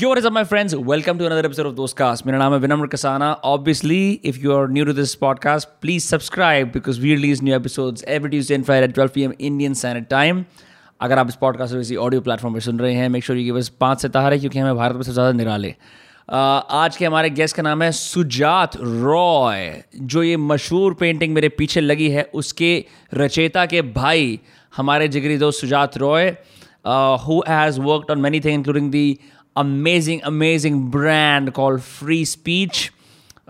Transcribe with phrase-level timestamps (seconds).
[0.00, 2.58] Your is up my friends welcome to another episode of Dost cast मेरा नाम है
[2.60, 3.30] Vinamra Kasana.
[3.44, 7.98] Obviously if you are new to this podcast please subscribe because we release new episode
[8.08, 10.44] every Tuesday five at twelve P M Indian standard time
[11.00, 13.54] अगर आप इस podcast को किसी audio platform पर सुन रहे हैं मेक श्योर यू
[13.54, 15.70] बस पाँच से तहारे क्योंकि हमें भारत में सबसे ज़्यादा निराले.
[15.70, 21.48] uh, आज के हमारे गेस्ट का नाम है सुजात रॉय जो ये मशहूर पेंटिंग मेरे
[21.58, 22.70] पीछे लगी है उसके
[23.14, 24.38] रचेता के भाई
[24.72, 26.30] हमारे जिगरी दोस्त Sujat Roy
[27.22, 29.18] who has worked on many thing including the
[29.58, 32.86] amazing amazing brand call free speech.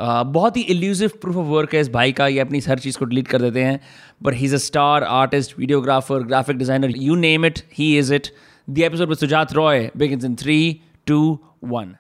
[0.01, 2.99] Uh, बहुत ही इल्यूसिव प्रूफ ऑफ़ वर्क है इस भाई का। ये अपनी हर चीज़
[2.99, 3.81] को डिलीट कर देते हैं।
[4.23, 8.27] But he is a star artist videographer graphic designer you name it he is it
[8.71, 11.95] the episode with Sujat Roy begins in three two one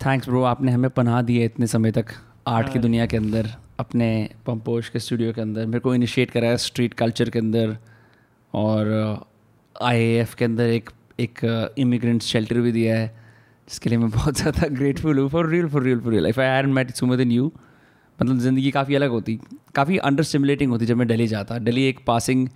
[0.00, 2.06] thanks bro आपने हमें पनाह दी है इतने समय तक
[2.46, 6.56] आर्ट की दुनिया के अंदर अपने पंपोश के स्टूडियो के अंदर। मेरे को इनिशिएट कराया
[6.56, 7.76] स्ट्रीट कल्चर के अंदर
[8.54, 8.90] और
[9.82, 13.06] IAF के अंदर एक एक इमिग्रेंट शेल्टर भी दिया है
[13.68, 16.46] जिसके लिए मैं बहुत ज़्यादा ग्रेटफुल हूँ for real for real for real if I
[16.46, 17.52] are met सुमर दिन यू
[18.18, 19.38] मतलब ज़िंदगी काफ़ी अलग होती
[19.74, 22.48] काफ़ी अंडर स्टिमुलेटिंग होती जब मैं दिल्ली जाता। दिल्ली एक पासिंग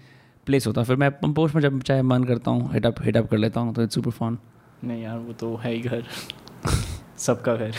[0.46, 3.38] प्लेस होता। फिर मैं पंपोश में जब चाहे मन करता हूँ हिट अप अप कर
[3.38, 4.38] लेता हूँ तो इट्स सुपर फन
[4.84, 6.04] नहीं यार वो तो है ही घर।
[7.18, 7.72] सबका घर।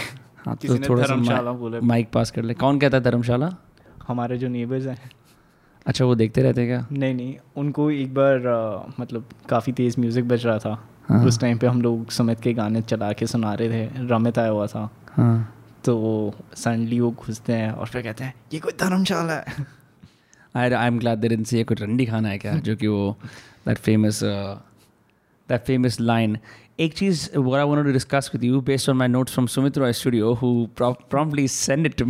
[0.45, 3.55] हाँ तो थोड़ा धर्मशाला सा माइक पास कर ले। कौन कहता है धर्मशाला?
[4.07, 5.11] हमारे जो नेबर्स हैं।
[5.87, 6.97] अच्छा वो देखते रहते हैं क्या?
[6.97, 10.77] नहीं नहीं उनको एक बार अ, मतलब काफ़ी तेज़ म्यूज़िक बज रहा था।
[11.09, 14.39] हाँ। उस टाइम पे हम लोग समित के गाने चला के सुना रहे थे। रमित
[14.39, 15.55] आया हुआ था। हाँ।
[15.85, 19.65] तो सडनली वो घुसते हैं और फिर कहते हैं ये कोई धर्मशाला है।
[20.55, 23.15] आई आई एम ग्लैड देर इनसे ये कोई रंडी खाना है क्या जो कि वो
[23.67, 26.37] that famous that famous line
[26.79, 29.91] एक चीज़ I wanted to discuss with you based on my notes from Sumit Roy
[29.91, 32.05] Studio who pro- promptly sent it to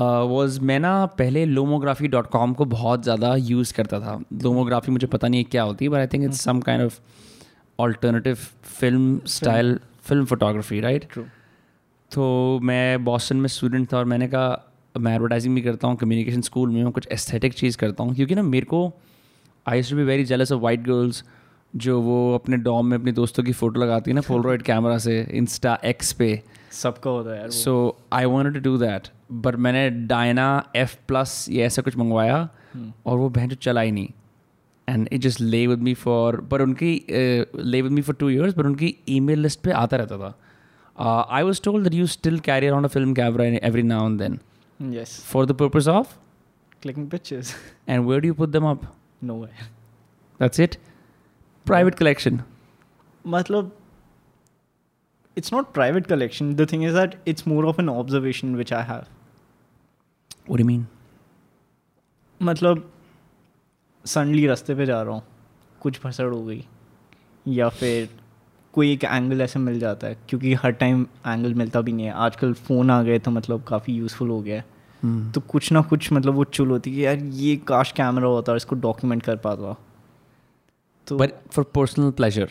[0.00, 5.06] uh, मैं ना पहले लोमोग्राफी डॉट कॉम को बहुत ज़्यादा यूज़ करता था। लोमोग्राफी मुझे
[5.06, 6.98] पता नहीं क्या होती है but I think it's some kind of
[7.78, 8.34] alternative
[8.64, 11.04] film style film photography right
[12.10, 14.66] तो मैं बॉस्टन में स्टूडेंट था और मैंने कहा
[14.98, 18.34] मैं एडवर्टाइजिंग भी करता हूँ कम्युनिकेशन स्कूल में मैं कुछ एस्थेटिक चीज़ करता हूँ। क्योंकि
[18.34, 18.92] ना मेरे को
[19.66, 21.22] I should be very jealous of white girls
[21.74, 25.20] जो वो अपने डॉम में अपनी दोस्तों की फ़ोटो लगाती है ना पोलरॉइड कैमरा से
[25.32, 26.42] इंस्टा एक्स पे।
[26.72, 27.74] सबका होता है so
[28.12, 29.08] I want to do that
[29.44, 32.48] but मैंने डायना एफ़ प्लस ये ऐसा कुछ मंगवाया
[33.06, 34.08] और वो बहन जो चला ही नहीं।
[34.88, 38.54] And it just lay with me for पर उनकी lay with me for two years
[38.54, 40.34] पर उनकी ई मेल लिस्ट पर आता रहता था।
[41.30, 44.18] I was told that you still carry around a film camera in every now and
[44.18, 44.38] then
[44.80, 46.14] yes for the purpose of
[46.82, 47.54] clicking pictures
[47.88, 48.92] and where do you put them up
[49.24, 50.76] no that's it
[51.66, 52.40] private collection
[53.26, 53.76] मतलब
[55.38, 56.56] it's not private collection.
[56.56, 59.04] The thing is that it's more of an observation which i have.
[60.44, 60.82] What do you mean?
[62.42, 62.92] मतलब
[64.06, 65.22] suddenly रास्ते पे जा रहा हूँ।
[65.80, 66.66] कुछ फसड़ हो गई।
[67.48, 68.08] या फिर
[68.72, 72.12] कोई एक एंगल ऐसे मिल जाता है क्योंकि हर टाइम एंगल मिलता भी नहीं है।
[72.12, 74.64] आजकल फ़ोन आ गए तो मतलब काफ़ी यूज़फुल हो गया है।
[75.04, 75.34] Hmm.
[75.34, 78.52] तो कुछ ना कुछ मतलब वो चुल होती है कि यार ये काश कैमरा होता
[78.52, 79.76] और इसको डॉक्यूमेंट कर पाता।
[81.06, 82.50] तो but for personal pleasure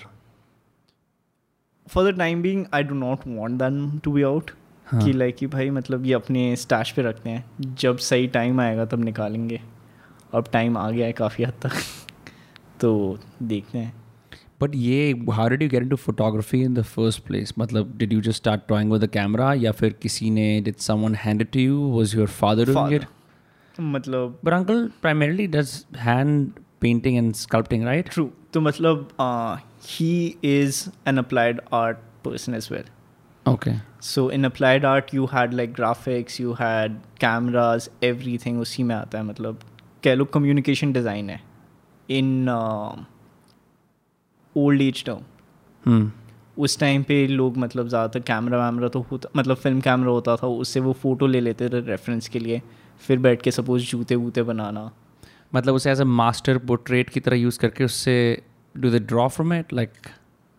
[1.88, 4.52] for the time being I do not want then to be out
[4.94, 8.86] कि लाइक कि भाई मतलब ये अपने स्टैश पे रखते हैं। जब सही टाइम आएगा
[8.86, 9.62] तब निकालेंगे।
[10.34, 11.72] अब टाइम आ गया है काफ़ी हद तक।
[12.82, 13.94] तो देखते हैं।
[14.62, 18.22] बट ये how did you get into photography in the first place मतलब did you
[18.22, 21.90] just start drawing with the camera या फिर किसी ने did someone hand to you
[21.90, 23.02] was your father doing
[23.80, 29.08] मतलब but uncle primarily does hand painting and sculpting right true तो मतलब
[29.84, 32.86] he is an applied art person as well
[33.46, 33.74] Okay.
[34.02, 38.96] So in applied art you had like graphics you had cameras every thing उसी में
[38.96, 39.60] आता है मतलब
[40.04, 41.42] कह लो communication design है
[42.10, 42.50] in
[44.56, 45.24] old age term
[45.84, 46.08] Hmm.
[46.58, 50.48] उस टाइम पे लोग मतलब ज़्यादातर कैमरा वैमरा तो होता मतलब फ़िल्म कैमरा होता था
[50.64, 52.62] उससे वो फ़ोटो ले लेते थे रेफरेंस के लिए
[53.02, 54.92] फिर बैठ के सपोज़ जूते वूते बनाना
[55.56, 58.44] मतलब उसे एज अ मास्टर पोर्ट्रेट की तरह यूज़ करके उससे
[58.78, 59.94] do they draw from it like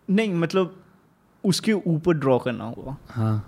[0.09, 0.83] नहीं मतलब
[1.43, 3.47] उसके ऊपर ड्रॉ करना हुआ। हाँ।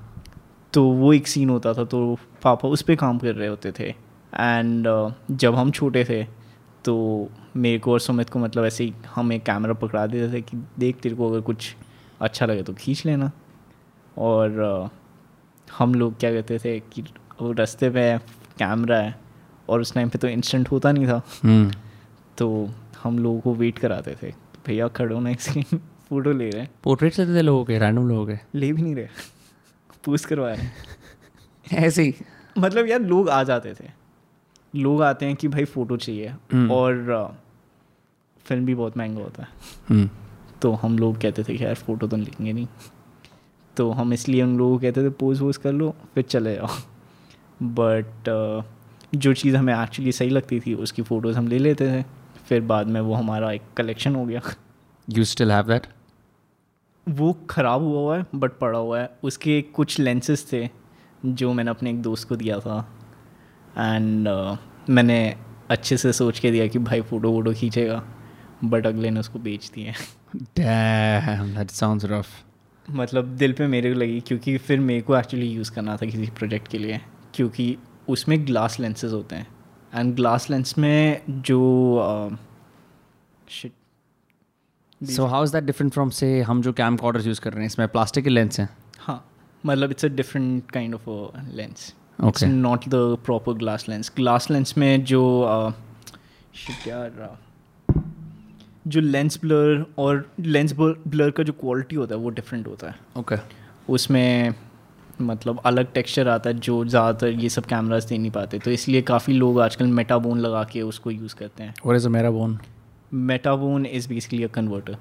[0.74, 3.90] तो वो एक सीन होता था तो पापा उस पर काम कर रहे होते थे।
[4.34, 6.24] एंड uh, जब हम छोटे थे
[6.86, 10.42] तो मेरे को और सुमित को मतलब ऐसे ही हम एक कैमरा पकड़ा देते थे
[10.42, 11.76] कि देख तेरे को अगर कुछ
[12.22, 13.32] अच्छा लगे तो खींच लेना।
[14.18, 17.02] और uh, हम लोग क्या कहते थे कि
[17.42, 18.18] वो रास्ते पे
[18.60, 19.23] कैमरा है
[19.70, 21.78] और उस टाइम पे तो इंस्टेंट होता नहीं था। hmm.
[22.38, 22.70] तो
[23.04, 24.34] हम लोगों को वेट कराते थे
[24.68, 25.62] भैया खड़ो ना इसकी
[26.10, 28.60] फ़ोटो ले रहे हैं। पोर्ट्रेट लेते थे लोगों के रैंडम लोगों के?
[28.60, 29.08] ले भी नहीं रहे।
[30.06, 30.68] पूछ करवा रहे
[31.78, 32.16] ऐसे ही?
[32.58, 33.90] मतलब यार लोग आ जाते थे।
[34.76, 36.96] लोग आते हैं कि भाई फ़ोटो चाहिए। हम्म। और
[38.46, 39.50] फ़िल्म भी बहुत महँगा होता है।
[39.92, 40.10] Hmm.
[40.62, 42.68] तो हम लोग कहते थे कि यार फ़ोटो तो लेंगे नहीं।
[43.78, 46.68] तो हम इसलिए उन लोगों को कहते थे पोज वोज कर लो फिर चले जाओ।
[47.64, 48.30] बट
[49.16, 52.06] जो चीज़ हमें एक्चुअली सही लगती थी उसकी फ़ोटोज़ हम ले लेते थे।
[52.46, 54.42] फिर बाद में वो हमारा एक कलेक्शन हो गया।
[55.10, 55.88] यू स्टिल हैव दैट
[57.10, 60.70] वो ख़राब हुआ हुआ है बट पड़ा हुआ है। उसके कुछ लेंसेज थे
[61.26, 62.98] जो मैंने अपने एक दोस्त को दिया था।
[63.78, 64.58] एंड uh,
[64.90, 65.38] मैंने
[65.70, 68.04] अच्छे से सोच के दिया कि भाई फ़ोटो वोटो खींचेगा
[68.64, 69.94] बट अगले ने उसको बेच दिए।
[72.90, 76.28] मतलब दिल पे मेरे को लगी क्योंकि फिर मेरे को एक्चुअली यूज़ करना था किसी
[76.28, 77.02] प्रोजेक्ट के लिए।
[77.34, 77.78] क्योंकि
[78.10, 79.48] उसमें ग्लास लेंसेज होते हैं।
[79.96, 82.38] एंड ग्लास लेंस में जो
[83.50, 83.72] shit
[85.02, 87.88] So how is that different from say हम जो camcorders यूज़ कर रहे हैं इसमें
[87.88, 88.70] प्लास्टिक के लेंस हैं?
[89.00, 89.30] हाँ
[89.66, 91.10] मतलब it's a different kind of
[91.54, 91.94] lens
[92.28, 95.22] it's not the proper glass lens glass lens में जो
[96.56, 97.38] शिट यार
[97.90, 98.04] uh,
[98.88, 102.96] जो लेंस ब्लर और लेंस ब्लर का जो क्वालिटी होता है वो डिफरेंट होता है।
[103.18, 103.36] ओके
[103.90, 104.56] उसमें
[105.22, 109.02] मतलब अलग टेक्सचर आता है जो ज़्यादातर ये सब कैमराज दे नहीं पाते। तो इसलिए
[109.04, 112.58] काफ़ी लोग आजकल मेटाबोन लगा के उसको यूज़ करते हैं। What is a Metabones
[113.14, 114.98] Metabones is basically a converter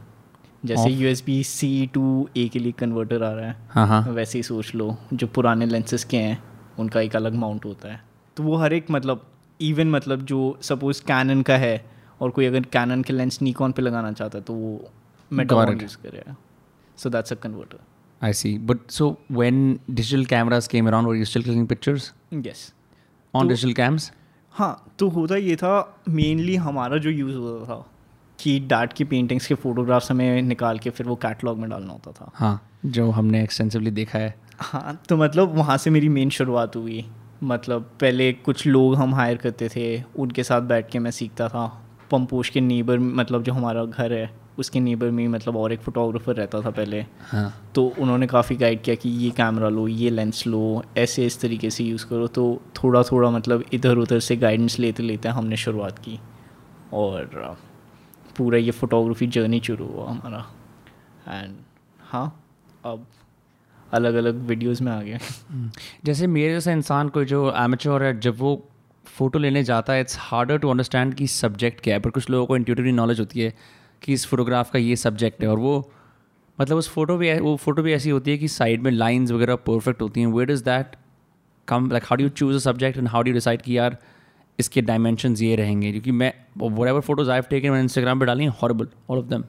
[0.64, 4.02] जैसे U S B C to A के लिए कन्वर्टर आ रहा है। हाँ हाँ।
[4.10, 6.42] वैसे ही सोच लो जो पुराने लेंसेज के हैं
[6.78, 8.00] उनका एक अलग माउंट होता है।
[8.36, 9.26] तो वो हर एक मतलब
[9.60, 11.84] इवन मतलब जो सपोज़ कैनन का है
[12.20, 14.90] और कोई अगर कैनन के लेंस निकॉन पे लगाना चाहता है तो वो
[15.30, 16.36] मेटाबोन यूज़ करेगा।
[16.98, 17.78] So that's a converter
[18.24, 18.58] I see.
[18.66, 22.02] But so when digital cameras came around, were you still clicking pictures?
[22.46, 22.72] Yes
[23.36, 24.10] on तो- digital cams?
[24.52, 27.86] हाँ तो होता ये था मेनली हमारा जो यूज़ होता था
[28.40, 32.12] कि डैड की पेंटिंग्स के फोटोग्राफ्स हमें निकाल के फिर वो कैटलॉग में डालना होता
[32.12, 36.76] था। हाँ जो हमने एक्सटेंसिवली देखा है। हाँ तो मतलब वहाँ से मेरी मेन शुरुआत
[36.76, 37.10] हुई।
[37.42, 41.86] मतलब पहले कुछ लोग हम हायर करते थे उनके साथ बैठ के मैं सीखता था।
[42.10, 46.34] पंपोश के नेबर मतलब जो हमारा घर है उसके नेबर में मतलब और एक फोटोग्राफर
[46.34, 50.46] रहता था पहले। हाँ। तो उन्होंने काफ़ी गाइड किया कि ये कैमरा लो ये लेंस
[50.46, 54.78] लो ऐसे इस तरीके से यूज़ करो। तो थोड़ा थोड़ा मतलब इधर उधर से गाइडेंस
[54.78, 56.18] लेते लेते हमने शुरुआत की
[56.92, 57.56] और
[58.36, 60.44] पूरा ये फोटोग्राफी जर्नी शुरू हुआ हमारा।
[61.28, 61.56] एंड
[62.00, 62.26] हाँ
[62.84, 63.06] अब
[63.92, 65.18] अलग अलग वीडियोस में आ गए।
[66.04, 68.54] जैसे मेरे जैसे इंसान को जो एमेच्योर है जब वो
[69.06, 72.46] फ़ोटो लेने जाता है इट्स हार्डर टू अंडरस्टैंड कि सब्जेक्ट क्या है पर कुछ लोगों
[72.46, 73.52] को इंट्यूटिवली नॉलेज होती है।
[74.02, 75.90] कि इस फोटोग्राफ का ये सब्जेक्ट है और वो
[76.58, 79.56] मतलब उस फ़ोटो भी वो फ़ोटो भी ऐसी होती है कि साइड में लाइंस वगैरह
[79.66, 80.96] परफेक्ट होती हैं। Where is that
[81.68, 83.96] come like how do you choose a subject and how do decide कि यार
[84.58, 85.90] इसके डायमेंशन ये रहेंगे?
[85.92, 89.26] क्योंकि मैं whatever photos I taken मैंने इंस्टाग्राम पर डाली हैं हॉरेबल ऑल ऑफ़
[89.26, 89.44] देम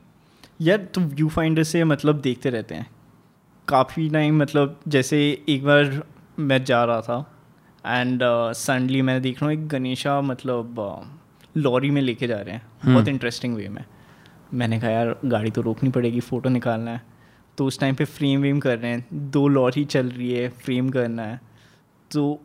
[0.62, 2.90] यार तो व्यू फाइंडर से मतलब देखते रहते हैं।
[3.68, 5.20] काफ़ी टाइम मतलब जैसे
[5.50, 6.02] एक बार
[6.40, 7.18] मैं जा रहा था
[7.86, 12.38] एंड सडनली uh, मैं देख रहा हूँ एक गणेशा मतलब uh, लॉरी में लेके जा
[12.38, 13.84] रहे हैं। बहुत इंटरेस्टिंग वे में।
[14.54, 17.02] मैंने कहा यार गाड़ी तो रोकनी पड़ेगी फ़ोटो निकालना है।
[17.58, 20.90] तो उस टाइम पे फ्रेम वेम कर रहे हैं। दो लॉरी चल रही है फ्रेम
[20.90, 21.40] करना है।
[22.12, 22.40] तो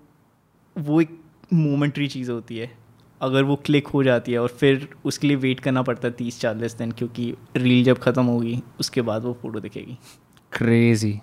[0.76, 1.18] वो एक
[1.52, 2.70] मोमेंट्री चीज़ होती है।
[3.20, 6.40] अगर वो क्लिक हो जाती है और फिर उसके लिए वेट करना पड़ता है तीस
[6.40, 9.98] चालीस दिन क्योंकि रील जब ख़त्म होगी उसके बाद वो फ़ोटो दिखेगी।
[10.52, 11.18] क्रेजी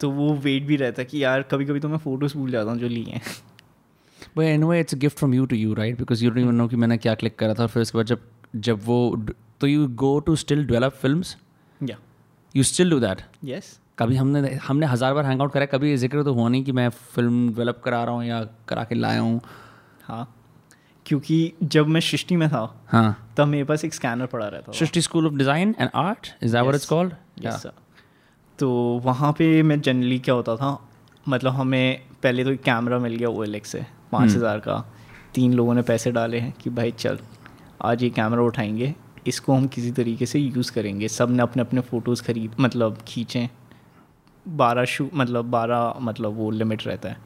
[0.00, 2.70] तो वो वेट भी रहता है कि यार कभी कभी तो मैं फ़ोटोज़ भूल जाता
[2.70, 3.22] हूँ जो लिए हैं।
[4.36, 6.76] But anyway it's gift from you to you right because you don't even know कि
[6.76, 8.22] मैंने क्या क्लिक करा था। और फिर उसके बाद जब
[8.56, 9.16] जब वो
[9.60, 11.22] तो you go to still develop film
[11.80, 11.96] या
[12.54, 16.22] you still do that yes कभी हमने हमने हज़ार बार हैंग आउट करा कभी ज़िक्र
[16.22, 19.40] तो हुआ नहीं कि मैं फ़िल्म डेवलप करा रहा हूँ या करा के लाया हूँ।
[20.04, 20.26] हाँ
[21.06, 24.76] क्योंकि जब मैं सृष्टि में था हाँ। तब मेरे पास एक स्कैनर पड़ा रहता था।
[24.78, 27.12] Srishti school of design and art is that it's called
[28.58, 28.70] तो
[29.04, 30.78] वहाँ पे मैं जनरली क्या होता था
[31.28, 34.78] मतलब हमें पहले तो एक कैमरा मिल गया ओ एल से पाँच हज़ार का।
[35.34, 37.18] तीन लोगों ने पैसे डाले हैं कि भाई चल
[37.82, 38.94] आज ये कैमरा उठाएँगे।
[39.26, 43.48] इसको हम किसी तरीके से यूज़ करेंगे। सबने अपने अपने फ़ोटोज़ खरीद मतलब खींचें।
[44.48, 47.16] बारह शू मतलब बारह मतलब वो लिमिट रहता है।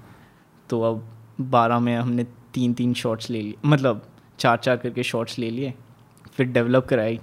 [0.70, 1.08] तो अब
[1.40, 2.24] बारह में हमने
[2.54, 4.08] तीन तीन शॉट्स ले लिए मतलब
[4.38, 5.74] चार चार करके शॉट्स ले लिए।
[6.32, 7.20] फिर डेवलप कराई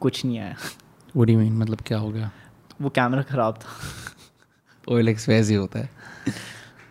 [0.00, 0.56] कुछ नहीं आया।
[1.16, 2.30] व्हाट डू मीन मतलब क्या हो गया?
[2.82, 5.90] वो कैमरा ख़राब था। ओएलएक्स वैसे ही होता है।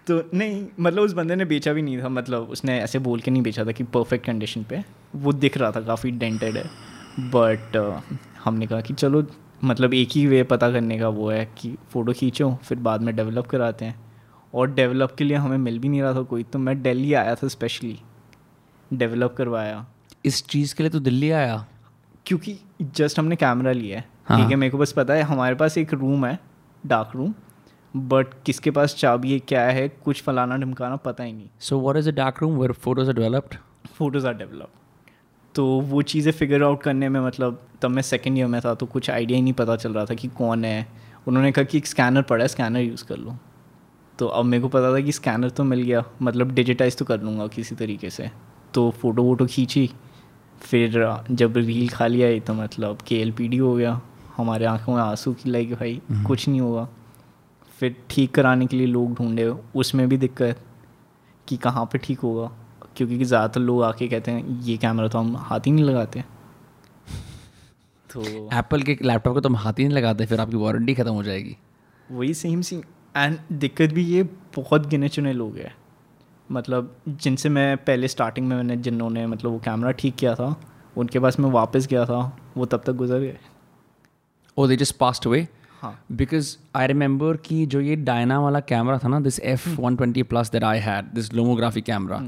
[0.08, 3.32] तो नहीं मतलब उस बंदे ने बेचा भी नहीं था। मतलब उसने ऐसे बोल के
[3.32, 4.84] नहीं बेचा था कि परफेक्ट कंडीशन पे।
[5.16, 6.70] वो दिख रहा था काफ़ी डेंटेड है।
[7.20, 7.78] बट
[8.44, 9.24] हमने कहा कि चलो
[9.64, 13.16] मतलब एक ही वे पता करने का वो है कि फ़ोटो खींचो फिर बाद में
[13.16, 13.96] डेवलप कराते हैं।
[14.54, 17.36] और डेवलप के लिए हमें मिल भी नहीं रहा था कोई तो मैं दिल्ली आया
[17.36, 17.98] था स्पेशली
[18.92, 19.86] डेवलप करवाया।
[20.26, 21.66] इस चीज़ के लिए तो दिल्ली आया?
[22.26, 25.56] क्योंकि जस्ट हमने कैमरा लिया है। हाँ। ठीक है मेरे को बस पता है हमारे
[25.56, 26.38] पास एक रूम है
[26.84, 27.34] डार्क रूम
[27.94, 31.98] बट किसके पास चाबी है क्या है कुछ फलाना ढमकाना पता ही नहीं। So what
[31.98, 33.56] is a dark room where photos are developed
[33.88, 34.70] photos are develop
[35.58, 38.86] तो वो चीज़ें फिगर आउट करने में मतलब तब मैं सेकेंड ईयर में था तो
[38.86, 40.88] कुछ आइडिया ही नहीं पता चल रहा था कि कौन है।
[41.28, 43.36] उन्होंने कहा कि एक स्कैनर पड़ा है स्कैनर यूज़ कर लो।
[44.20, 47.22] तो अब मेरे को पता था कि स्कैनर तो मिल गया मतलब डिजिटाइज तो कर
[47.22, 48.30] लूँगा किसी तरीके से।
[48.74, 49.90] तो फ़ोटो वोटो खींची
[50.62, 54.00] फिर जब रील खा लिया तो मतलब के एल पी डी हो गया।
[54.38, 56.88] हमारे आँखों में आँसू की लाइक भाई कुछ नहीं होगा।
[57.80, 60.62] फिर ठीक कराने के लिए लोग ढूंढे उसमें भी दिक्कत
[61.48, 62.52] कि कहाँ पे ठीक होगा।
[62.98, 66.20] क्योंकि ज़्यादातर लोग आके कहते हैं ये कैमरा तो हम हाथ ही नहीं लगाते।
[68.10, 68.22] तो
[68.54, 71.24] एप्पल के लैपटॉप को तो हम हाथ ही नहीं लगाते फिर आपकी वारंटी ख़त्म हो
[71.24, 71.58] जाएगी।
[72.08, 72.76] वही सेम सी
[73.18, 74.24] एंड दिक्कत भी ये
[74.56, 75.74] बहुत गिने चुने लोग हैं।
[76.50, 80.56] मतलब जिनसे मैं पहले स्टार्टिंग में मैंने जिन्होंने मतलब वो कैमरा ठीक किया था
[80.98, 82.20] उनके पास मैं वापस गया था
[82.58, 83.38] वो तब तक गुजर गए।
[84.58, 85.48] ओ they just passed away
[86.12, 90.24] because I remember कि जो ये डायना वाला कैमरा था ना this F one twenty
[90.24, 92.22] plus that I had this Lomography camera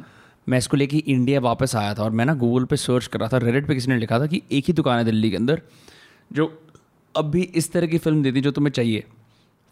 [0.50, 3.30] मैं इसको लेके इंडिया वापस आया था और मैं ना गूगल पे सर्च कर रहा
[3.34, 5.62] था रेडिट पे किसी ने लिखा था कि एक ही दुकान है दिल्ली के अंदर
[6.34, 6.64] जो
[7.18, 9.04] अब भी इस तरह की फ़िल्म देती जो तुम्हें चाहिए।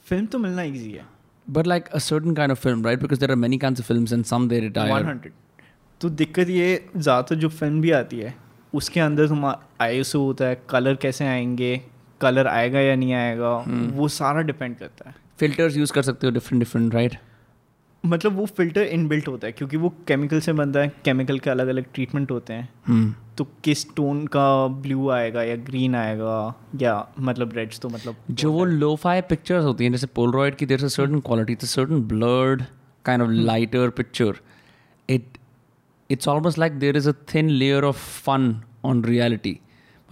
[0.06, 1.06] फ़िल्म तो मिलना ईजी है।
[1.50, 4.14] But like a certain kind of film right because there are many kind of films
[4.14, 5.32] and some they retire
[6.02, 8.36] तो दिक्कत ये ज़्यादातर जो फ़िल्म भी आती है
[8.74, 9.46] उसके अंदर तुम
[9.82, 11.82] आई होता है कलर कैसे आएँगे
[12.22, 13.92] कलर आएगा या नहीं आएगा hmm.
[13.92, 17.16] वो सारा डिपेंड करता है। फिल्टर्स यूज़ कर सकते हो डिफरेंट डिफरेंट राइट
[18.06, 21.68] मतलब वो फ़िल्टर इनबिल्ट होता है क्योंकि वो केमिकल से बनता है केमिकल के अलग
[21.68, 23.36] अलग ट्रीटमेंट होते हैं। hmm.
[23.38, 28.52] तो किस टोन का ब्लू आएगा या ग्रीन आएगा या मतलब रेड्स तो मतलब जो
[28.52, 32.02] वो लो फाई पिक्चर्स होती हैं जैसे पोलरॉइड की देर से सर्टन क्वालिटी तो certain
[32.02, 32.64] blurred
[33.06, 34.40] kind of lighter picture
[35.10, 35.38] it
[36.12, 39.60] it's almost like there is a thin layer of fun on reality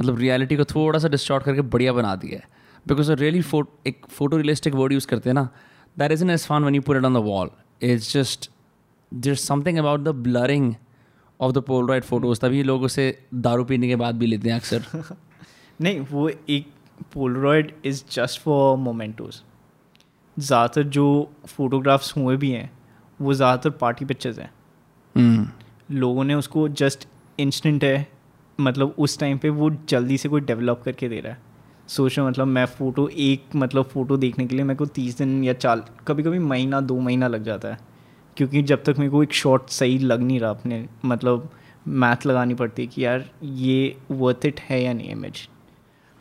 [0.01, 2.43] मतलब रियलिटी को थोड़ा सा डिस्टॉर्ट करके बढ़िया बना दिया है।
[2.87, 3.43] बिकॉज़ रियली
[3.87, 5.49] एक फ़ोटो रियलिस्टिक वर्ड यूज़ करते हैं ना
[5.97, 7.49] that is an edge fun one you put it on the wall
[7.81, 8.49] it's just
[9.11, 10.73] there something about the blurring
[11.39, 14.85] of the Polaroid photos तभी लोग उसे दारू पीने के बाद भी लेते हैं अक्सर।
[15.81, 16.67] नहीं वो एक
[17.13, 19.41] Polaroid is just for mementos
[20.37, 22.69] ज़्यादातर जो फोटोग्राफ्स हुए भी हैं
[23.19, 24.51] वो ज़्यादातर पार्टी पिक्चर्स हैं।
[25.15, 25.45] Hmm.
[25.91, 27.07] लोगों ने उसको जस्ट
[27.39, 28.07] इंस्टेंट है
[28.59, 31.39] मतलब उस टाइम पे वो जल्दी से कोई डेवलप करके दे रहा है।
[31.87, 35.43] सोच रहा मतलब मैं फ़ोटो एक मतलब फ़ोटो देखने के लिए मेरे को तीस दिन
[35.43, 37.77] या चाल कभी कभी महीना दो महीना लग जाता है।
[38.37, 41.49] क्योंकि जब तक मेरे को एक शॉट सही लग नहीं रहा अपने मतलब
[41.87, 45.49] मैथ लगानी पड़ती है कि यार ये वर्थ इट है या नहीं इमेज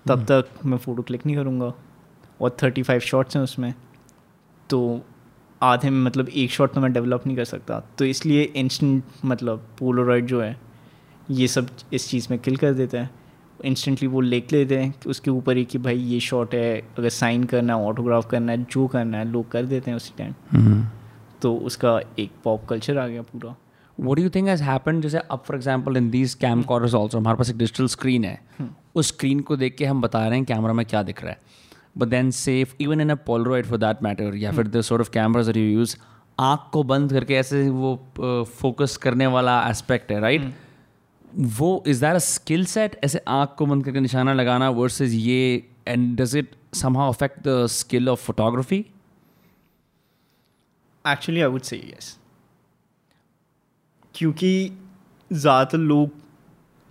[0.07, 1.73] तब हम्म। तक मैं फ़ोटो क्लिक नहीं करूँगा।
[2.41, 3.75] और थर्टी फाइव शॉट्स हैं उसमें।
[4.71, 5.01] तो
[5.63, 9.67] आधे में मतलब एक शॉट तो मैं डेवलप नहीं कर सकता। तो इसलिए इंस्टेंट मतलब
[9.79, 10.61] पोलोराइड जो है
[11.31, 13.11] ये सब इस चीज़ में किल कर देते हैं।
[13.65, 17.09] इंस्टेंटली वो लिख लेते हैं कि उसके ऊपर ही कि भाई ये शॉट है अगर
[17.11, 20.35] साइन करना है ऑटोग्राफ करना है जो करना है लोग कर देते हैं उसी टाइम
[20.53, 20.87] हम्म।
[21.43, 23.55] तो उसका एक पॉप कल्चर आ गया पूरा
[23.99, 27.39] what you think has happen जैसे अब for example in these cam course also हमारे
[27.39, 28.69] पास एक डिजिटल स्क्रीन है hmm.
[28.95, 31.39] उस स्क्रीन को देख के हम बता रहे हैं कैमरा में क्या दिख रहा है
[31.99, 35.11] but then safe even in a Polaroid for that matter या फिर the sort of
[35.11, 35.97] cameras you use
[36.39, 37.95] आँख को बंद करके ऐसे वो
[38.53, 40.53] फोकस करने वाला एस्पेक्ट है राइट right?
[40.53, 40.64] hmm.
[41.37, 45.69] वो is that a skill set ऐसे आँख को बंद करके निशाना लगाना वर्सेज ये
[45.89, 48.85] and does it somehow affect the skill of photography
[51.05, 52.17] actually I would say yes
[54.15, 54.53] क्योंकि
[55.31, 56.11] ज़्यादातर लोग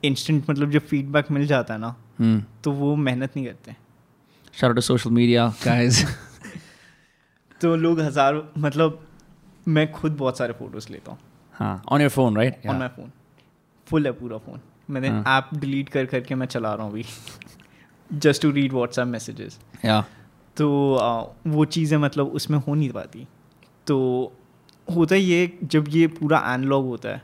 [0.04, 2.42] इंस्टेंट मतलब जब फीडबैक मिल जाता है ना hmm.
[2.64, 3.76] तो वो मेहनत नहीं करते।
[4.54, 6.06] Shout to social media guys
[7.62, 9.00] तो लोग हज़ार मतलब
[9.68, 11.20] मैं खुद बहुत सारे फ़ोटोज़ लेता हूँ।
[11.56, 13.12] हाँ on your phone right on my phone
[13.88, 14.60] full है पूरा फ़ोन।
[14.90, 17.06] मैंने ऐप हाँ। डिलीट कर करके मैं चला रहा हूँ अभी।
[18.10, 19.60] Just to read WhatsApp messages
[20.58, 23.28] तो आ, वो चीज़ें मतलब उसमें हो नहीं पाती।
[23.88, 24.34] तो
[24.88, 27.22] होता ये जब ये पूरा एनलॉग होता है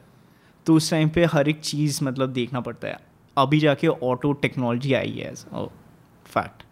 [0.65, 2.97] तो उस टाइम पे हर एक चीज़ मतलब देखना पड़ता है।
[3.37, 5.45] अभी जाके ऑटो टेक्नोलॉजी आई है एज
[6.25, 6.63] फैक्ट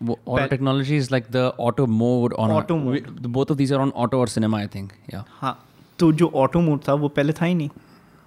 [0.00, 3.80] वो auto technology is like the auto mode on auto mode both of these are
[3.80, 5.58] on auto और सिनेमा आई थिंक या हाँ
[5.98, 7.68] तो जो ऑटो मोड था वो पहले था ही नहीं।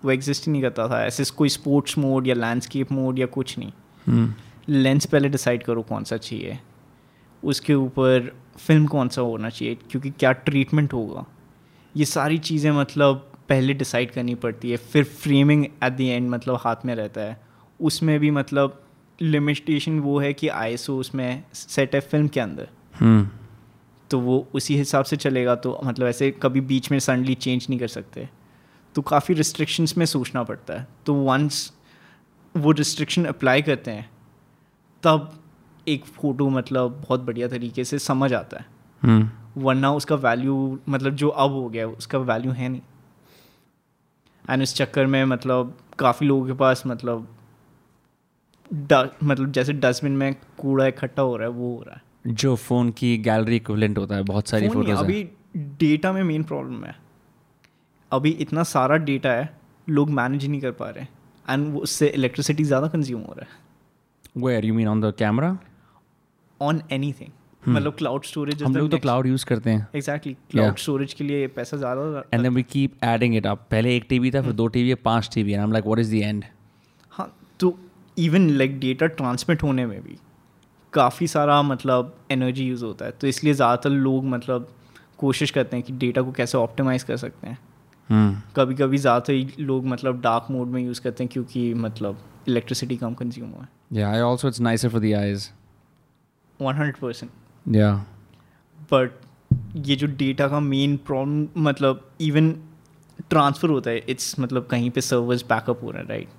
[0.06, 3.60] वो एग्जिस्ट ही नहीं करता था। ऐसे कोई स्पोर्ट्स मोड या लैंडस्केप मोड या कुछ
[3.60, 3.72] नहीं।
[4.70, 6.60] लेंस पहले डिसाइड करो कौन सा चाहिए।
[7.44, 11.26] उसके ऊपर फ़िल्म कौन सा होना चाहिए क्योंकि क्या ट्रीटमेंट होगा।
[11.98, 16.56] ये सारी चीज़ें मतलब पहले डिसाइड करनी पड़ती है। फिर फ्रेमिंग एट द एंड मतलब
[16.62, 17.42] हाथ में रहता है।
[17.82, 18.84] उसमें भी मतलब
[19.22, 22.68] लिमिटेशन वो है कि आई उसमें सेट है फ़िल्म के अंदर।
[23.04, 23.26] Hmm.
[24.10, 27.80] तो वो उसी हिसाब से चलेगा। तो मतलब ऐसे कभी बीच में सडनली चेंज नहीं
[27.80, 28.30] कर सकते।
[28.96, 31.72] तो काफ़ी रिस्ट्रिक्शंस में सोचना पड़ता है। तो वंस
[32.56, 34.10] वो रिस्ट्रिक्शन अप्लाई करते हैं
[35.04, 35.40] तब
[35.88, 38.66] एक फ़ोटो मतलब बहुत बढ़िया तरीके से समझ आता है।
[39.02, 39.28] hmm.
[39.58, 42.82] वरना उसका वैल्यू मतलब जो अब हो गया उसका वैल्यू है नहीं।
[44.50, 47.28] एंड इस चक्कर में मतलब काफ़ी लोगों के पास मतलब
[49.24, 52.90] मतलब जैसे डस्टबिन में कूड़ा इकट्ठा हो रहा है वो हो रहा है। जो फ़ोन
[52.90, 55.24] की गैलरी इक्विवेलेंट होता है बहुत सारी फ़ोटोज़ अभी
[55.58, 56.96] डेटा में मेन प्रॉब्लम है।
[58.14, 59.50] अभी इतना सारा डेटा है
[59.88, 61.06] लोग मैनेज नहीं कर पा रहे
[61.46, 65.58] एंड उससे इलेक्ट्रिसिटी ज़्यादा कंज्यूम हो रहा है। Where you mean on the camera
[66.62, 66.82] on
[67.14, 67.32] anything
[67.64, 71.48] मतलब क्लाउड स्टोरेज हम लोग तो क्लाउड यूज़ करते हैं। एग्जैक्टली क्लाउड स्टोरेज के लिए
[71.50, 74.68] पैसा ज़्यादा and then we keep adding it up पहले एक टीवी था फिर दो
[74.68, 76.44] टीवी है पाँच टीवी है। I am like what is the end
[77.12, 77.28] हाँ
[77.60, 77.78] तो
[78.18, 80.18] इवन लाइक डेटा ट्रांसमिट होने में भी
[80.94, 84.68] काफ़ी सारा मतलब एनर्जी यूज़ होता है। तो इसलिए ज़्यादातर लोग मतलब
[85.18, 87.58] कोशिश करते हैं कि डेटा को कैसे ऑप्टिमाइज़ कर सकते हैं।
[88.10, 88.32] Hmm.
[88.56, 92.18] कभी कभी ज़्यादातर लोग मतलब डार्क मोड में यूज़ करते हैं क्योंकि मतलब
[92.48, 95.48] इलेक्ट्रिसिटी कम कंज्यूम हुआ है Yeah, I also it's nicer for the eyes.
[96.60, 97.32] One hundred percent
[97.76, 97.96] Yeah.
[98.92, 99.12] But
[99.88, 102.52] ये जो डेटा का मेन प्रॉब्लम मतलब इवन
[103.30, 106.30] ट्रांसफ़र होता है इट्स मतलब कहीं पे सर्वर्स बैकअप हो रहे हैं राइट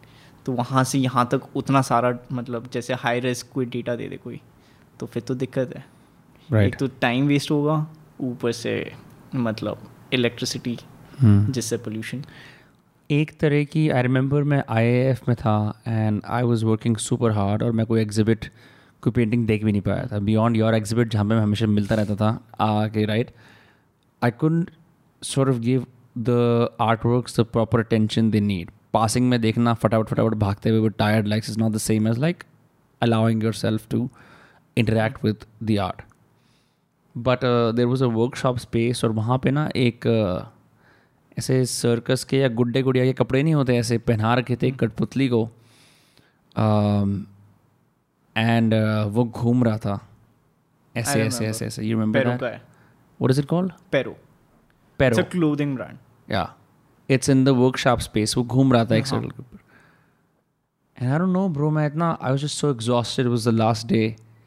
[0.46, 4.16] तो वहाँ से यहाँ तक उतना सारा मतलब जैसे हाई रिस्क कोई डेटा दे दे
[4.16, 4.40] कोई
[5.00, 5.84] तो फिर तो दिक्कत है
[6.48, 6.66] Right.
[6.66, 7.74] एक तो टाइम वेस्ट होगा
[8.20, 8.72] ऊपर से
[9.34, 10.78] मतलब इलेक्ट्रिसिटी.
[11.22, 12.24] जिससे पोल्यूशन
[13.10, 17.62] एक तरह की आई रिमेंबर मैं आई में था and I was working super hard
[17.62, 18.44] और मैं कोई एग्जिबिट
[19.02, 20.18] कोई पेंटिंग देख भी नहीं पाया था.
[20.18, 22.28] बियॉन्ड योर एग्जिबिट जहाँ पे मैं हमेशा मिलता रहता था
[22.60, 23.30] आके right
[24.22, 24.70] I could
[25.22, 25.86] sort of give
[26.18, 30.78] the art work the proper attention they need passing में देखना फटाफट फटाफट भागते हुए
[30.78, 32.44] वो tired likes is not the same as like
[33.02, 34.08] allowing yourself to
[34.76, 36.02] interact with the art
[37.16, 37.38] but
[37.76, 40.53] there was a workshop space और वहाँ पे ना एक uh,
[41.38, 44.78] ऐसे सर्कस के या गुड्डे गुड़िया के कपड़े नहीं होते ऐसे पहना रखे थे एक
[44.78, 45.44] कठपुतली को।
[48.36, 48.74] एंड
[49.06, 49.98] वो घूम रहा था।
[50.96, 55.22] ऐसे ऐसे ऐसे ऐसे you Paro remember what is it called Paro it's Paro a
[55.22, 55.98] clothing brand
[56.30, 56.54] या
[57.10, 59.58] it's in the workshop space वो घूम रहा था एक सर्कल के ऊपर।
[61.00, 63.86] And I don't know bro मैं इतना I was just so exhausted was the last
[63.86, 64.04] day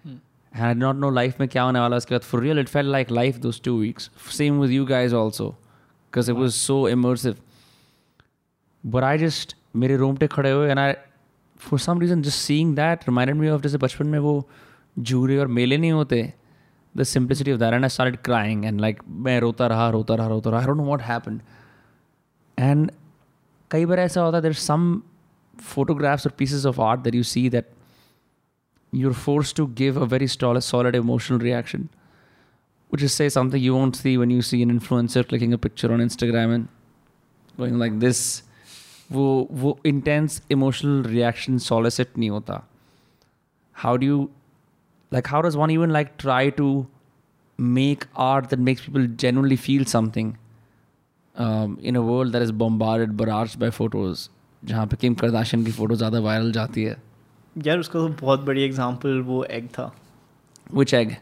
[0.08, 2.67] and I not know life में क्या होने वाला। है उसके बाद for real it
[2.67, 5.56] felt like life those two weeks same with you guys also
[6.13, 7.35] because it was so immersive
[8.84, 10.93] but I just मेरे room पे खड़े हुए and I
[11.60, 14.47] for some reason just seeing that reminded me of जैसे बचपन में वो
[14.97, 16.21] जूरे और मेले नहीं होते
[16.95, 20.27] the simplicity of that and I started crying and like मैं रोता रहा रोता रहा
[20.27, 20.60] रोता रहा.
[20.60, 21.41] I don't know what happened
[22.58, 22.91] and
[23.71, 25.01] कई बार ऐसा होता है there some
[25.53, 27.69] photographs or pieces of art that you see that
[28.93, 31.88] you're forced to give a very solid, solid emotional reaction.
[32.89, 35.91] Which is say something you won't see when you see an influencer clicking a picture
[35.93, 36.67] on instagram and
[37.58, 38.21] going like this
[39.12, 39.26] वो
[39.63, 42.62] वो intense emotional reaction solicit नहीं होता
[43.76, 44.30] how do you
[45.12, 46.88] like how does one even like try to
[47.60, 50.36] make art that makes people genuinely feel something
[51.36, 54.30] um, in a world that is bombarded barraged by photos
[54.65, 56.95] जहाँ पे Kim Kardashian की फ़ोटो ज़्यादा viral जाती है
[57.65, 59.91] यार उसका तो बहुत बड़ी एग्जांपल वो एग था
[60.73, 61.15] which egg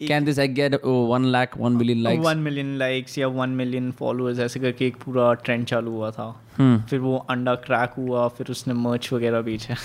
[0.00, 3.90] can this egg get one lakh one million likes one million likes या वन मिलियन
[3.92, 6.28] फॉलोअर्स ऐसे करके एक पूरा ट्रेंड चालू हुआ था।
[6.58, 6.78] Hmm.
[6.88, 9.76] फिर वो अंडा क्रैक हुआ फिर उसने मर्च वगैरह बेचा।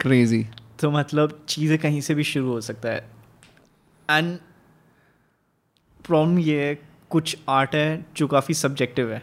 [0.00, 0.46] क्रेजी
[0.80, 3.10] तो मतलब चीज़ें कहीं से भी शुरू हो सकता है।
[4.08, 4.38] एंड
[6.04, 6.74] प्रॉब्लम ये है
[7.10, 9.22] कुछ आर्ट है जो काफ़ी सब्जेक्टिव है।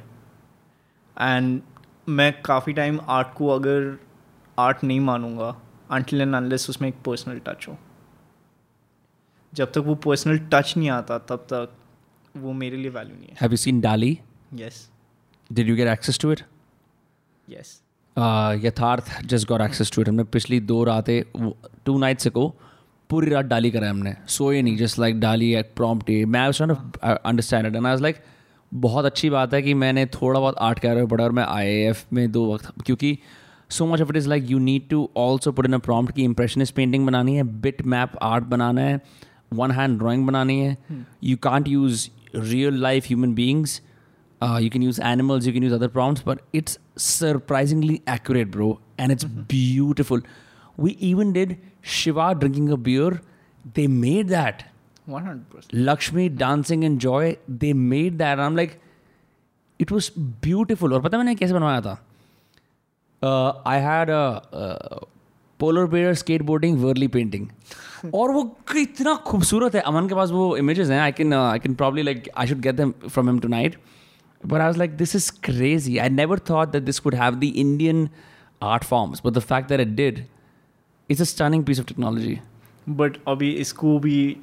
[1.17, 1.61] एंड
[2.09, 3.97] मैं काफ़ी टाइम आर्ट को अगर
[4.57, 5.55] आर्ट नहीं मानूँगा
[5.91, 7.77] अनटिल एंड अनलेस उसमें एक पर्सनल टच हो।
[9.53, 11.71] जब तक वो पर्सनल टच नहीं आता तब तक
[12.37, 14.19] वो मेरे लिए वैल्यू नहीं हैव यू सीन डाली
[14.53, 14.89] है yes
[15.51, 16.41] did you get access to it
[17.49, 17.81] yes
[18.65, 21.51] Yatharth just got access to it हमने पिछली दो रातें
[21.85, 22.55] टू नाइट्स को
[23.09, 26.41] पूरी रात डाली करा हमने। सोए नहीं जस्ट लाइक डाली एक प्रॉम्प्ट मैं
[27.07, 28.15] understand it and I like
[28.73, 32.31] बहुत अच्छी बात है कि मैंने थोड़ा बहुत आर्ट कैरियर पढ़ा और मैं आई में
[32.31, 33.19] दो वक्त क्योंकि
[33.69, 36.23] so much of it is like you need to also put in a prompt की
[36.23, 39.01] इंप्रेशनिस्ट पेंटिंग बनानी है बिट मैप आर्ट बनाना है
[39.53, 40.77] वन हैंड ड्राइंग बनानी है
[41.23, 43.81] you can't use real life human beings
[44.41, 48.79] Uh, you can use animals, you can use other prompts, but it's surprisingly accurate, bro.
[48.97, 50.21] And it's beautiful.
[50.77, 53.21] We even did Shiva drinking a beer.
[53.79, 54.63] They made that.
[55.09, 57.35] One hundred percent Lakshmi dancing in joy.
[57.63, 58.37] They made that.
[58.37, 58.77] And I'm like,
[59.79, 60.09] it was
[60.47, 60.93] beautiful.
[60.93, 61.97] और पता है मैंने कैसे बनवाया था
[63.67, 64.09] I had
[65.59, 67.47] polar bear skateboarding Warli painting
[68.13, 71.73] और वो इतना खूबसूरत है। अमन के पास वो इमेजेस हैं। I can I can
[71.73, 73.75] probably like I should get them from him tonight
[74.45, 77.43] but I was like this is crazy I never thought that this could have the
[77.43, 78.09] Indian
[78.63, 80.25] art forms but the fact that it did
[81.09, 82.39] it's a stunning piece of technology
[82.89, 84.37] but अभी इसको भी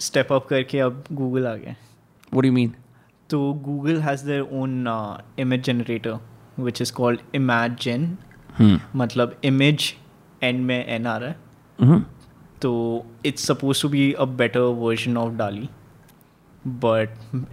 [0.00, 1.74] step up करके अब Google आ गया
[2.34, 2.74] what you mean
[3.30, 4.86] तो Google has their own
[5.38, 6.18] image generator
[6.58, 8.18] which is called Imagen.
[8.96, 9.94] मतलब image
[10.42, 11.36] end में एन आ रहा है।
[11.82, 12.13] Hmm
[12.64, 12.74] तो
[13.26, 15.68] it's suppose to be a better version of DALLE
[16.84, 17.10] but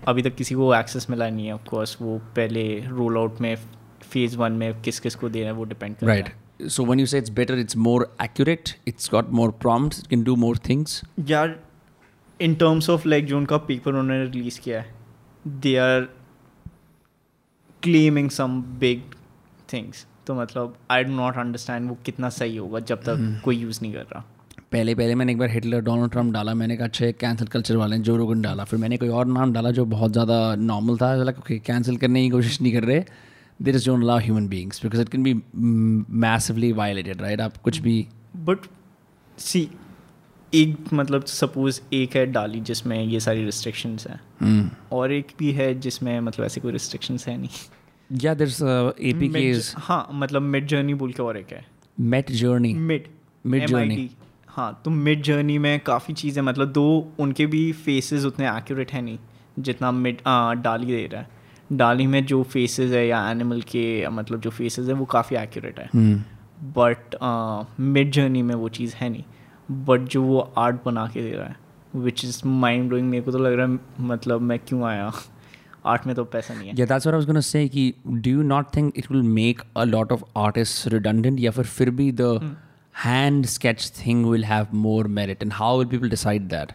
[0.08, 3.56] अभी तक किसी को एक्सेस मिला नहीं है ऑफकोर्स वो पहले रोल आउट में
[4.04, 6.32] फ़ेज़ वन में किस किस को देना है वो डिपेंड कर Right.
[6.70, 8.76] So when you say it's better, it's more accurate.
[8.86, 10.00] It's got more prompts.
[10.00, 10.96] It can do more things.
[11.30, 11.60] यार
[12.40, 14.94] इन टर्म्स ऑफ़ लाइक जो उनका पेपर उन्होंने रिलीज़ किया है
[15.62, 16.08] they are
[17.84, 19.16] claiming some big
[19.74, 23.80] things तो मतलब I do not understand वो कितना सही होगा जब तक कोई यूज़
[23.82, 24.26] नहीं कर रहा
[24.72, 27.98] पहले पहले मैंने एक बार हिटलर डोनाल्ड ट्रंप डाला मैंने कहा अच्छा कैंसिल कल्चर वाले
[28.00, 31.40] जो रोगन डाला। फिर मैंने कोई और नाम डाला जो बहुत ज़्यादा नॉर्मल था लाइक
[31.40, 33.04] ओके कैंसिल करने की कोशिश नहीं कर रहे।
[33.60, 35.34] There is don't allow human beings because it can be
[36.20, 38.08] massively violated right आप कुछ भी
[38.46, 38.68] बट
[39.38, 39.68] सी
[40.54, 44.66] एक मतलब सपोज़ एक है डाली जिसमें ये सारी रिस्ट्रिक्शंस हैं। Hmm.
[44.94, 48.48] और एक भी है जिसमें मतलब ऐसी कोई रिस्ट्रिक्शंस है नहीं। या देर
[49.02, 51.66] ए पी के हाँ मतलब मिड जर्नी बोल के और एक है।
[52.32, 53.08] Midjourney mid
[53.46, 54.02] Mid journey.
[54.56, 56.86] हाँ तो मिड जर्नी में काफ़ी चीज़ें मतलब दो
[57.20, 59.18] उनके भी फेसेस उतने एक्यूरेट हैं नहीं
[59.60, 60.18] जितना मिड
[60.64, 61.40] डाली दे रहा है
[61.78, 65.80] डाली में जो फेसेस है या एनिमल के मतलब जो फेसेस है वो काफ़ी एक्यूरेट
[65.80, 66.20] है Hmm.
[66.78, 67.16] बट
[67.80, 69.24] मिड जर्नी में वो चीज़ है नहीं
[69.86, 71.56] बट जो वो आर्ट बना के दे रहा है
[72.04, 75.12] विच इज़ माइंड ब्लोइंग मेरे को तो लग रहा है मतलब मैं क्यों आया
[75.86, 77.68] आर्ट में तो पैसा नहीं है Yeah, that's what I was gonna say.
[77.70, 81.40] कि do you not think it will make a lot of artists redundant?
[81.40, 82.30] या फिर फिर भी the
[83.04, 86.72] hand sketch thing will have more merit and how will people decide that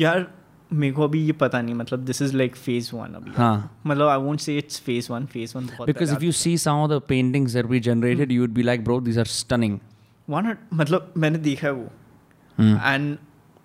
[0.00, 0.26] यार
[0.70, 4.08] मेरे को अभी ये पता नहीं मतलब this is like phase one अभी। हाँ। मतलब
[4.08, 7.52] I won't say it's phase one phase one because if you see some the paintings
[7.52, 9.78] generated you would like bro this are stunning
[10.28, 11.88] one मतलब मैंने देखा है वो।
[12.58, 13.16] And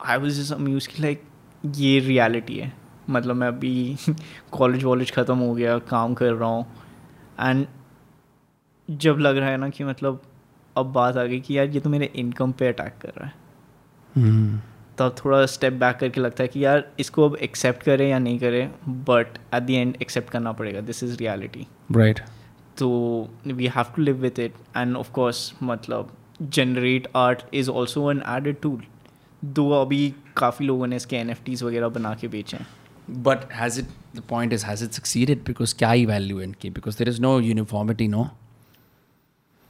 [0.06, 1.24] I was just amused की like
[1.78, 2.72] ये रियलिटी है।
[3.10, 3.98] मतलब मैं अभी
[4.52, 6.66] कॉलेज वॉलेज ख़त्म हो गया काम कर रहा हूँ।
[7.40, 7.66] एंड
[8.90, 10.22] जब लग रहा है ना कि मतलब
[10.80, 13.38] अब बात आ गई कि यार ये तो मेरे इनकम पे अटैक कर रहा है
[14.16, 14.60] Hmm.
[14.98, 18.40] तब थोड़ा स्टेप बैक करके लगता है कि यार इसको अब एक्सेप्ट करें या नहीं
[18.40, 18.72] करें
[19.06, 22.20] but at the end accept करना पड़ेगा दिस इज़ रियलिटी राइट
[22.78, 22.90] तो
[23.48, 26.12] we have to live with it and of course मतलब
[26.42, 28.82] generate art is also an added tool
[29.46, 32.68] though अभी काफ़ी लोगों ने इसके एन एफ़ टीज वगैरह बना के बेचे हैं
[33.24, 35.40] but has it, the point is, has it succeeded?
[35.44, 36.72] Because क्या ही value इनकी?
[36.72, 38.26] Because there is no uniformity, no?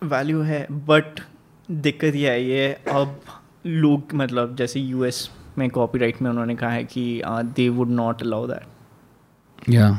[0.03, 1.19] Value है बट
[1.71, 3.21] दिक्कत यह आई है अब
[3.65, 8.47] लोग मतलब जैसे यूएस में कॉपीराइट में उन्होंने कहा है कि they would not allow
[8.47, 8.63] that
[9.69, 9.95] Yeah.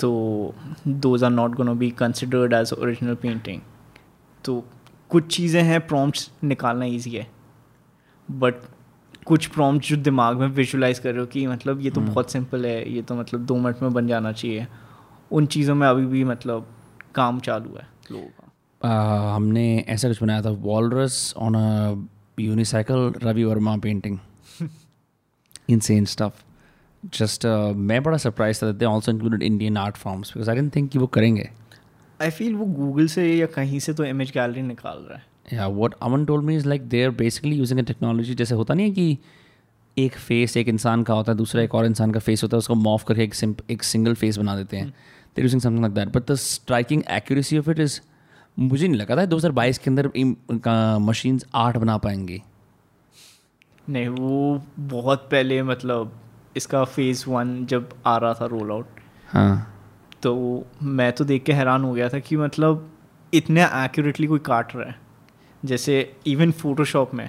[0.00, 0.54] तो
[0.88, 3.60] those are not gonna be considered as original painting
[4.44, 4.64] तो
[5.10, 7.26] कुछ चीज़ें हैं प्रॉम्प्ट्स निकालना ईजी है
[8.30, 8.54] बट
[9.26, 12.10] कुछ प्रॉम्प्ट जो दिमाग में विजुलाइज कर रहे हो कि मतलब ये तो hmm.
[12.10, 14.66] बहुत सिंपल है ये तो मतलब दो मिनट में बन जाना चाहिए
[15.30, 16.66] उन चीज़ों में अभी भी मतलब
[17.14, 18.43] काम चालू है लोगों का
[18.84, 24.18] हमने ऐसा कुछ बनाया था walrus on a unicycle Ravi Varma painting
[25.70, 26.32] insane stuff.
[27.16, 30.74] Just uh, मैं बड़ा सरप्राइज़ था they also included Indian art forms because I didn't
[30.76, 31.50] think कि वो करेंगे.
[32.22, 35.24] आई फील वो गूगल से या कहीं से तो इमेज गैलरी निकाल रहा है.
[35.52, 38.74] या what Aman told me is like they are basically using a technology जैसे होता
[38.74, 39.18] नहीं है कि
[39.98, 42.58] एक फेस एक इंसान का होता है दूसरा एक और इंसान का फेस होता है
[42.58, 44.88] उसको मॉफ करके एक एक सिंगल फेस बना देते हैं.
[45.36, 48.00] They're using something like that but the striking accuracy of it is
[48.56, 50.10] मुझे नहीं लगा था दो हज़ार बाईस के अंदर
[51.00, 52.42] मशीन आठ बना पाएँगी।
[53.88, 56.12] नहीं वो बहुत पहले मतलब
[56.56, 59.70] इसका फ़ेज़ वन जब आ रहा था रोल आउट हाँ।
[60.22, 60.34] तो
[60.82, 62.90] मैं तो देख के हैरान हो गया था कि मतलब
[63.32, 64.96] इतने एक्यूरेटली कोई काट रहा है।
[65.62, 67.28] जैसे इवन फोटोशॉप में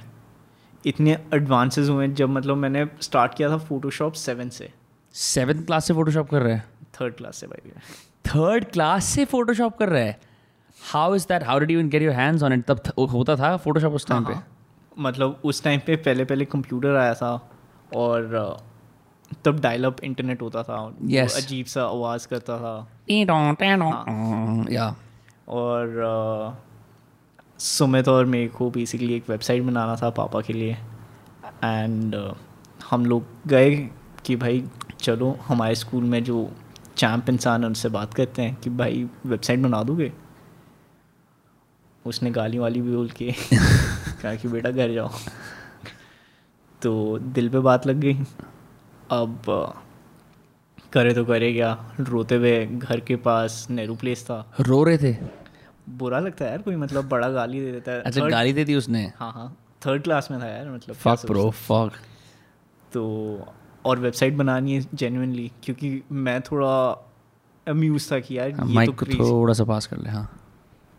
[0.84, 4.70] इतने एडवांसेस हुए जब मतलब मैंने स्टार्ट किया था फोटोशॉप सेवन से।
[5.16, 6.64] सेवन क्लास से फोटोशॉप कर रहे हैं?
[6.96, 7.72] थर्ड क्लास से भाई।
[8.26, 10.18] थर्ड क्लास से फोटोशॉप कर रहे हैं?
[10.94, 13.94] How is that how did you get your hands on it तब होता था फोटोशॉप
[13.94, 14.36] उस टाइम पे?
[15.00, 17.50] मतलब उस टाइम पे पहले पहले कंप्यूटर आया था
[17.96, 18.58] और
[19.46, 21.36] तब डायल अप इंटरनेट होता था Yes.
[21.38, 22.88] अजीब सा आवाज़ करता था।
[24.72, 24.96] या
[25.48, 26.64] और अ,
[27.60, 30.78] सुमित और मेरे को बेसिकली एक वेबसाइट बनाना था पापा के लिए।
[31.64, 32.36] एंड
[32.90, 33.90] हम लोग गए
[34.26, 34.64] कि भाई
[35.00, 36.52] चलो हमारे स्कूल में जो
[36.98, 40.12] चैम्प इंसान है उनसे बात करते हैं कि भाई वेबसाइट बना दोगे?
[42.06, 43.32] उसने गाली वाली भी बोल के
[44.22, 45.12] कहा कि बेटा घर जाओ।
[46.82, 48.14] तो दिल पे बात लग गई।
[49.12, 49.42] अब
[50.94, 51.94] करे तो करे क्या?
[52.00, 55.18] रोते हुए घर के पास नेहरू प्लेस था। रो रहे थे?
[55.90, 58.66] बुरा लगता है यार कोई मतलब बड़ा गाली दे देता है। अच्छा Third- गाली दे
[58.66, 59.12] दी उसने?
[59.18, 61.92] हाँ हाँ। थर्ड क्लास में था यार मतलब फक ब्रो फक
[62.94, 63.04] तो
[63.86, 66.76] और वेबसाइट बनानी है जेन्युइनली क्योंकि मैं थोड़ा
[67.68, 70.45] अम्यूज था कि यार ये तो थोड़ा सा पास कर ले हाँ।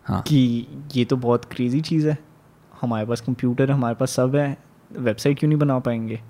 [0.06, 0.66] हाँ। कि
[0.96, 2.18] ये तो बहुत क्रेजी चीज़ है।
[2.80, 4.58] हमारे पास कंप्यूटर है हमारे पास सब है
[4.92, 6.20] वेबसाइट क्यों नहीं बना पाएँगे?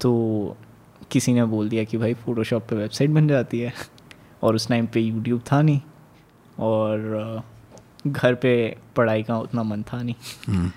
[0.00, 0.56] तो
[1.10, 3.72] किसी ने बोल दिया कि भाई फ़ोटोशॉप पे वेबसाइट बन जाती है।
[4.42, 5.80] और उस टाइम पे यूट्यूब था नहीं।
[6.58, 7.42] और
[8.06, 10.14] घर पे पढ़ाई का उतना मन था नहीं।
[10.48, 10.70] हम्म।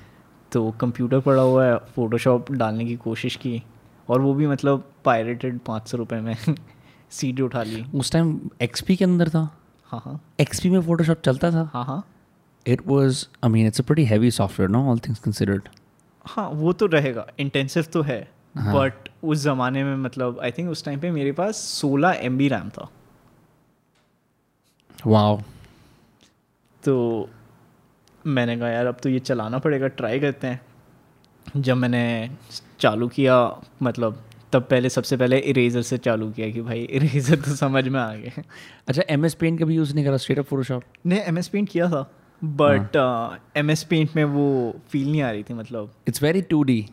[0.51, 3.63] तो कंप्यूटर पड़ा हुआ है फ़ोटोशॉप डालने की कोशिश की।
[4.09, 6.37] और वो भी मतलब पायरेटेड पाँच सौ रुपये में
[7.09, 9.58] सीडी उठा ली। उस टाइम एक्सपी के अंदर था?
[10.41, 12.03] एक्सपी में फोटोशॉप चलता था। हाँ हाँ।
[12.65, 15.69] It was I mean it's a pretty heavy software no all things considered
[16.25, 18.19] हाँ वो तो रहेगा। इंटेंसिव तो है।
[18.57, 22.37] हाँ। बट उस ज़माने में मतलब आई थिंक उस टाइम पे मेरे पास सोलह एम
[22.37, 22.89] बी रैम था।
[25.07, 25.41] वाओ
[26.83, 27.29] तो
[28.25, 30.61] मैंने कहा यार अब तो ये चलाना पड़ेगा ट्राई करते हैं।
[31.57, 32.29] जब मैंने
[32.79, 33.35] चालू किया
[33.83, 37.99] मतलब तब पहले सबसे पहले इरेजर से चालू किया कि भाई इरेजर तो समझ में
[37.99, 38.43] आ गए
[38.87, 41.69] अच्छा एम एस पेंट कभी यूज़ नहीं करा स्ट्रेट अप फोटोशॉप नहीं एम एस पेंट
[41.69, 42.09] किया था
[42.41, 42.95] बट
[43.57, 46.85] एम एस पेंट में वो फील नहीं आ रही थी मतलब। It's very two D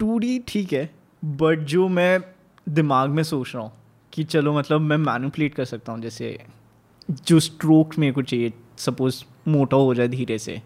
[0.00, 0.88] two D ठीक है
[1.24, 2.20] बट जो मैं
[2.68, 3.72] दिमाग में सोच रहा हूँ
[4.12, 6.38] कि चलो मतलब मैं मैनिपुलेट कर सकता हूँ जैसे
[7.26, 10.60] जो स्ट्रोक मेरे को चाहिए सपोज़ मोटा हो जाए धीरे से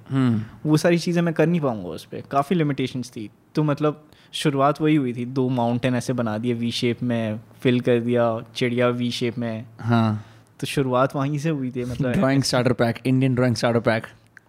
[0.67, 4.81] वो सारी चीज़ें मैं कर नहीं पाऊँगा उस पर काफ़ी लिमिटेशंस थी। तो मतलब शुरुआत
[4.81, 8.89] वही हुई थी दो माउंटेन ऐसे बना दिए वी शेप में फिल कर दिया चिड़िया
[8.89, 10.25] वी शेप में। हाँ।
[10.61, 14.07] तो शुरुआत वहीं से हुई थी मतलब drawing starter pack Indian drawing starter pack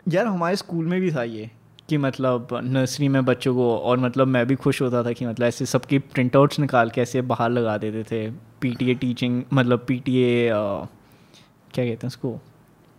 [0.07, 1.49] यार हमारे स्कूल में भी था ये
[1.89, 5.47] कि मतलब नर्सरी में बच्चों को और मतलब मैं भी खुश होता था कि मतलब
[5.47, 8.29] ऐसे सबकी प्रिंट आउट्स निकाल के ऐसे बाहर लगा देते थे।
[8.61, 12.39] पीटीए टीचिंग मतलब पीटीए क्या कहते हैं उसको?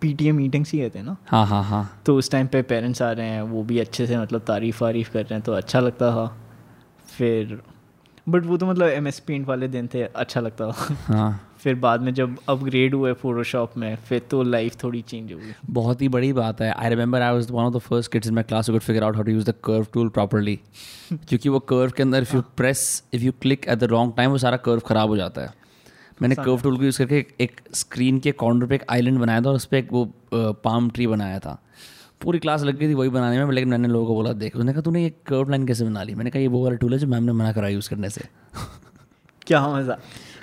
[0.03, 1.17] पीटीए मीटिंग्स ही कहते हैं ना?
[1.27, 4.19] हाँ हाँ हाँ। तो उस टाइम पे पेरेंट्स आ रहे हैं वो भी अच्छे से
[4.19, 6.27] मतलब तारीफ़ वारीफ़ कर रहे हैं तो अच्छा लगता था।
[7.19, 7.61] फिर
[8.29, 11.75] बट वो तो मतलब एम एस पेंट वाले दिन थे अच्छा लगता था। हाँ। फिर
[11.75, 16.03] बाद में जब अपग्रेड हुए फोटोशॉप में फिर तो लाइफ थोड़ी चेंज हो गई। बहुत
[16.03, 18.45] ही बड़ी बात है। I remember I was one of the first kids in my
[18.45, 20.59] class could figure out how to use the curve tool properly
[21.13, 24.31] क्योंकि वो कर्व के अंदर if you press if you click at the wrong time
[24.31, 25.53] वो सारा curve खराब हो जाता है।
[26.23, 29.41] मैंने कर्व टूल को यूज़ करके एक, एक स्क्रीन के कॉर्नर पे एक आइलैंड बनाया
[29.41, 31.61] था और उस पर एक वो पाम ट्री बनाया था।
[32.25, 34.73] पूरी क्लास लग गई थी वही बनाने में लेकिन मैंने लोगों को बोला देख। उसने
[34.73, 36.15] कहा तूने ये कर्व लाइन कैसे बना ली?
[36.15, 38.25] मैंने कहा ये वो वाला टूल है जो मैम ने मना करा यूज़ करने से.
[39.47, 39.99] क्या मज़ा।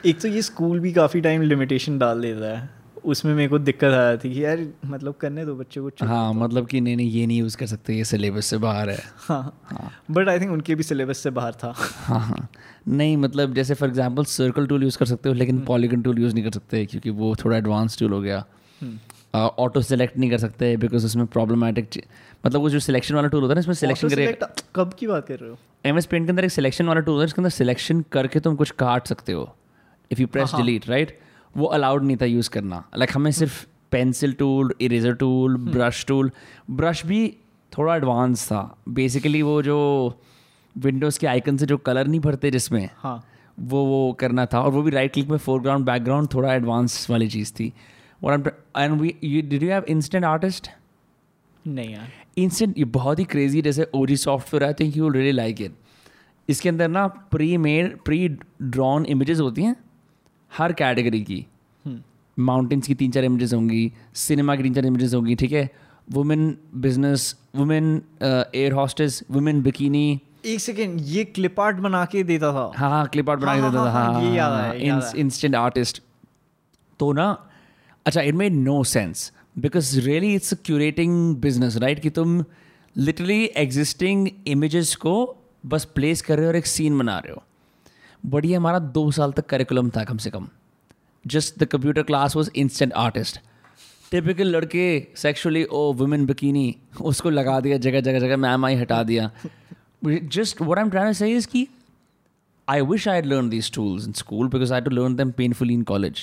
[0.06, 2.70] एक तो ये स्कूल भी काफ़ी टाइम लिमिटेशन डाल देता है।
[3.04, 6.68] उसमें मेरे को दिक्कत आ जाती कि यार मतलब करने दो बच्चों को। हाँ मतलब
[6.68, 10.30] कि नहीं नहीं ये नहीं यूज़ कर सकते ये सिलेबस से बाहर है। हाँ। बट
[10.30, 12.48] आई थिंक उनके भी सिलेबस से बाहर था। हाँ हाँ।
[12.88, 16.34] नहीं मतलब जैसे for example circle tool use कर सकते हो लेकिन पॉलीगन टूल यूज़
[16.34, 18.44] नहीं कर सकते क्योंकि वो थोड़ा एडवांस टूल हो गया।
[19.34, 22.04] ऑटो सेलेक्ट नहीं कर सकते बिकॉज़ उसमें प्रॉब्लमैटिक
[22.46, 25.28] मतलब वो जो सिलेक्शन वाला टूल होता है ना इसमें सिलेक्शन करके कब की बात
[25.28, 25.58] कर रहे हो?
[25.86, 28.40] एम एस पेंट के अंदर एक सिलेक्शन वाला टूल होता है जिसके अंदर सिलेक्शन करके
[28.40, 29.50] तुम कुछ काट सकते हो।
[30.12, 31.20] If you press delete right
[31.56, 36.32] वो अलाउड नहीं था यूज़ करना। लाइक हमें सिर्फ़ pencil tool eraser tool brush tool
[36.72, 37.28] brush भी
[37.72, 39.78] थोड़ा एडवांस था। बेसिकली वो जो
[40.76, 43.24] विंडोज़ के आइकन से जो कलर नहीं भरते जिसमें हाँ।
[43.60, 47.28] वो वो करना था। और वो भी राइट क्लिक में फोरग्राउंड बैकग्राउंड थोड़ा एडवांस वाली
[47.30, 47.72] चीज़ थी।
[48.24, 50.70] और and we did you have instant artist
[51.66, 55.32] नहीं यार। इंस्टेंट ये बहुत ही क्रेजी जैसे OG software I think you will really
[55.32, 55.76] like it
[56.50, 58.28] इसके अंदर ना pre made pre
[58.64, 59.76] drawn images होती हैं
[60.52, 61.46] हर कैटेगरी की।
[62.38, 65.70] माउंटेन्स की तीन चार इमेजेस होंगी सिनेमा की तीन चार इमेजेस होंगी ठीक है?
[66.08, 72.52] Women business women air hostess women bikini एक सेकेंड ये क्लिप आर्ट बना के देता
[72.54, 75.56] था। हाँ हाँ क्लिप आर्ट बना के हाँ, देता था हाँ, हाँ हाँ, ये। इंस्टेंट
[75.56, 76.02] आर्टिस्ट
[77.00, 77.28] तो ना
[78.06, 82.44] अच्छा it made no sense because really it's curating business right कि तुम
[82.98, 85.14] लिटरली एग्जिस्टिंग इमेजेस को
[85.66, 87.44] बस प्लेस कर रहे हो और एक सीन बना रहे हो।
[88.26, 90.48] बट ये हमारा दो साल तक करिकुलम था कम से कम।
[91.26, 93.40] Just the computer class was instant artist
[94.12, 99.04] typical लड़के सेक्शुअली ओ वुमेन बिकिनी उसको लगा दिया, जगह जगह जगह मैम आई हटा
[99.04, 99.32] दिया।
[100.06, 101.68] Just what I am trying say is की
[102.70, 105.84] I wish I learn these tools in school because I to learn them learn in
[105.84, 106.20] college.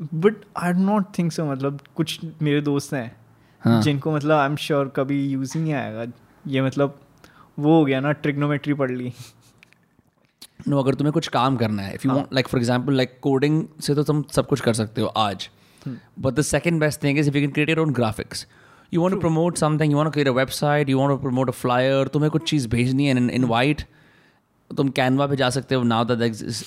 [0.00, 3.16] But I not think so मतलब कुछ मेरे दोस्त हैं
[3.62, 3.80] हाँ.
[3.82, 6.04] जिनको मतलब आई एम श्योर कभी यूज़ ही नहीं आएगा
[6.46, 6.98] ये मतलब
[7.58, 9.12] वो हो गया ना ट्रिग्नोमेट्री पढ़ ली।
[10.68, 13.18] नो no, अगर तुम्हें कुछ काम करना है if you want like for example like
[13.22, 15.48] coding से तो तुम सब कुछ कर सकते हो आज।
[15.86, 18.46] But the second best thing is if you can create your own graphics
[18.94, 21.48] you want to promote something you want to create a website you want to promote
[21.48, 23.82] a flyer तुम्हें कुछ चीज़ भेजनी है इन वाइट
[24.76, 26.20] तुम Canva पे जा सकते हो now that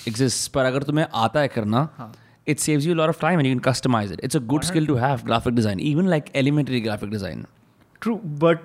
[0.08, 2.12] exist पर अगर तुम्हें आता है करना
[2.46, 4.86] it saves you lot of time and you can customize it it's a good skill
[4.86, 7.44] to have graphic design even like elementary graphic design
[8.02, 8.60] true but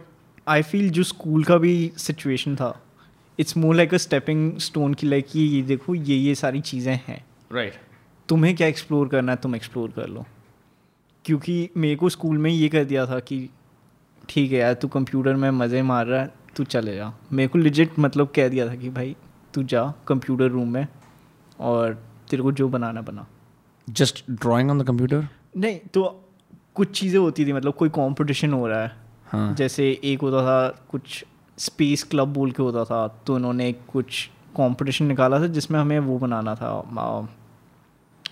[0.48, 2.74] I feel जो school का भी situation था
[3.40, 7.00] it's more like a stepping stone की like कि ये देखो ये ये सारी चीज़ें
[7.08, 7.74] हैं। राइट
[8.30, 10.26] तुम्हें क्या एक्सप्लोर करना है तुम एक्सप्लोर कर लो।
[11.26, 13.38] क्योंकि मेरे को स्कूल में ये कर दिया था कि
[14.30, 17.60] ठीक है यार तू कंप्यूटर में मज़े मार रहा है तू चले जा। मेरे को
[17.60, 19.16] लिजिट मतलब कह दिया था कि भाई
[19.54, 20.88] तू जा कंप्यूटर रूम में
[21.60, 21.94] और
[22.30, 23.28] तेरे को जो बनाना बना।
[23.88, 26.04] Just drawing on the computer नहीं तो
[26.76, 28.91] कुछ चीज़ें होती थी मतलब कोई कंपटीशन हो रहा है।
[29.26, 31.26] हाँ। जैसे एक होता था कुछ
[31.58, 34.26] स्पेस क्लब बोल के होता था तो उन्होंने कुछ
[34.58, 37.28] कंपटीशन निकाला था जिसमें हमें वो बनाना था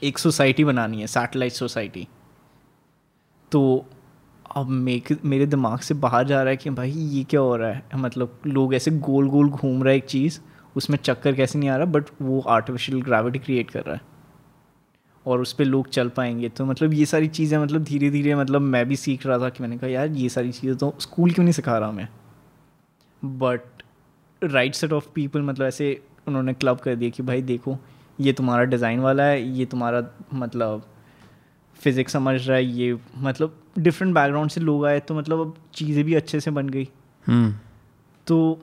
[0.04, 2.08] एक सोसाइटी बनानी है सैटेलाइट सोसाइटी
[3.52, 3.86] तो
[4.56, 7.70] अब मेरे मेरे दिमाग से बाहर जा रहा है कि भाई ये क्या हो रहा
[7.70, 7.84] है?
[7.96, 10.40] मतलब लोग ऐसे गोल गोल घूम रहा है एक चीज़
[10.76, 14.02] उसमें चक्कर कैसे नहीं आ रहा बट वो आर्टिफिशियल ग्रेविटी क्रिएट कर रहा है।
[15.26, 18.62] और उस पर लोग चल पाएँगे। तो मतलब ये सारी चीज़ें मतलब धीरे धीरे मतलब
[18.62, 21.44] मैं भी सीख रहा था कि मैंने कहा यार ये सारी चीज़ें तो स्कूल क्यों
[21.44, 22.08] नहीं सिखा रहा मैं?
[23.22, 23.84] But
[24.42, 27.78] right set of people मतलब ऐसे उन्होंने क्लब कर दिया कि भाई देखो
[28.20, 30.02] ये तुम्हारा डिज़ाइन वाला है ये तुम्हारा
[30.34, 30.86] मतलब
[31.80, 36.04] फिज़िक्स समझ रहा है ये मतलब डिफरेंट बैकग्राउंड से लोग आए तो मतलब अब चीज़ें
[36.06, 36.88] भी अच्छे से बन गई।
[37.26, 37.54] हम्म।
[38.28, 38.60] तो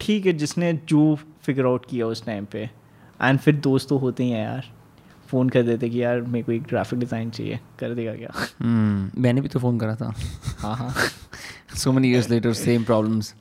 [0.00, 2.62] ठीक है जिसने जो फिगर आउट किया उस टाइम पे।
[3.20, 4.70] एंड फिर दोस्त तो होते ही हैं यार।
[5.30, 8.32] फ़ोन कर देते कि यार मेरे को एक ग्राफिक डिज़ाइन चाहिए। कर देगा क्या?
[8.60, 10.12] हम्म, मैंने भी तो फ़ोन करा था।
[10.58, 10.94] हाँ हाँ।
[11.76, 13.34] So many years later same problems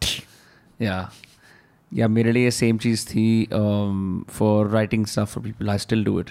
[0.82, 1.10] या
[1.92, 3.48] या मेरे लिए सेम चीज़ थी
[4.32, 6.30] for writing stuff for people I still do it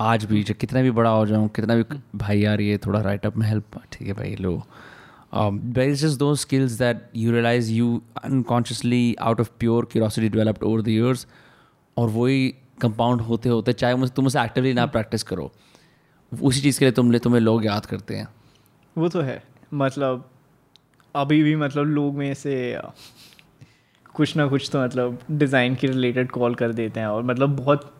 [0.00, 1.84] आज भी जब कितना भी बड़ा हो जाऊँ कितना भी
[2.18, 4.56] भाई यार ये थोड़ा राइट अप में हेल्प हाँ, ठीक है भाई लो।
[5.34, 10.82] बट जस्ट दो skills that you realize you unconsciously out of pure curiosity developed over
[10.82, 11.26] the years
[11.96, 12.54] और वही
[12.84, 15.50] कंपाउंड होते होते चाहे मुझे तुम उसे एक्टिवली ना प्रैक्टिस करो
[16.32, 18.28] उसी चीज़ के लिए तुमने तुम्हें लोग याद करते हैं।
[18.96, 19.42] वो तो है
[19.74, 20.30] मतलब
[21.14, 22.54] अभी भी मतलब लोग में से
[24.14, 27.92] कुछ ना कुछ तो मतलब डिज़ाइन के रिलेटेड कॉल कर देते हैं और मतलब बहुत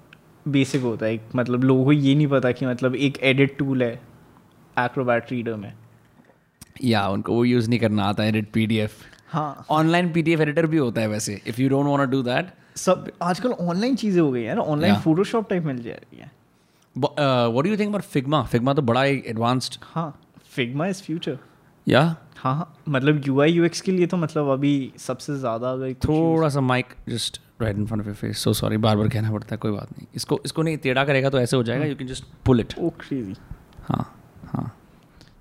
[0.46, 3.92] बेसिक होता है मतलब लोगों को ये नहीं पता कि मतलब एक एडिट टूल है
[4.76, 5.72] एक्रोबैट रीडर में।
[6.84, 10.32] या उनको वो यूज़ नहीं करना आता एडिट पी डी एफ़ हाँ। Online P D
[10.32, 13.96] F editor भी होता है वैसे if you don't want do that सब आजकल ऑनलाइन
[13.96, 16.30] चीज़ें हो गई है ना ऑनलाइन फोटोशॉप टाइप मिल जा रही है।
[16.96, 20.10] What do you think about Figma Figma तो बड़ा ही एडवांस्ड हाँ
[20.52, 21.38] फिग्मा इज़ फ्यूचर
[21.86, 22.02] या
[22.36, 25.92] हाँ हाँ मतलब यू आई यू एक्स के लिए तो मतलब अभी सबसे ज़्यादा अगर
[26.04, 29.32] थोड़ा सा mic just right in front of your face so sorry बार बार कहना
[29.32, 31.96] पड़ता है कोई बात नहीं। इसको इसको नहीं टेढ़ा करेगा तो ऐसे हो जाएगा you
[31.96, 33.34] can just pull it oh crazy
[33.88, 34.04] हाँ
[34.46, 34.70] हाँ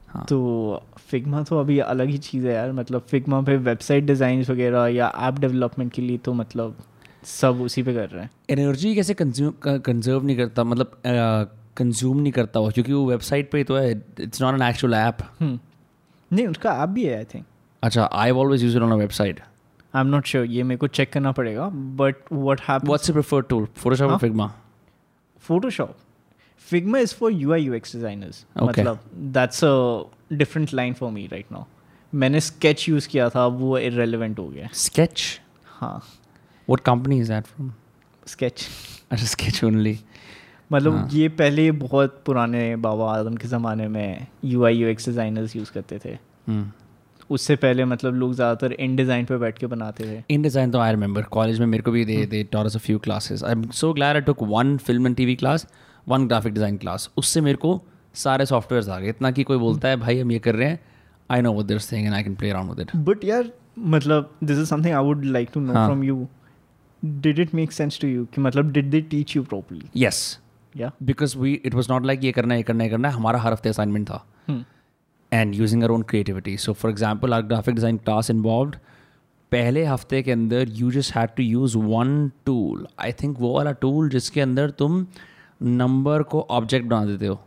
[0.07, 4.43] हाँ। तो फिग्मा तो अभी अलग ही चीज़ है यार मतलब फिग्मा पे वेबसाइट डिज़ाइन
[4.49, 6.77] वगैरह या ऐप डेवलपमेंट के लिए तो मतलब
[7.25, 10.99] सब उसी पे कर रहे हैं। एनर्जी कैसे कंज्यूम कंजर्व नहीं करता मतलब
[11.77, 14.93] कंज्यूम नहीं करता वो क्योंकि वो वेबसाइट पे ही तो है it's not an actual
[14.93, 15.17] app.
[15.41, 17.45] नहीं उसका ऐप भी है आई थिंक
[17.83, 19.39] अच्छा I always use it on a website
[19.95, 21.67] I am not sure ये मेरे को चेक करना पड़ेगा
[21.99, 24.19] but what happens what's your preferred tool Photoshop और हाँ?
[24.19, 24.53] Figma
[25.43, 25.95] Photoshop
[26.67, 28.99] Figma is for U I U X designers मतलब
[29.33, 31.63] that's a different line for me right now
[32.13, 35.21] मैंने Sketch use किया था वो इरेलीवेंट हो गया। स्केच
[35.65, 36.03] हाँ।
[36.69, 37.71] What company is that from
[38.27, 38.67] Sketch
[39.11, 39.97] अच्छा स्केच ओनली
[40.71, 45.09] मतलब हाँ। ये पहले बहुत पुराने बाबा आदम के ज़माने में U I U X
[45.09, 46.17] designers use करते थे।
[47.29, 50.79] उससे पहले मतलब लोग ज़्यादातर इन डिज़ाइन पे बैठ के बनाते थे। इन डिज़ाइन तो
[50.79, 53.69] आई रिमेंबर कॉलेज में मेरे को भी दे दे towards a few classes I am
[53.71, 55.67] so glad I took one film and TV class
[56.07, 57.81] one graphic design class उससे मेरे को
[58.15, 60.79] सारे सॉफ्टवेयर आ गए। इतना कि कोई बोलता है भाई हम ये कर रहे हैं।
[61.29, 62.95] I know what they're saying and I can play around with it.
[62.97, 65.73] But यार मतलब this is something I would like to know.
[65.73, 66.27] From you
[67.05, 70.21] did it make sense to you कि मतलब did they teach you properly Yes,
[70.77, 73.53] या because we it was not like ये करना ये करना ये करना हमारा हर
[73.53, 74.25] हफ़्ते असाइनमेंट था।
[75.31, 76.51] And using our own creativity.
[76.63, 78.75] So for example, our graphic design class involved
[79.51, 83.71] पहले हफ़्ते के अंदर you just had to use one tool I think वो वाला
[83.71, 85.07] टूल जिसके अंदर तुम
[85.63, 87.39] नंबर को ऑब्जेक्ट बना देते हो।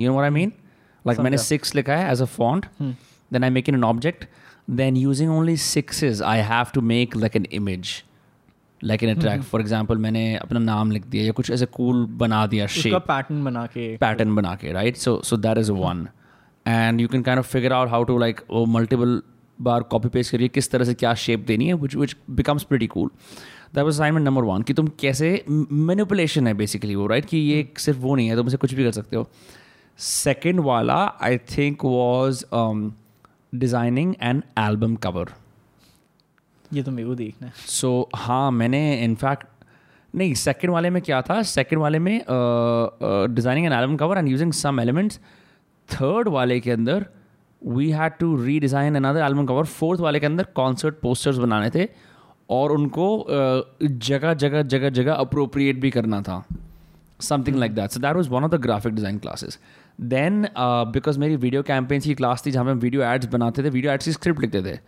[0.00, 0.52] You know I mean
[1.06, 2.66] like मैंने सिक्स लिखा है as a font
[3.32, 4.24] then I make in an object
[4.70, 8.04] then using only sixes I have to make like an image
[8.84, 12.46] like in attract for example मैंने अपना नाम लिख दिया या कुछ ऐसे कूल बना
[12.46, 16.06] दिया शेप पैटर्न बना के। पैटर्न बना के right so so that is one
[16.66, 19.20] and you can kind of figure out how to like वो मल्टीपल
[19.58, 22.88] बार कॉपी पेस्ट करिए किस तरह से क्या शेप देनी है which which becomes pretty
[22.90, 23.08] cool.
[23.76, 27.68] That was assignment number one कि तुम कैसे मैनिपुलेशन है बेसिकली वो राइट कि ये
[27.78, 29.26] सिर्फ़ वो नहीं है तुम इसे कुछ भी कर सकते हो।
[29.98, 32.44] सेकेंड वाला I think was
[33.54, 35.32] designing an album cover
[36.72, 39.46] ये तो मेरे को देखना है। सो हाँ मैंने इनफैक्ट
[40.14, 41.40] नहीं सेकंड वाले में क्या था?
[41.44, 45.18] सेकंड वाले में designing an album cover and using some elements
[45.88, 47.06] third वाले के अंदर
[47.62, 51.88] we had to redesign another album cover fourth वाले के अंदर कॉन्सर्ट पोस्टर्स बनाने थे
[52.48, 56.44] और उनको uh, जगह जगह जगह जगह अप्रोप्रिएट भी करना था।
[57.20, 59.58] Something like that so that was one of the graphic design classes
[60.00, 60.46] then
[60.92, 64.04] because मेरी वीडियो कैंपेन्स की क्लास थी जहाँ पे वीडियो एड्स बनाते थे वीडियो एड्स
[64.04, 64.78] की स्क्रिप्ट लिखते थे।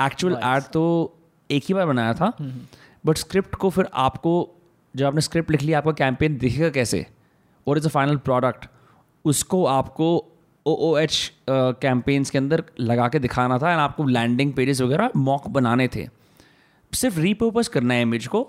[0.00, 0.84] एक्चुअल एड तो
[1.50, 2.32] एक ही बार बनाया था।
[3.06, 4.32] बट स्क्रिप्ट को फिर आपको
[4.94, 7.06] जब आपने स्क्रिप्ट लिख लिया आपका कैंपेन दिखेगा कैसे?
[7.66, 8.66] और इज़ अ फाइनल प्रोडक्ट
[9.24, 10.08] उसको आपको
[10.66, 15.10] ओ ओ एच कैंपेन्स के अंदर लगा के दिखाना था एंड आपको लैंडिंग पेजेस वगैरह
[15.16, 16.06] मॉक बनाने थे।
[16.92, 18.42] सिर्फ़ रीपर्पज करना है इमेज को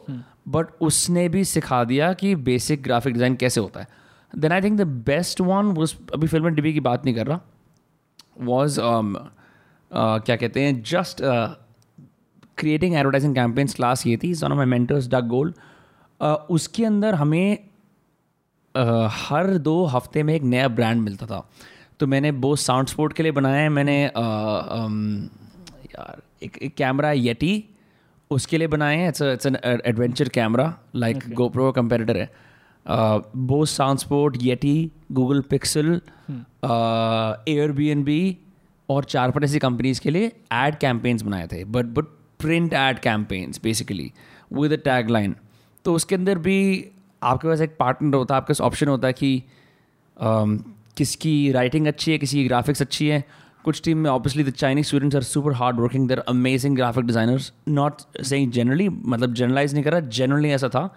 [0.47, 3.87] बट उसने भी सिखा दिया कि बेसिक ग्राफिक डिज़ाइन कैसे होता है।
[4.33, 7.27] Then I think the best one वो अभी फ़िल्म एंड टीवी की बात नहीं कर
[7.27, 7.39] रहा
[8.41, 11.21] वॉज़ um, uh, क्या कहते हैं just
[12.59, 14.33] creating advertising campaigns class ये थी.
[14.33, 15.53] One of my mentors Doug Gold
[16.51, 17.57] उसके अंदर हमें
[18.75, 21.43] uh, हर दो हफ़्ते में एक नया ब्रांड मिलता था.
[21.99, 23.69] तो मैंने बोस साउंड स्पोर्ट के लिए बनाया है.
[23.69, 24.97] मैंने uh, um,
[25.93, 27.53] यार एक, एक कैमरा येटी
[28.31, 29.07] उसके लिए बनाए हैं.
[29.09, 32.29] It's it's an adventure camera like GoPro comparator है.
[33.47, 35.89] Bose sound sport Yeti Google Pixel
[38.03, 38.21] Airbnb
[38.89, 41.63] और चार पाँच ऐसी कंपनीज़ के लिए एड कैंपेन्स बनाए थे.
[41.65, 42.05] But but
[42.39, 44.11] print ad campaigns basically
[44.53, 45.35] with a tag line
[45.85, 46.89] तो उसके अंदर भी
[47.23, 49.43] आपके पास एक पार्टनर होता है आपके पास ऑप्शन होता है कि
[50.23, 50.59] um,
[50.97, 53.23] किसकी राइटिंग अच्छी है किसी की ग्राफिक्स अच्छी है।
[53.63, 57.53] कुछ टीम में obviously the Chinese students are super hard working they're amazing graphic designers
[57.67, 60.95] not saying generally मतलब जनरलाइज नहीं कर रहा जनरली ऐसा था।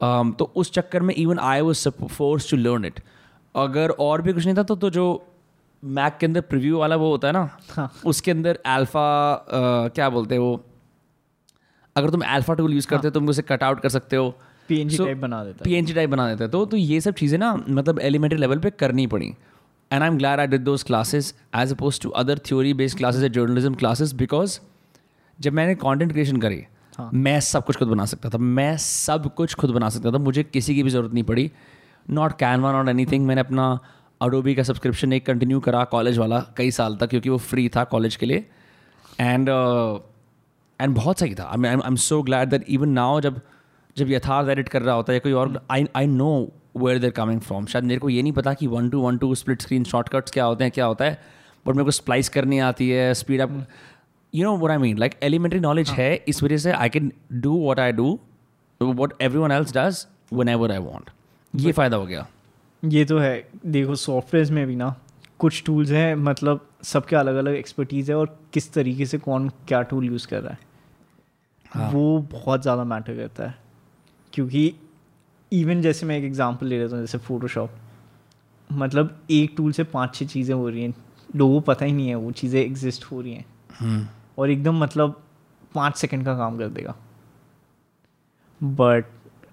[0.00, 3.00] Um, तो उस चक्कर में even I was force to learn it
[3.56, 5.26] अगर और भी कुछ नहीं था तो, तो जो
[5.82, 7.90] मैक के अंदर प्रिव्यू वाला वो होता है ना हाँ.
[8.06, 9.04] उसके अंदर अल्फ़ा
[9.94, 10.64] क्या बोलते हैं वो?
[11.96, 14.30] अगर तुम अल्फ़ा टूल यूज़ करते हो तुम उसे कट आउट कर सकते हो।
[14.68, 17.14] पीएनजी So, टाइप बना देता है। पीएनजी टाइप बना देता हैं। तो तो ये सब
[17.14, 19.26] चीज़ें ना मतलब एलिमेंट्री लेवल पे करनी पड़ी।
[19.90, 23.22] And I am glad I did those classes as oppose to other theory based classes
[23.22, 24.58] या जर्नलिज्म क्लासेस बिकॉज़
[25.38, 26.62] जब मैंने कॉन्टेंट क्रिएशन करी
[26.98, 27.10] हाँ.
[27.14, 30.42] मैं सब कुछ खुद बना सकता था। मैं सब कुछ खुद बना सकता था। मुझे
[30.42, 31.50] किसी की भी ज़रूरत नहीं पड़ी।
[32.10, 33.78] Not Canva not anything मैंने अपना
[34.20, 37.84] अडोबी का सब्सक्रिप्शन एक कंटिन्यू करा कॉलेज वाला कई साल तक क्योंकि वो फ्री था
[37.86, 38.44] कॉलेज के लिए.
[39.20, 39.48] एंड
[40.80, 41.44] एंड बहुत सही था.
[41.44, 43.40] I I am so glad that even now जब
[43.96, 46.30] जब यथार्थ एडिट कर रहा होता है या कोई और I I know
[46.76, 49.34] where they're coming from शायद मेरे को ये नहीं पता कि one two one two
[49.34, 51.18] split screen shortcuts क्या होते हैं क्या होता है
[51.66, 53.66] बट मेरे को स्प्लाइस करनी आती है speed up
[54.34, 57.58] you know what I mean like elementary knowledge है। इस वजह से I can do
[57.68, 58.18] what I do
[58.80, 60.06] what everyone else does
[60.48, 61.10] whenever I want
[61.54, 62.26] ये फ़ायदा हो गया।
[62.82, 64.94] ये तो है देखो सॉफ्टवेयर में भी ना
[65.38, 69.82] कुछ टूल्स हैं मतलब सबके अलग अलग एक्सपर्टीज़ है और किस तरीके से कौन क्या
[69.82, 70.58] टूल यूज़ कर रहा है।
[71.70, 73.54] हाँ। वो बहुत ज़्यादा मैटर करता है।
[74.32, 74.74] क्योंकि
[75.52, 77.70] इवन जैसे मैं एक एग्जांपल ले लेता हूँ जैसे फोटोशॉप
[78.70, 80.94] मतलब एक टूल से पाँच छह चीज़ें हो रही हैं।
[81.36, 84.08] लोगों को पता ही नहीं है वो चीज़ें एग्जिस्ट हो रही हैं।
[84.38, 85.22] और एकदम मतलब
[85.74, 86.94] पाँच सेकंड का काम कर देगा।
[88.60, 89.04] बट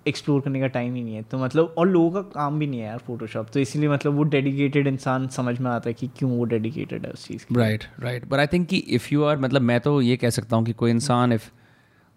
[0.08, 2.80] एक्सप्लोर करने का टाइम ही नहीं है। तो मतलब और लोगों का काम भी नहीं
[2.80, 6.32] है यार फोटोशॉप तो इसीलिए मतलब वो डेडिकेटेड इंसान समझ में आता है कि क्यों
[6.32, 9.38] वो डेडिकेटेड है उस चीज़ के right right but I think कि इफ़ यू आर
[9.38, 11.50] मतलब मैं तो ये कह सकता हूँ कि कोई इंसान if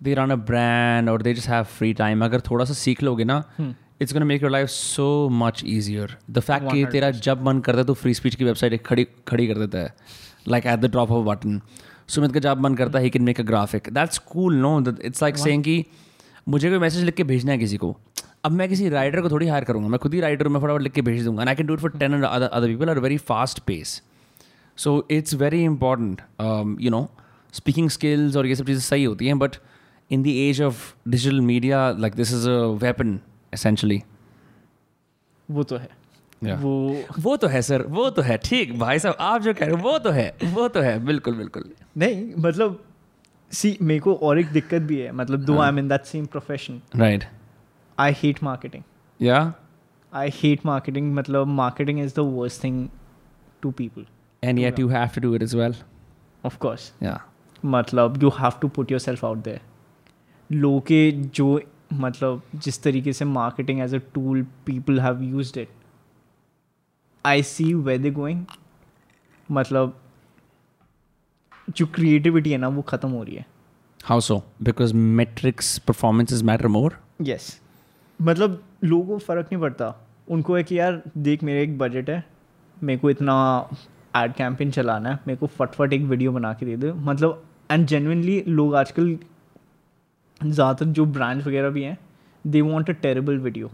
[0.01, 3.25] they run a brand और they just have free time अगर थोड़ा सा सीख लोगे
[3.25, 3.43] ना
[4.03, 7.79] it's gonna make your life so much easier the fact कि तेरा जब मन करता
[7.79, 9.95] है तो फ्री स्पीच की वेबसाइट एक खड़ी खड़ी कर देता है।
[10.49, 11.61] Like at the drop of button
[12.09, 15.01] Sumit का जब मन करता है he can make a graphic that's cool know that
[15.05, 15.85] it's like saying कि
[16.49, 17.97] मुझे कोई मैसेज लिख के भेजना है किसी को।
[18.45, 20.93] अब मैं किसी राइटर को थोड़ी हायर करूँगा। मैं खुद ही राइटर में फटाफट लिख
[20.93, 24.01] के भेज दूँगा। I can do it for ten other people are very fast pace
[24.79, 26.21] so it's very important
[26.81, 27.09] you know
[27.55, 29.57] speaking skills और ये सब चीज़ें सही होती हैं but
[30.11, 33.19] in the age of digital media like this is a weapon
[33.53, 34.01] essentially.
[35.49, 35.89] वो तो है।
[36.45, 36.59] Yeah.
[36.61, 39.77] वो वो तो है सर वो तो है। ठीक भाई साहब आप जो कह रहे
[39.77, 41.65] हो वो तो है। वो तो है। बिल्कुल बिल्कुल।
[41.99, 42.83] नहीं मतलब
[43.51, 46.27] सी मेरे को और एक दिक्कत भी है मतलब though I am in that same
[46.27, 47.25] profession right
[47.99, 48.83] I hate marketing
[49.21, 49.41] या
[50.13, 52.89] आई हेट मार्केटिंग मतलब marketing is the worst thing
[53.63, 54.07] to people
[54.43, 55.75] and yet you have to do it is well
[56.45, 57.21] of course या
[57.65, 59.61] मतलब you have to put yourself out there
[60.51, 61.61] लोगों के जो
[61.93, 65.69] मतलब जिस तरीके से marketing as a tool people have use it
[67.25, 68.45] I see way they going
[69.49, 69.97] मतलब
[71.77, 73.47] जो क्रिएटिविटी है ना वो ख़त्म हो रही है।
[74.01, 77.61] How so because metrics performances matter more yes
[78.21, 79.95] मतलब लोगों को फ़र्क नहीं पड़ता।
[80.29, 82.23] उनको है कि यार देख मेरे एक बजट है।
[82.77, 83.35] मेरे को इतना
[84.17, 87.87] एड कैंपेन चलाना है। मेरे को फटफट एक वीडियो बना के दे दो। मतलब एंड
[87.87, 89.19] जेनविनली लोग आजकल
[90.41, 91.97] ज़्यादातर जो ब्रांड्स वगैरह भी हैं
[92.45, 93.71] they want a terrible video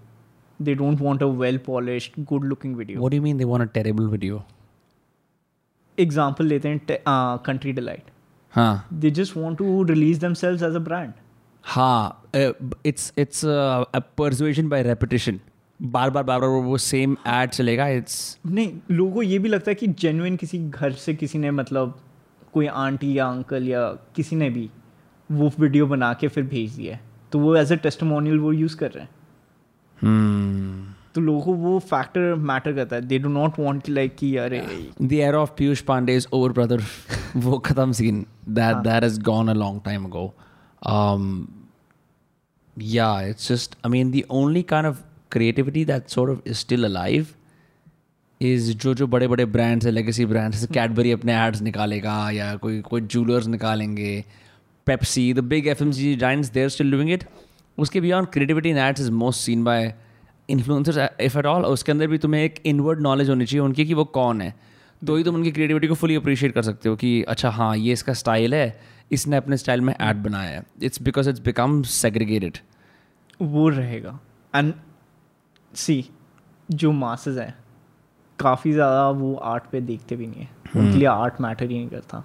[0.61, 3.65] they don't want a well polish good looking video what do you mean they want
[3.65, 4.43] a terrible video?
[5.99, 6.81] Example लेते हैं
[7.47, 8.11] कंट्री डिलाइट
[8.53, 11.13] हाँ। They just want to release them sales as a brand
[11.65, 13.43] हाँ it's it's
[14.19, 15.41] persuasion by repetition
[15.81, 19.71] बार बार बार बार वो same ad चलेगा it's नहीं लोगों को ये भी लगता
[19.71, 21.99] है कि जेन्युइन किसी घर से किसी ने मतलब
[22.53, 24.69] कोई आंटी या अंकल या किसी ने भी
[25.31, 27.01] वो वीडियो बना के फिर भेज दिया है।
[27.33, 29.11] तो वो एज अ टेस्टमोनियल वो यूज़ कर रहे हैं।
[29.99, 30.95] Hmm.
[31.15, 34.61] तो लोगों को वो फैक्टर मैटर करता है they do not want like कि अरे
[35.03, 36.81] The era of Piyush Pandey is over, brother.
[37.37, 38.25] वो खत्म scene
[38.57, 40.25] That that has gone a long time ago.
[40.95, 41.29] Um,
[42.77, 43.77] yeah, it's just.
[43.85, 47.35] I mean, the only kind of creativity that sort of is still alive
[48.41, 52.55] is जो जो बड़े बड़े brands है legacy brands जैसे Cadbury अपने ads निकालेगा या
[52.63, 54.25] कोई कोई जूलर्स निकालेंगे
[54.87, 57.25] Pepsi the big F M G giants there still doing it
[57.79, 59.95] उसके beyond creativity in ads is most seen by
[60.49, 63.95] influencers if at all उसके अंदर भी तुम्हें एक इनवर्ड नॉलेज होनी चाहिए उनकी कि
[63.95, 64.55] वो कौन है।
[65.03, 67.93] तो ही तुम उनकी क्रिएटिविटी को फुली अप्रिशिएट कर सकते हो कि अच्छा हाँ ये
[67.93, 68.77] इसका स्टाइल है
[69.13, 72.59] इसने अपने स्टाइल में ऐड बनाया है। It's because it's become segregated
[73.41, 74.19] वो रहेगा।
[74.55, 74.73] एंड
[75.73, 76.05] सी
[76.69, 77.55] जो मासेस हैं
[78.39, 81.89] काफ़ी ज़्यादा वो आर्ट पे देखते भी नहीं है। उनके लिए आर्ट मैटर ही नहीं
[81.89, 82.25] करता।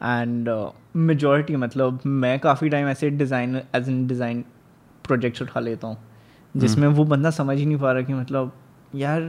[0.00, 0.48] एंड
[0.96, 4.44] मेजॉरिटी मतलब मैं काफ़ी टाइम ऐसे design as an design
[5.04, 5.96] projects उठा लेता हूँ।
[6.56, 8.52] जिसमें वो बंदा समझ ही नहीं पा रहा कि मतलब
[8.94, 9.22] यार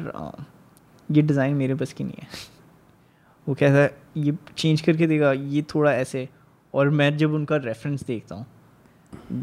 [1.09, 2.27] ये डिज़ाइन मेरे बस की नहीं है
[3.47, 6.27] वो कहता है ये चेंज करके देगा ये थोड़ा ऐसे
[6.73, 8.45] और मैं जब उनका रेफरेंस देखता हूँ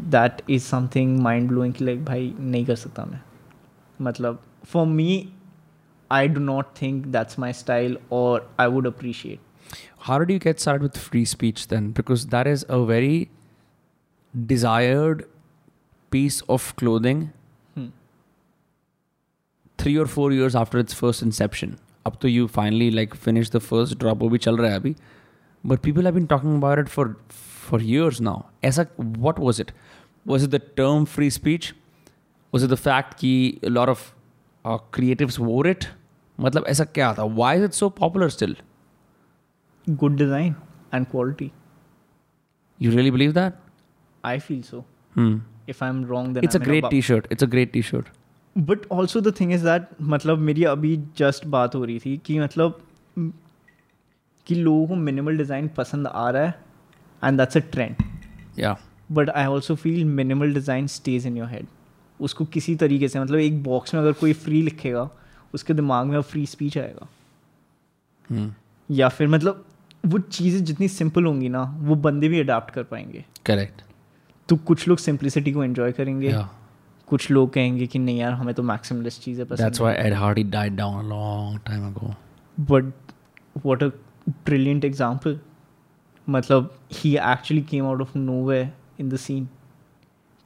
[0.09, 3.21] that is something mind blowing कि लाइक भाई नहीं कर सकता मैं
[3.99, 5.33] मतलब for me
[6.11, 9.39] I do not think that's my style और I would appreciate
[9.99, 11.87] How did you get started with free speech then?
[11.91, 13.29] Because that is a very
[14.33, 15.23] desired
[16.11, 17.36] piece of clothing Hmm.
[19.78, 21.78] three or four years after its first inception.
[22.10, 24.94] Up to you finally like finish the first drop वो भी चल रहा है अभी.
[25.64, 27.06] But people have been talking about it for
[27.68, 28.36] for years now.
[28.64, 28.86] ऐसा
[29.28, 29.72] what was it?
[30.32, 31.68] Was it the term free speech?
[32.54, 33.32] Was it the fact कि
[33.70, 34.02] a lot of
[34.64, 35.86] uh, creatives wore it?
[36.38, 37.24] मतलब ऐसा क्या था?
[37.36, 38.54] Why is it so popular still?
[39.86, 40.54] Good design
[40.94, 41.50] and quality
[42.80, 43.52] You really believe that?
[44.24, 44.84] I feel so
[45.18, 45.38] Hmm.
[45.68, 47.26] If I am wrong then It's a great T-shirt.
[47.34, 48.06] It's a great T-shirt.
[48.57, 52.39] but also the thing is that मतलब मेरी अभी just बात हो रही थी कि
[52.39, 52.81] मतलब
[54.47, 56.53] कि लोगों को मिनिमल डिज़ाइन पसंद आ रहा है
[57.23, 57.95] एंड दैट्स अ ट्रेंड
[58.59, 58.77] या
[59.11, 61.67] but I also feel minimal design stage in your head
[62.21, 65.09] उसको किसी तरीके से मतलब एक बॉक्स में अगर कोई फ्री लिखेगा
[65.53, 67.07] उसके दिमाग में फ्री स्पीच आएगा।
[68.29, 68.49] Hmm.
[68.91, 69.65] या फिर मतलब
[70.05, 73.81] वो चीज़ें जितनी सिंपल होंगी ना वो बंदे भी अडाप्ट कर पाएँगे। करेक्ट
[74.49, 76.45] तो कुछ लोग सिंप्लिसिटी को एंजॉय करेंगे। Yeah.
[77.07, 80.77] कुछ लोग कहेंगे कि नहीं यार हमें तो मैक्सिमलिस्ट चीज़ें पसंद why Ed Hardy died
[80.77, 82.13] down a long time ago.
[82.57, 82.93] But
[83.65, 83.87] what a
[84.45, 85.39] brilliant example
[86.27, 88.59] मतलब ही actually came out of no way
[88.99, 89.47] in the scene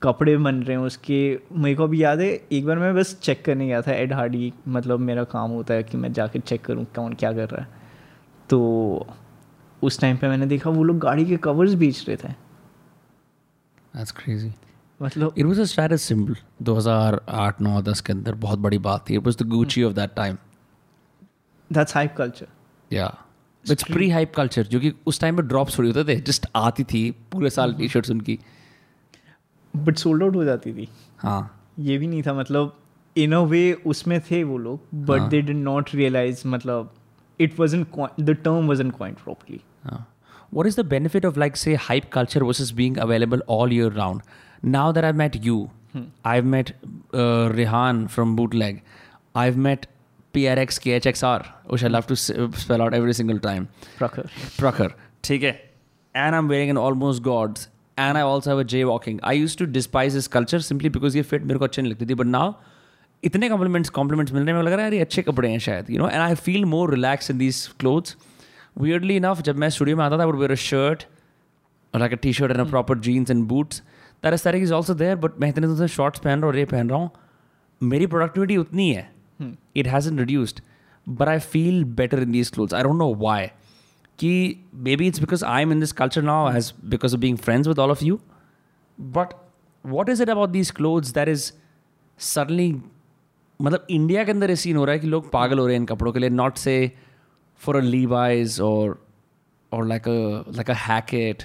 [0.01, 1.17] कपड़े बन रहे हैं उसके।
[1.53, 4.53] मेरे को अभी याद है एक बार मैं बस चेक करने गया था एड हार्डी
[4.67, 7.67] मतलब मेरा काम होता है कि मैं जाके चेक करूँ कौन क्या कर रहा है।
[8.49, 8.59] तो
[9.83, 12.33] उस टाइम पे मैंने देखा वो लोग गाड़ी के कवर्स बेच रहे थे।
[13.93, 14.51] That's crazy.
[15.01, 19.13] मतलब it was a status symbol 2008 9 10 के अंदर बहुत बड़ी बात थी।
[19.13, 20.37] It was the Gucci of that time
[21.73, 22.47] that's hype culture
[22.93, 23.17] या
[23.71, 27.11] इट्स प्री हाइप कल्चर क्योंकि उस टाइम पे ड्रॉप्स थोड़ी होते थे। जस्ट आती थी
[27.11, 27.87] पूरे साल mm-hmm.
[27.87, 28.39] टी-शर्ट्स उनकी।
[29.75, 32.77] बट सोल्ड आउट हो जाती थी। हाँ। ये भी नहीं था मतलब
[33.17, 36.93] इन अ वे उसमें थे वो लोग but they did not realise मतलब
[37.39, 37.87] it wasn't
[38.19, 40.07] the term wasn't coined properly हाँ।
[40.53, 44.21] What is the benefit of like say hype culture versus being available all year round
[44.76, 45.56] Now that I've met you,
[46.30, 46.72] I've met
[47.14, 48.80] uh, Rehan from Bootleg,
[49.42, 49.86] I've met
[50.34, 51.36] PRX KHXR,
[51.74, 52.30] which I love to s-
[52.62, 53.68] spell out every single time.
[53.98, 54.88] प्रखर Trucker,
[55.24, 55.52] ठीक है?
[56.24, 57.68] And I'm wearing an almost gods,
[58.06, 59.20] and I also have a jaywalking.
[59.22, 62.06] I used to despise this culture simply because ये fit मेरे को अच्छे नहीं लगती
[62.06, 62.46] थी, but now
[63.24, 65.58] इतने compliments compliments मिल रहे हैं मुझे लग रहा है यार ये अच्छे कपड़े हैं
[65.66, 68.16] शायद you know and I feel more relaxed in these clothes.
[68.84, 71.06] Weirdly enough, जब मैं स्टूडियो में आता था I would wear a shirt
[71.94, 73.80] or like a t-shirt and a proper jeans and boots.
[74.33, 76.99] there's is also there but मैं इतने दिन shorts पहन रहा हूँ ये पहन रहा
[76.99, 77.09] हूँ।
[77.81, 79.09] मेरी प्रोडक्टिविटी उतनी है।
[79.75, 80.61] It has in reduced
[81.09, 83.47] but I feel better in this cloth I don't know why
[84.19, 84.65] कि
[84.95, 87.79] maybe it's because I am in this culture now has because of being friends with
[87.79, 88.19] all of you
[88.99, 89.33] but
[89.85, 91.51] what is it about this clothes that is
[92.19, 92.81] suddenly
[93.61, 95.79] मतलब India के अंदर ये scene हो रहा है कि लोग पागल हो रहे हैं
[95.79, 96.91] इन कपड़ों के लिए not say
[97.61, 99.01] for a Levi's और
[99.73, 100.07] लाइक
[100.47, 101.43] लाइक अ हैकेट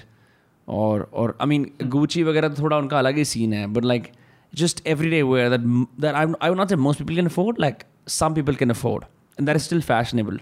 [0.67, 4.11] और और आई मीन गुची वगैरह तो थोड़ा उनका अलग ही सीन है but like
[4.53, 5.61] just everyday wear that
[6.01, 9.05] that I I not say most people can afford like some people can afford
[9.39, 10.39] and that is still fashionable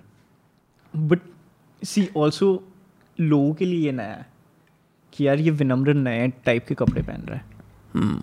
[0.93, 1.19] but
[1.81, 2.63] see also
[3.19, 4.25] लोगों के लिए ये नया है
[5.13, 7.53] कि यार ये विनम्र नए टाइप के कपड़े पहन रहा है।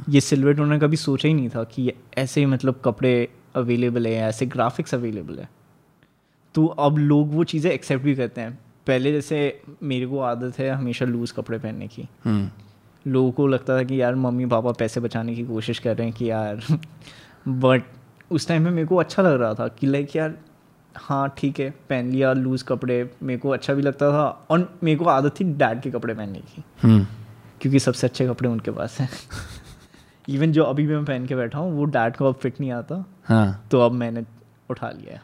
[0.09, 4.46] ये सिल्वर उन्होंने कभी सोचा ही नहीं था कि ऐसे मतलब कपड़े अवेलेबल है ऐसे
[4.46, 5.48] ग्राफिक्स अवेलेबल है।
[6.55, 9.39] तो अब लोग वो चीज़ें एक्सेप्ट भी करते हैं। पहले जैसे
[9.83, 12.45] मेरे को आदत है हमेशा लूज़ कपड़े पहनने की Hmm.
[13.07, 16.16] लोगों को लगता था कि यार मम्मी पापा पैसे बचाने की कोशिश कर रहे हैं
[16.16, 16.62] कि यार
[17.49, 17.83] बट
[18.30, 20.35] उस टाइम में मेरे को अच्छा लग रहा था कि लाइक यार
[20.97, 24.99] हाँ ठीक है पहन लिया लूज़ कपड़े मेरे को अच्छा भी लगता था और मेरे
[24.99, 27.05] को आदत थी डैड के कपड़े पहनने की Hmm.
[27.61, 29.09] क्योंकि सबसे अच्छे कपड़े उनके पास हैं
[30.28, 32.72] इवन जो अभी भी मैं पहन के बैठा हूँ वो डैड को अब फिट नहीं
[32.72, 33.70] आता Huh.
[33.70, 34.24] तो अब मैंने
[34.70, 35.20] उठा लिया है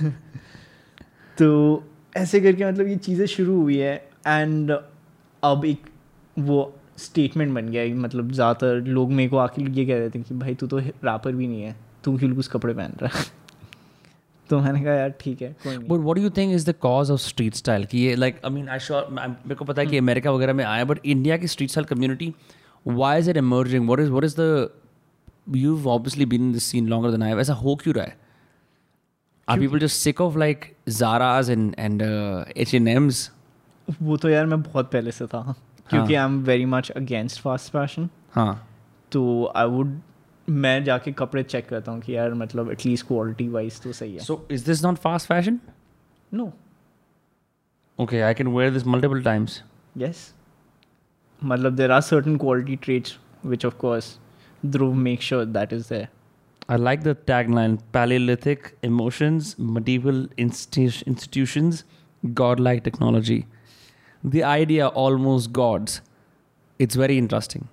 [1.38, 1.84] तो
[2.16, 4.78] ऐसे करके मतलब ये चीज़ें शुरू हुई है एंड
[5.44, 5.80] अब एक
[6.38, 10.20] वो स्टेटमेंट बन गया है मतलब ज़्यादातर लोग मेरे को आखिर ये कह रहे थे
[10.20, 13.24] कि भाई तू तो रापर भी नहीं है तू क्यों कुछ कपड़े पहन रहा है?
[14.50, 17.54] तो मैंने कहा यार ठीक है but what you think is the cause of street
[17.54, 20.02] style कि ये like I mean I sure मेरे को पता है कि hmm.
[20.02, 22.34] अमेरिका वगैरह में आया बट इंडिया की street style community
[22.86, 24.70] why is it emerging what is what is the
[25.56, 28.25] you obviously been this scene longer than I वैसा हो क्यों रहा है?
[29.48, 32.02] Are people just sick of like Zaras and and
[32.56, 33.30] H and Ms
[34.02, 35.54] वो तो यार मैं बहुत पहले से था
[35.90, 38.68] क्योंकि I am very much against fast fashion हाँ।
[39.12, 39.98] तो आई वुड
[40.48, 44.20] मैं जाके कपड़े चेक करता हूँ कि यार मतलब एटलीस्ट क्वालिटी वाइज तो सही है।
[44.20, 45.60] So is this not fast fashion
[46.32, 46.52] no
[47.98, 49.62] okay I can wear this multiple times
[49.96, 50.32] yes
[51.42, 53.16] मतलब there are certain quality traits
[53.46, 54.16] which of course
[54.66, 56.08] Dhruv make sure that is there
[56.68, 61.84] I like the tagline Paleolithic emotions, medieval insti- institutions,
[62.34, 63.46] godlike technology.
[64.24, 66.00] The idea almost gods.
[66.78, 67.68] It's very interesting.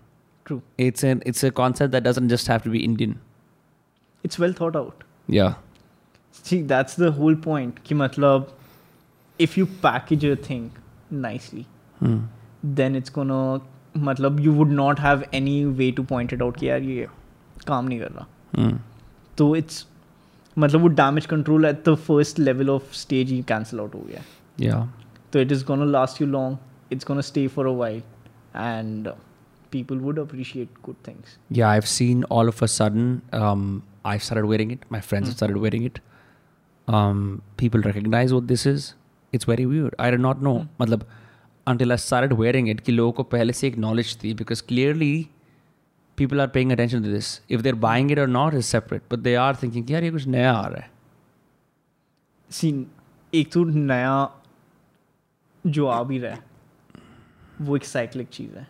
[0.46, 0.62] True.
[0.78, 3.20] It's an it's a concept that doesn't just have to be Indian.
[4.24, 5.04] It's well thought out.
[5.28, 5.56] Yeah.
[6.32, 7.84] See, that's the whole point.
[7.84, 8.50] Ki matlab,
[9.40, 10.72] if you package a thing
[11.10, 11.66] nicely,
[12.00, 12.20] hmm.
[12.64, 13.62] then it's gonna
[13.98, 17.08] matlab you would not have any way to point it out ki yaar ye
[17.72, 18.28] kaam nahi kar raha.
[19.38, 19.88] तो it's
[20.58, 24.22] मतलब वो damage control at the first level of stage he cancel out हो गया।
[24.60, 24.94] या
[25.34, 26.58] तो it is gonna last you long
[26.92, 28.04] it's gonna stay for a while
[28.56, 29.08] and
[29.72, 33.20] people would appreciate good things या I have seen all of a sudden
[34.06, 36.00] I have started wearing it my friends have started wearing it
[36.88, 38.94] um people recognize what this is.
[39.34, 39.96] It's very weird.
[40.00, 40.56] I do not know.
[40.60, 40.70] Mm.
[40.80, 41.04] matlab
[41.68, 45.30] until i started wearing it ki logo ko pehle se acknowledge thi because clearly
[46.22, 47.42] people are paying attention to this.
[47.52, 50.12] If they're buying it or not is separate, but they are thinking कि यार ये
[50.12, 50.92] कुछ नया आ रहा है.
[52.52, 52.84] See,
[53.34, 54.30] एक तो नया
[55.68, 56.40] जो आ भी रहा है
[57.62, 58.68] वो एक साइक्लिक चीज़ है।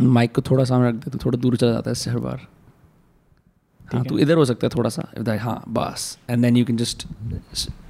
[0.00, 2.46] माइक को थोड़ा सामने रख दे तो थोड़ा दूर चला जाता है इससे हर बार।
[3.92, 6.64] हाँ है। तो इधर हो सकता है थोड़ा सा that- हाँ बस। And then you
[6.64, 7.08] can just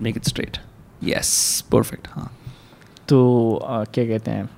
[0.01, 0.59] make it straight
[1.05, 2.39] yes perfect हाँ।
[3.09, 4.51] तो uh, क्या कहते हैं?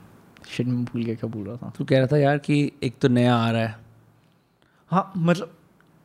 [0.49, 1.73] शिट में भूल गया क्या बोल रहा था?
[1.79, 3.86] तू कह रहा था यार कि एक तो नया आ रहा है।
[4.91, 5.53] हाँ मतलब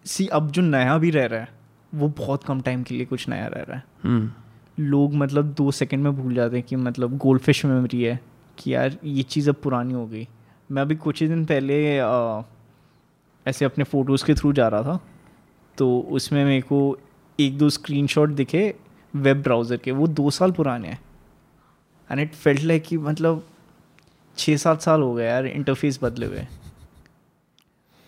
[0.06, 1.48] सी अब जो नया भी रह रहा है
[1.94, 5.72] वो बहुत कम टाइम के लिए कुछ नया रह रहा है। हम्म। लोग मतलब दो
[5.72, 8.20] सेकंड में भूल जाते हैं कि मतलब गोल्ड फ़िश मेमोरी है
[8.58, 10.28] कि यार ये चीज़ अब पुरानी हो गई।
[10.70, 12.44] मैं अभी कुछ ही दिन पहले अ,
[13.46, 15.00] ऐसे अपने फ़ोटोज़ के थ्रू जा रहा था
[15.78, 16.98] तो उसमें मेरे को
[17.40, 18.74] एक दो स्क्रीनशॉट दिखे
[19.14, 21.00] वेब ब्राउज़र के वो दो साल पुराने हैं।
[22.10, 23.44] एंड इट फेल्ट लाइक कि मतलब
[24.38, 26.46] छः सात साल हो गए यार इंटरफेस बदले हुए।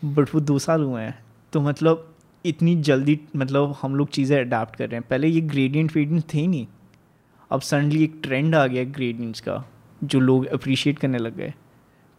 [0.06, 1.24] बट वो दो साल हुए हैं।
[1.54, 2.10] तो मतलब
[2.46, 6.38] इतनी जल्दी मतलब हम लोग चीज़ें अडाप्ट कर रहे हैं। पहले ये ग्रेडियंट वेडियंट थे
[6.38, 6.68] ही नहीं।
[7.52, 9.64] अब सडनली एक ट्रेंड आ गया ग्रेडियंट्स का
[10.04, 11.54] जो लोग अप्रिशिएट करने लग गए।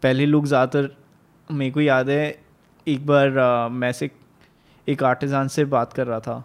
[0.03, 0.91] पहले लोग ज़्यादातर
[1.51, 2.39] मेरे को याद है
[2.87, 4.11] एक बार अ, मैं से
[4.89, 6.45] एक आर्टिजान से बात कर रहा था।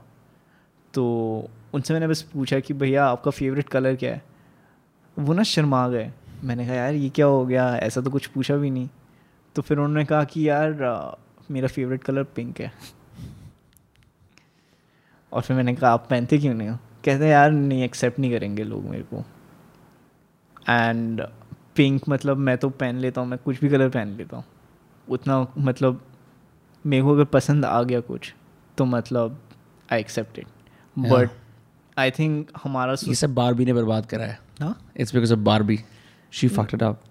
[0.94, 4.22] तो उनसे मैंने बस पूछा कि भैया आपका फेवरेट कलर क्या है?
[5.18, 6.12] वो ना शर्मा गए।
[6.44, 7.76] मैंने कहा यार ये क्या हो गया?
[7.78, 8.90] ऐसा तो कुछ पूछा भी नहीं।
[9.56, 10.74] तो फिर उन्होंने कहा कि यार
[11.52, 12.72] मेरा फेवरेट कलर पिंक है।
[15.32, 16.78] और फिर मैंने कहा आप पहनते क्यों नहीं हो?
[17.06, 19.24] कहते यार नहीं एक्सेप्ट नहीं करेंगे लोग मेरे को।
[20.70, 21.22] एंड
[21.76, 24.44] पिंक मतलब मैं तो पहन लेता हूँ मैं कुछ भी कलर पहन लेता हूँ।
[25.08, 26.02] उतना मतलब
[26.86, 28.34] मेरे को अगर पसंद आ गया कुछ
[28.78, 29.40] तो मतलब
[29.90, 30.48] I accept it
[30.96, 31.30] but
[31.98, 34.40] I think हमारा ये सब बारबी ने बर्बाद करा है।
[34.98, 35.80] It's because of Barbie
[36.34, 37.02] she fucked it up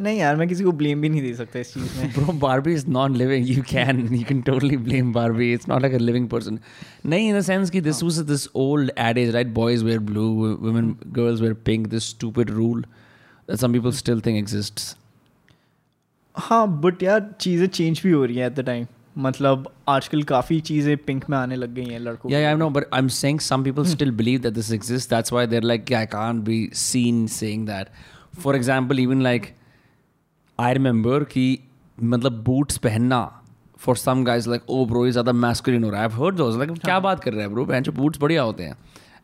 [0.00, 2.72] नहीं यार मैं किसी को ब्लेम भी नहीं दे सकता इस चीज़ में Bro, Barbie
[2.78, 3.44] is non-living.
[3.50, 5.52] You can you can totally blame Barbie.
[5.58, 6.58] It's not like a living person.
[7.06, 7.82] नहीं, in the sense कि
[8.32, 9.54] this old adage, right?
[9.60, 10.90] Boys wear blue, wo- women,
[11.20, 11.90] girls wear pink.
[11.94, 12.82] This stupid rule
[13.46, 14.94] that some people still think exists.
[16.34, 18.86] हाँ but यार चीज़ें change भी हो रही हैं at the time
[19.24, 22.70] मतलब आजकल काफ़ी चीज़ें पिंक में आने लग गई हैं लड़कों Yeah, yeah, I know,
[22.76, 25.06] but I'm saying some people still believe that this exists.
[25.12, 27.92] That's why they're like, I can't be seen saying that.
[28.46, 29.46] For example, even like,
[30.58, 31.58] I remember कि
[31.98, 33.20] मतलब boots पहनना
[33.80, 36.70] for some guys like oh bro is ज़्यादा masculine हो रहा है। Heard दोस्ट like
[36.84, 38.76] क्या बात कर रहे हैं ब्रो पहन बूट्स बढ़िया होते हैं।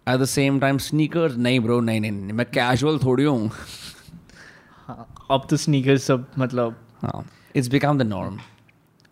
[0.09, 3.51] At the same time sneakers नहीं ब्रो नहीं नहीं मैं कैजुअल थोड़ी हूँ।
[5.31, 6.77] अब तो स्नीकर्स सब मतलब
[7.57, 8.39] it's become the norm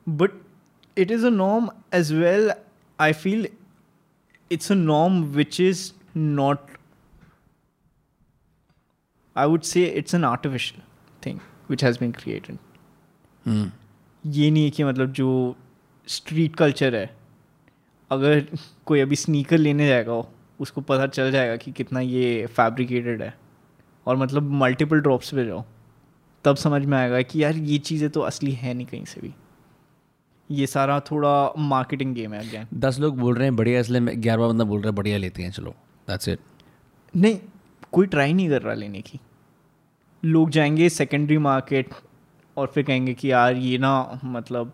[0.06, 0.30] but
[0.96, 2.50] it is a norm as well
[2.98, 3.48] I feel
[4.50, 6.76] it's a norm which is not
[9.36, 10.82] I would say it's an artificial
[11.76, 12.58] thing has been created
[14.26, 15.56] ये नहीं है कि मतलब जो
[16.08, 17.16] स्ट्रीट कल्चर है
[18.10, 18.46] अगर
[18.86, 20.12] कोई अभी स्नीकर लेने जाएगा
[20.60, 23.34] उसको पता चल जाएगा कि कितना ये फैब्रिकेटेड है।
[24.06, 25.64] और मतलब मल्टीपल ड्रॉप्स पे जाओ
[26.44, 29.34] तब समझ में आएगा कि यार ये चीज़ें तो असली है नहीं कहीं से भी।
[30.50, 34.22] ये सारा थोड़ा मार्केटिंग गेम है अगेन दस लोग बोल रहे हैं बढ़िया इसलिए मैं
[34.22, 35.70] ग्यारहवा बंदा बोल रहा है बढ़िया लेते हैं चलो
[36.08, 36.38] दैट्स इट
[37.16, 37.38] नहीं
[37.92, 39.20] कोई ट्राई नहीं कर रहा लेने की।
[40.22, 41.94] लोग जाएँगे सेकेंडरी मार्केट
[42.56, 44.72] और फिर कहेंगे कि यार ये ना मतलब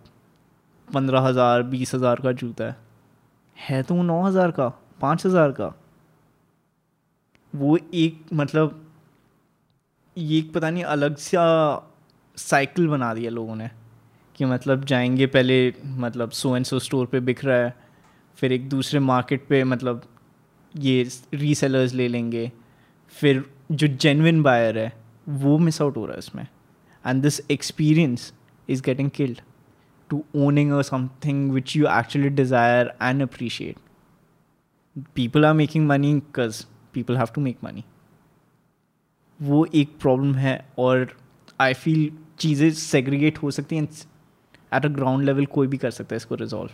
[0.89, 2.77] पंद्रह हज़ार, बीस हज़ार का जूता है।
[3.57, 4.69] है तो वो नौ हज़ार का,
[5.01, 5.73] पाँच हज़ार का।
[7.53, 8.81] वो एक मतलब
[10.17, 11.91] ये एक पता नहीं अलग सा
[12.39, 13.71] साइकिल बना दिया लोगों ने
[14.39, 17.75] कि मतलब जाएँगे पहले मतलब सो एंड सो स्टोर पे बिक रहा है,
[18.39, 20.03] फिर एक दूसरे मार्केट पे मतलब
[20.75, 22.51] ये रीसेलर्स ले लेंगे,
[23.15, 24.93] फिर जो जेनविन बायर है
[25.27, 26.47] वो मिस आउट हो रहा है इसमें।
[27.05, 28.33] And this experience
[28.69, 29.41] is getting killed
[30.11, 33.77] to owning a something which you actually desire and appreciate
[35.15, 36.65] people are making money because
[36.95, 37.85] people have to make money
[39.41, 41.17] वो एक प्रॉब्लम है और
[41.61, 43.89] आई फील चीज़ें segregate हो सकती हैं।
[44.75, 46.71] एट अ ग्राउंड लेवल कोई भी कर सकता है इसको रिजॉल्व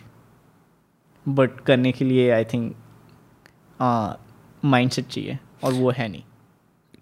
[1.26, 2.74] बट करने के लिए आई थिंक
[4.62, 6.22] माइंड सेट चाहिए और वो है नहीं।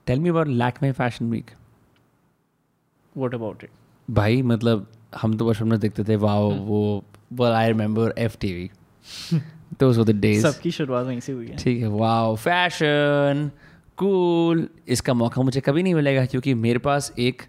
[0.09, 0.49] Tell me about
[0.83, 1.51] Lakme fashion week
[3.15, 3.71] what about it
[4.09, 8.37] भाई मतलब हम तो बस हमने देखते थे वाह हम्म। वो well I remember F
[8.41, 8.71] T V
[9.81, 13.51] दोस्त द डेज़ सबकी शुरुआत वहीं से हुई है। ठीक है वाओ फ़ैशन
[13.99, 17.43] कूल इसका मौका मुझे कभी नहीं मिलेगा क्योंकि मेरे पास एक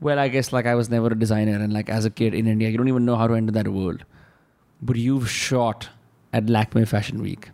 [0.00, 2.48] well I guess like I was never a designer and like as a kid in
[2.48, 4.02] India you don't even know how to and that world
[4.80, 5.84] but you shot
[6.32, 7.46] at Lakme fashion week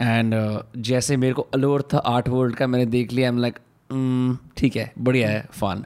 [0.00, 3.58] and uh, जैसे मेरे को allure था art world का मैंने देख लिया am like
[4.56, 5.84] ठीक है बढ़िया है fun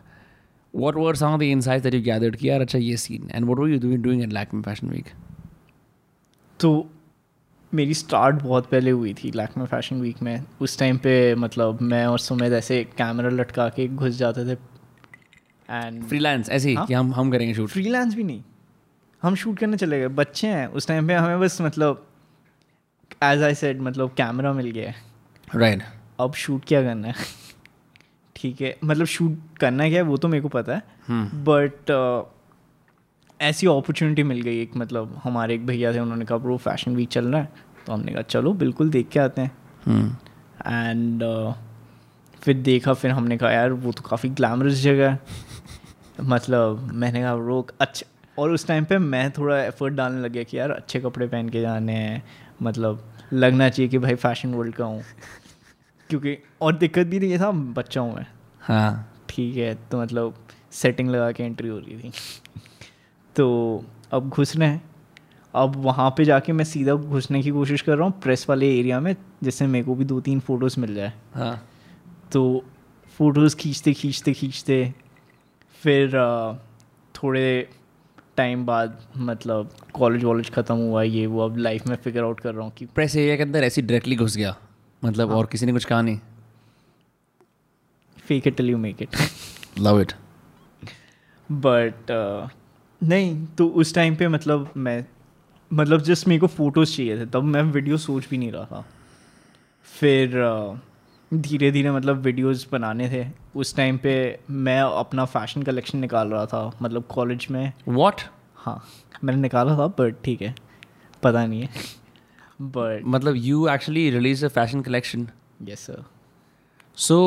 [0.75, 3.45] what were some of the insights that you gathered कि यार अच्छा ये scene and
[3.45, 5.05] what were you doing doing at Lakme fashion week
[6.61, 6.91] तो
[7.75, 12.07] मेरी स्टार्ट बहुत पहले हुई थी लैक्मे फ़ैशन वीक में। उस टाइम पे मतलब मैं
[12.07, 14.59] और सुमेद ऐसे कैमरा लटका के घुस जाते थे।
[15.69, 16.87] एंड फ्रीलांस ऐसे ही हाँ?
[16.87, 18.43] कि हम हम करेंगे शूट फ्रीलांस भी नहीं।
[19.23, 22.07] हम शूट करने चले गए। बच्चे हैं उस टाइम पे हमें बस मतलब
[23.25, 24.95] एज आई सेड मतलब कैमरा मिल गया है।
[25.49, 25.83] राइट
[26.21, 27.15] अब शूट क्या करना है?
[28.37, 30.83] ठीक है मतलब शूट करना क्या है वो तो मेरे को पता है।
[31.45, 31.91] बट
[33.41, 37.09] ऐसी अपॉर्चुनिटी मिल गई एक मतलब हमारे एक भैया थे उन्होंने कहा ब्रो फ़ैशन वीक
[37.09, 39.51] चल रहा है। तो हमने कहा चलो बिल्कुल देख के आते हैं।
[40.67, 41.23] एंड
[42.43, 45.19] फिर देखा फिर हमने कहा यार वो तो काफ़ी ग्लैमरस जगह है।
[46.21, 48.07] मतलब मैंने कहा रोक अच्छा।
[48.39, 51.49] और उस टाइम पे मैं थोड़ा एफर्ट डालने लग गया कि यार अच्छे कपड़े पहन
[51.49, 52.23] के जाने हैं
[52.63, 55.03] मतलब लगना चाहिए कि भाई फ़ैशन वर्ल्ड का हूँ।
[56.11, 58.27] क्योंकि और दिक्कत भी ये था बच्चा हूँ मैं।
[58.61, 60.35] हाँ। ठीक है तो मतलब
[60.73, 62.13] सेटिंग लगा के एंट्री हो रही थी।
[63.37, 64.83] तो अब घुस रहे हैं।
[65.55, 69.01] अब वहाँ पे जाके मैं सीधा घुसने की कोशिश कर रहा हूँ प्रेस वाले एरिया
[69.01, 71.69] में जिससे मेरे को भी दो तीन फ़ोटोज़ मिल जाए। हाँ।
[72.33, 72.65] तो
[73.19, 74.95] फ़ोटोज़ खींचते खींचते खींचते
[75.83, 76.11] फिर
[77.15, 77.69] थोड़े
[78.39, 82.55] टाइम बाद मतलब कॉलेज वॉलेज ख़त्म हुआ ये वो अब लाइफ में फिगर आउट कर
[82.55, 84.57] रहा हूँ कि प्रेस एरिया के अंदर ऐसी डायरेक्टली घुस गया।
[85.03, 86.19] मतलब और किसी ने कुछ कहा नहीं।
[88.27, 89.17] Fake it till you make it
[89.79, 90.13] love it
[91.51, 92.11] but
[93.01, 95.05] नहीं तो उस टाइम पे मतलब मैं
[95.71, 98.85] मतलब जस्ट मेरे को फ़ोटोज़ चाहिए थे तब मैं वीडियो सोच भी नहीं रहा था।
[100.01, 100.37] फिर
[101.33, 103.25] धीरे धीरे मतलब वीडियोस बनाने थे।
[103.57, 104.15] उस टाइम पे
[104.51, 108.21] मैं अपना फ़ैशन कलेक्शन निकाल रहा था मतलब कॉलेज में। वॉट
[108.57, 108.83] हाँ
[109.25, 110.55] मैंने निकाला था बट ठीक है
[111.23, 111.69] पता नहीं है।
[112.61, 115.29] बट मतलब you actually release a fashion collection
[115.69, 116.03] yes sir
[116.99, 117.19] so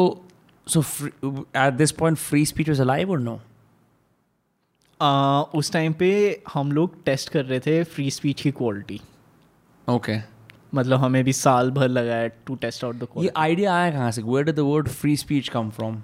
[0.67, 0.81] so
[1.57, 3.39] at this point free speech was alive और नो
[5.55, 6.09] उस टाइम पे
[6.53, 8.99] हम लोग टेस्ट कर रहे थे फ्री स्पीच की क्वालिटी
[9.87, 10.17] ओके
[10.75, 14.11] मतलब हमें भी साल भर लगा है टू टेस्ट आउट द ये आइडिया आया कहाँ
[14.11, 14.21] से?
[14.21, 16.01] Where did the word free speech come from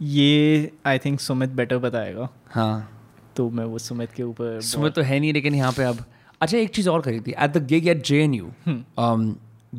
[0.00, 2.28] ये आई थिंक सुमित बेटर बताएगा.
[2.50, 2.90] हाँ.
[3.36, 6.04] तो मैं वो सुमित के ऊपर सुमित तो है नहीं लेकिन यहाँ पे अब
[6.40, 7.34] अच्छा एक चीज़ और करी थी.
[7.38, 8.50] At the gig at J N U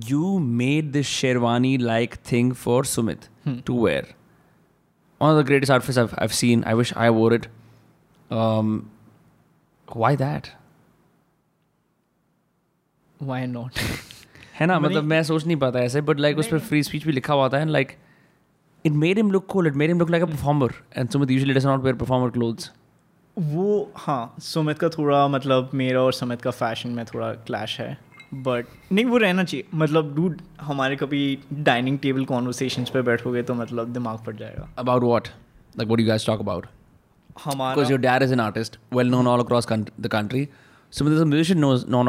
[0.09, 3.30] you made this sherwani like thing for Sumit
[3.65, 4.13] to wear
[5.21, 6.63] the greatest outfits I've, I've seen.
[6.63, 7.45] I wish I wore it.
[8.30, 8.73] Um,
[9.88, 10.49] why that?
[13.19, 13.80] Why not
[14.60, 14.80] है ना?
[14.80, 17.49] मतलब मैं सोच नहीं पाता ऐसे but like उस पर फ्री स्पीच भी लिखा हुआ
[17.49, 17.91] था and like
[18.86, 21.53] it made him look cool it made him look like a performer and Sumit usually
[21.53, 22.72] does not wear performer clothes
[23.39, 27.97] वो हाँ सुमित का थोड़ा मतलब मेरा और सुमित का फ़ैशन में थोड़ा क्लैश है
[28.34, 33.53] बट नहीं वो रहना चाहिए। मतलब डूड हमारे कभी डाइनिंग टेबल कॉन्वर्सेशन पे बैठोगे तो
[33.53, 35.28] मतलब दिमाग फट जाएगा। About what
[35.78, 36.66] like what you guys talk about
[37.43, 40.43] हमारा because your dad is an artist, well known all across coun- the country.
[40.93, 42.08] Sumit is a musician knows known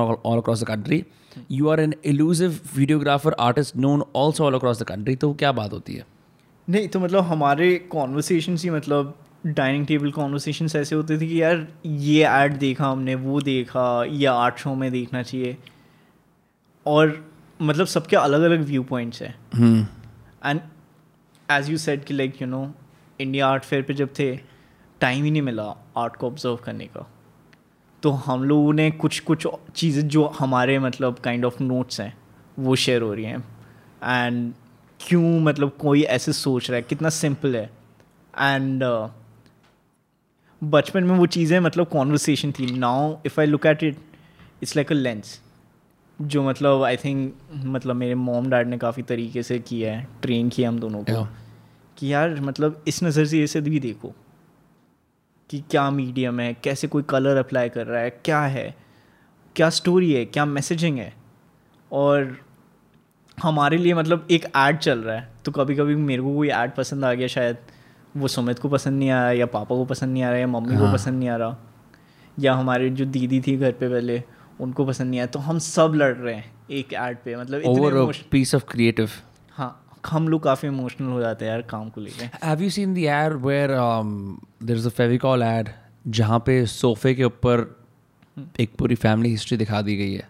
[1.51, 4.83] all, are an the videographer artist known an elusive videographer artist known also all across
[4.83, 5.17] the country.
[5.21, 6.07] तो क्या बात होती है?
[6.69, 9.15] नहीं तो मतलब हमारे conversation ही मतलब
[9.47, 14.33] डाइनिंग टेबल कॉन्वर्सेशन ऐसे होते थे कि यार ये ऐड देखा हमने वो देखा या
[14.33, 15.57] आर्ट शो में देखना चाहिए।
[16.87, 17.31] और
[17.63, 19.35] मतलब सबके अलग अलग व्यू पॉइंट्स हैं
[20.45, 20.61] एंड
[21.51, 22.71] एज यू सेड कि like you know
[23.21, 24.37] India art fair पे जब थे
[25.01, 25.65] टाइम ही नहीं मिला
[25.97, 27.11] आर्ट को ऑब्ज़र्व करने का।
[28.07, 29.47] तो हम लोगों ने कुछ कुछ
[29.77, 32.17] चीज़ें जो हमारे मतलब काइंड ऑफ़ नोट्स हैं
[32.59, 33.39] वो शेयर हो रही हैं।
[34.05, 34.53] एंड
[35.01, 36.83] क्यों मतलब कोई ऐसे सोच रहा है?
[36.83, 37.71] कितना सिंपल है।
[38.41, 38.85] एंड
[40.65, 43.99] बचपन में वो चीज़ें मतलब कॉन्वर्सेशन थी। Now if I look at it
[44.63, 45.41] it's like a lens
[46.21, 50.49] जो मतलब आई थिंक मतलब मेरे मोम डैड ने काफ़ी तरीके से किया है। ट्रेन
[50.49, 51.27] किया हम दोनों को। Yeah.
[51.99, 54.13] कि यार मतलब इस नज़र से इसे भी देखो।
[55.51, 58.77] कि क्या मीडियम है कैसे कोई कलर अप्लाई कर रहा है क्या है
[59.57, 61.15] क्या स्टोरी है क्या मैसेजिंग है
[61.93, 62.39] और
[63.43, 66.75] हमारे लिए मतलब एक ऐड चल रहा है तो कभी कभी मेरे को कोई ऐड
[66.75, 67.57] पसंद आ गया शायद
[68.17, 70.75] वो सुमित को पसंद नहीं आया या पापा को पसंद नहीं आ रहा या मम्मी
[70.75, 70.87] हाँ.
[70.87, 71.57] को। पसंद नहीं आ रहा
[72.39, 74.23] या हमारे जो दीदी थी घर पे पहले
[74.61, 77.63] उनको पसंद नहीं आया तो हम सब लड़ रहे हैं एक ऐड पे मतलब
[78.13, 79.11] piece of creative.
[79.51, 82.95] हाँ हम लोग काफ़ी इमोशनल हो जाते हैं यार काम को लेकर Have you seen
[82.95, 84.11] the ad where um,
[84.67, 85.69] there's a Fevicol ad
[86.07, 87.85] जहाँ पे सोफे के ऊपर
[88.61, 90.29] एक पूरी फैमिली हिस्ट्री दिखा दी गई है।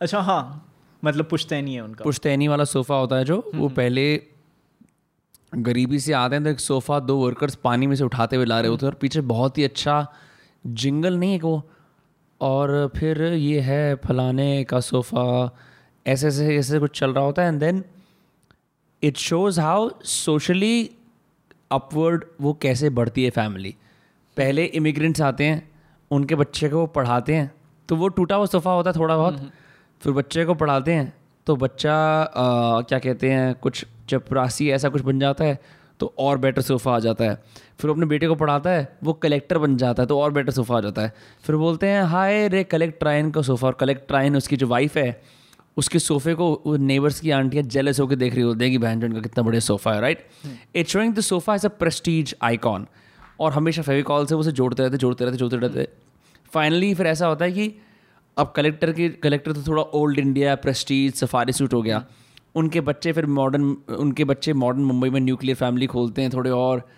[0.00, 0.72] अच्छा हाँ
[1.04, 4.22] मतलब पुश्तैनी है उनका। पुश्तैनी वाला सोफ़ा होता है जो वो पहले
[5.54, 8.60] गरीबी से आते हैं तो एक सोफ़ा दो वर्कर्स पानी में से उठाते हुए ला
[8.60, 10.06] रहे होते हैं और पीछे बहुत ही अच्छा
[10.66, 11.70] जिंगल नहीं है वो।
[12.40, 15.56] और फिर ये है फलाने का सोफ़ा
[16.06, 17.84] ऐसे ऐसे ऐसे कुछ चल रहा होता है and then
[19.02, 20.90] it shows how socially
[21.70, 23.76] upward वो कैसे बढ़ती है फैमिली
[24.36, 25.70] पहले इमिग्रेंट्स आते हैं
[26.10, 27.54] उनके बच्चे को वो पढ़ाते हैं
[27.88, 29.50] तो वो टूटा हुआ सोफ़ा होता है थोड़ा बहुत
[30.02, 31.12] फिर बच्चे को पढ़ाते हैं
[31.46, 35.58] तो बच्चा आ, क्या कहते हैं कुछ चपरासी ऐसा कुछ बन जाता है
[36.00, 37.42] तो और बेटर सोफ़ा आ जाता है.
[37.78, 40.76] फिर अपने बेटे को पढ़ाता है वो कलेक्टर बन जाता है तो और बेटर सोफ़ा
[40.76, 41.12] आ जाता है.
[41.42, 44.96] फिर बोलते हैं हाय रे कलेक्ट ट्राइन का सोफ़ा और कलेक्ट ट्राइन उसकी जो वाइफ
[44.96, 45.22] है
[45.80, 49.06] उसके सोफे को नेबर्स की आंटियाँ जेलस होकर देख रही होती हैं कि बहन जो
[49.06, 50.26] इनका कितना बढ़िया सोफ़ा है right
[50.76, 52.86] it showing the sofa as a prestige icon
[53.40, 55.88] और हमेशा फेविकॉल से उसे जोड़ते रहते जोड़ते रहते जोड़ते रहते।
[56.52, 57.72] फाइनली फिर ऐसा होता है कि
[58.36, 62.04] अब कलेक्टर के कलेक्टर तो थोड़ा old India prestige safari suit हो गया।
[62.54, 63.64] उनके बच्चे फिर मॉडर्न
[63.96, 66.88] उनके बच्चे मॉडर्न मुंबई में न्यूक्लियर फैमिली खोलते हैं थोड़े और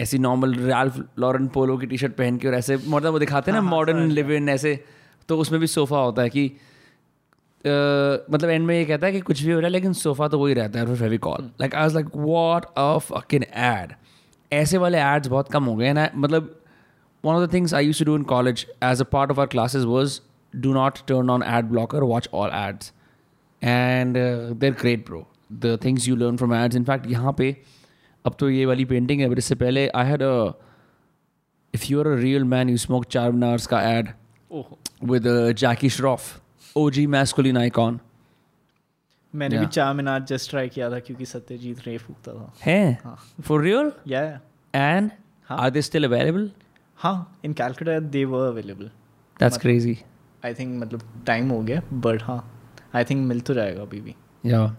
[0.00, 3.50] ऐसी नॉर्मल रैल्फ लॉरेन पोलो की टी शर्ट पहन के और ऐसे मतलब वो दिखाते
[3.50, 4.78] हैं ना मॉडर्न लिव इन ऐसे।
[5.28, 6.50] तो उसमें भी सोफ़ा होता है कि
[7.64, 10.28] uh, मतलब एंड में ये कहता है कि कुछ भी हो रहा है लेकिन सोफा
[10.28, 13.92] तो वही रहता है for Fevicol like I was like what a fucking ad
[14.52, 16.54] ऐसे वाले एड्स बहुत कम हो गए ना मतलब
[17.24, 19.46] one of the things I you to do in college as a part of our
[19.46, 20.20] classes was
[20.54, 22.92] do not turn on ad block watch all ads
[23.62, 24.16] and
[24.56, 27.56] there great pro the things you learn from ads in fact यहाँ पे
[28.24, 30.22] अब तो ये वाली painting है but इससे पहले I had
[31.74, 34.08] if you are a real man you smoke Charminars का ad
[35.04, 36.40] with Jackie Shroff
[36.76, 38.00] OG masculine icon
[39.34, 43.18] मैंने भी चार मिनार जस्ट ट्राई किया था क्योंकि सत्यजीत रे फूकता था। हैं?
[43.42, 44.40] फॉर रियल या
[44.74, 45.10] and
[45.50, 46.50] are they still available
[46.96, 48.84] हाँ in Calcutta they were available
[49.40, 49.98] that's crazy
[50.44, 52.62] I think मतलब टाइम मतलब हो गया बट हाँ
[52.94, 54.14] आई थिंक मिल तो जाएगा अभी भी।
[54.46, 54.76] या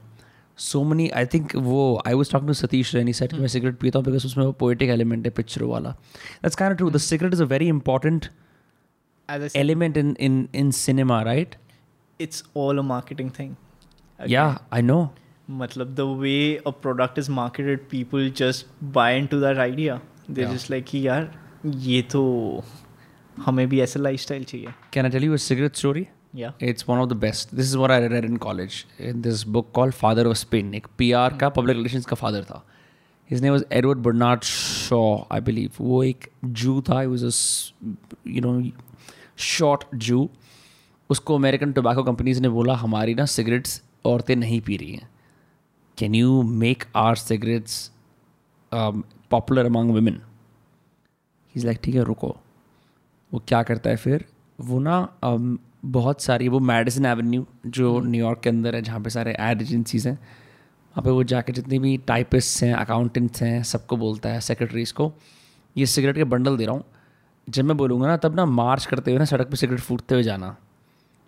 [0.57, 3.49] सो मनी आई थिंक वो I was talk to Satish Raini said मैं hmm.
[3.49, 6.97] सिगरेट पीता हूँ बिकॉज़ उसमें वो पोइटिक एलिमेंट है पिक्चरों वाला। That's can true the
[6.97, 8.25] cigarette is a very important
[9.55, 11.55] element in in in cinema right
[12.14, 12.20] in cinema, right?
[12.20, 13.54] It's all a marketing thing
[14.28, 15.06] Yeah, I know.
[15.50, 20.54] मतलब the way a product is marketed people just buy into that idea they Yeah.
[20.54, 22.62] Just like कि यार ये तो
[23.46, 26.04] हमें भी ऐसा life style चाहिए Can I tell you a cigarette story?
[26.36, 27.56] या It's one of the best.
[27.58, 30.74] This is what I read in college in this book called Father of Spin.
[30.74, 32.64] एक PR का public relations का father था.
[33.32, 35.70] His name was Edward Bernard Shaw, I believe.
[35.80, 36.94] वो एक Jew था.
[36.94, 37.72] He was a s-
[38.36, 38.70] you know
[39.36, 40.28] short Jew.
[41.09, 45.09] उसको American tobacco companies ने बोला हमारी ना सिगरेट्स औरतें नहीं पी रही हैं।
[45.97, 47.91] Can you make our cigarettes
[48.71, 50.21] popular among women
[51.55, 52.35] is like ठीक है रुको।
[53.31, 54.25] वो क्या करता है फिर?
[54.59, 59.09] वो ना um, बहुत सारी वो मेडिसिन एवेन्यू जो न्यूयॉर्क के अंदर है जहाँ पे
[59.09, 63.97] सारे एड एजेंसीज हैं वहाँ पे वो जाके जितने भी टाइपिस्ट हैं अकाउंटेंट्स हैं सबको
[63.97, 65.11] बोलता है सेक्रेटरीज को
[65.75, 66.83] ये सिगरेट के बंडल दे रहा हूँ।
[67.47, 70.23] जब मैं बोलूँगा ना तब ना मार्च करते हुए ना सड़क पे सिगरेट फूटते हुए
[70.23, 70.55] जाना।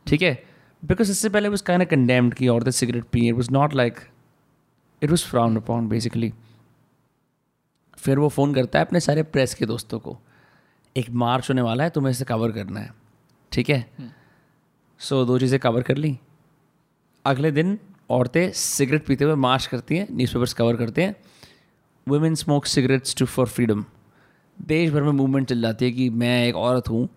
[0.08, 0.44] ठीक है?
[0.84, 4.00] बिकॉज़ इससे पहले उस काइंड कंडेम्ड की और the cigarette P it was not like
[5.02, 6.34] it was frowned upon basically
[7.98, 10.18] फिर वो फ़ोन करता है अपने सारे प्रेस के दोस्तों को।
[10.96, 12.92] एक मार्च होने वाला है तुम्हें इसे कवर करना है।
[13.52, 13.86] ठीक है?
[15.00, 16.18] सो so, दो चीज़ें कवर कर ली।
[17.26, 17.78] अगले दिन
[18.10, 21.16] औरतें सिगरेट पीते हुए मार्च करती हैं न्यूज़पेपर्स कवर करते हैं।
[22.08, 23.84] Women smoke cigarettes to for freedom
[24.58, 27.08] देश भर में मूवमेंट चल जाती है कि मैं एक औरत हूँ।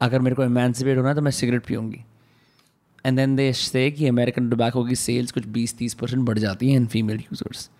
[0.00, 2.04] अगर मेरे को इमेंसिपेट होना है तो मैं सिगरेट पीऊँगी।
[3.06, 6.70] एंड देन दे से कि अमेरिकन टोबैको की सेल्स कुछ बीस तीस परसेंट बढ़ जाती
[6.70, 7.70] हैं in female users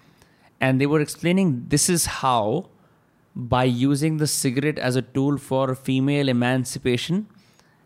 [0.63, 2.63] and they were explaining this is how
[3.39, 7.25] by using the cigarette as a tool for female emancipation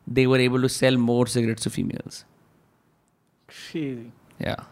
[0.08, 2.24] they were able to sell more cigarettes to females
[4.42, 4.66] या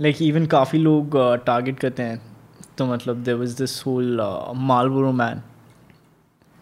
[0.00, 2.38] like even काफ़ी लोग uh, target करते हैं.
[2.78, 4.20] तो मतलब there was this whole
[4.56, 5.42] Marlboro man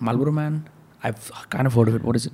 [0.02, 0.62] Marlboro man
[1.04, 1.12] I
[1.52, 2.32] can afford it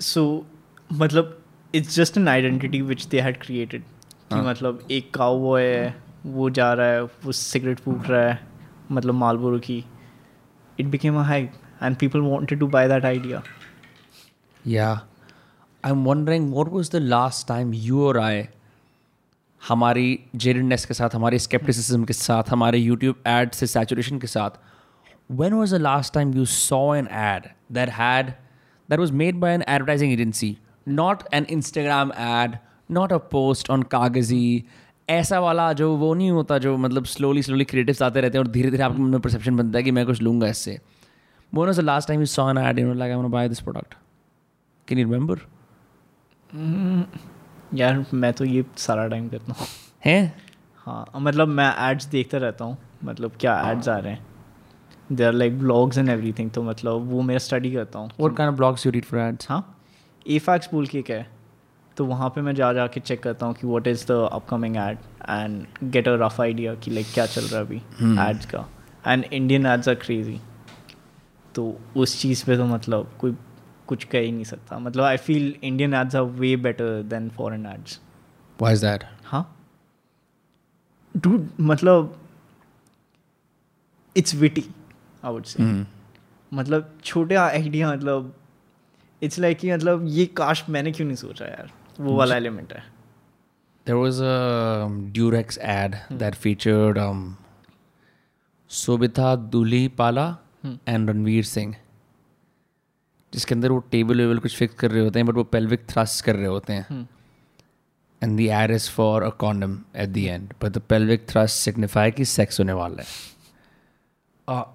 [0.00, 0.46] so
[0.92, 1.37] मतलब
[1.74, 4.44] it's just an identity which they had created कि हाँ.
[4.44, 5.94] मतलब एक काउ बॉय है
[6.26, 8.38] वो जा रहा है वो सिगरेट फूक रहा है
[8.92, 9.84] मतलब मालबोरो की
[10.80, 11.52] it became a hype
[11.82, 13.42] and people wanted to buy that idea
[14.64, 14.96] Yeah.
[15.84, 18.32] I'm wondering what was the last time you or I
[19.62, 20.08] हमारी
[20.44, 24.58] जेडनेस के साथ हमारी स्केप्टिसिज्म के साथ हमारे यूट्यूब एड से सैचुरेशन के साथ
[25.40, 27.48] when was the last time you saw an ad
[27.78, 28.34] that had
[28.88, 30.50] that was made by an advertising agency
[30.88, 32.56] not an Instagram ad
[32.90, 34.64] not a post on कागज़ी
[35.10, 38.50] ऐसा वाला जो वो नहीं होता जो मतलब स्लोली स्लोली क्रिएटिव्स आते रहते हैं और
[38.52, 40.78] धीरे धीरे आपके मन में परसेप्शन बनता है कि मैं कुछ लूँगा इससे।
[41.52, 43.26] when was the last time you saw an ad and you were like I want
[43.26, 43.94] to buy this product.
[44.88, 45.36] Can you remember?
[47.74, 49.66] यार मैं तो ये सारा टाइम करता हूँ।
[50.04, 50.34] हैं?
[50.86, 54.26] हाँ मतलब मैं एड्स देखता रहता हूँ मतलब क्या एड्स आ रहे हैं।
[55.12, 58.52] They are like blogs and everything तो मतलब वो मैं स्टडी करता हूँ। What kind
[58.52, 59.48] of blogs you read for ads?
[59.48, 59.62] हाँ?
[60.28, 61.26] ए फैक्स बोल के क्या है?
[61.96, 64.76] तो वहाँ पे मैं जा जा के चेक करता हूँ कि what is the upcoming
[64.76, 64.98] ad
[65.28, 67.76] and get a rough idea कि लाइक क्या चल रहा है अभी
[68.30, 68.68] एड्स का।
[69.06, 70.40] And Indian ads are crazy
[71.54, 73.36] तो उस चीज़ पे तो मतलब कोई
[73.86, 77.66] कुछ कह ही नहीं सकता। मतलब I feel Indian ads are way better than foreign
[77.66, 78.00] ads
[78.58, 79.04] why is that?
[79.24, 79.42] हाँ?
[81.14, 82.16] डूड मतलब
[84.16, 84.64] it's witty
[85.24, 85.84] I would say.
[86.52, 88.34] मतलब छोटे आइडिया मतलब
[89.22, 91.70] इट्स लाइक कि मतलब ये काश मैंने क्यों नहीं सोचा यार?
[92.00, 92.82] वो वाला एलिमेंट है।
[93.86, 94.32] There was a
[94.86, 97.20] um, Durex ad that featured um,
[98.70, 100.26] Sobita Dulipala
[100.86, 101.74] and Ranveer Singh
[103.32, 106.24] जिसके अंदर वो टेबल वेबल कुछ फिक्स कर रहे होते हैं बट वो पेल्विक थ्रस्ट
[106.24, 107.08] कर रहे होते हैं।
[108.22, 112.10] And the ad is for a condom at the end but the pelvic thrust signify
[112.10, 113.08] कि सेक्स होने वाला है।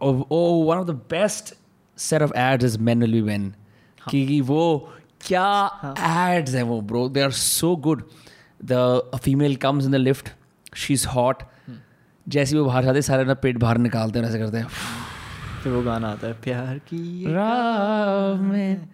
[0.01, 1.53] ओ one of the best
[1.97, 3.53] set of ads is men will be when
[4.09, 4.89] कि वो
[5.21, 5.95] क्या
[6.29, 8.03] एड्स हैं वो bro they are so good
[8.65, 10.29] the female comes in the lift
[10.75, 11.43] she is hot
[12.27, 14.67] जैसे वो बाहर जाते सारे ना पेट बाहर निकालते हैं ऐसे करते हैं।
[15.63, 18.87] फिर वो गाना आता है प्यार की राह में।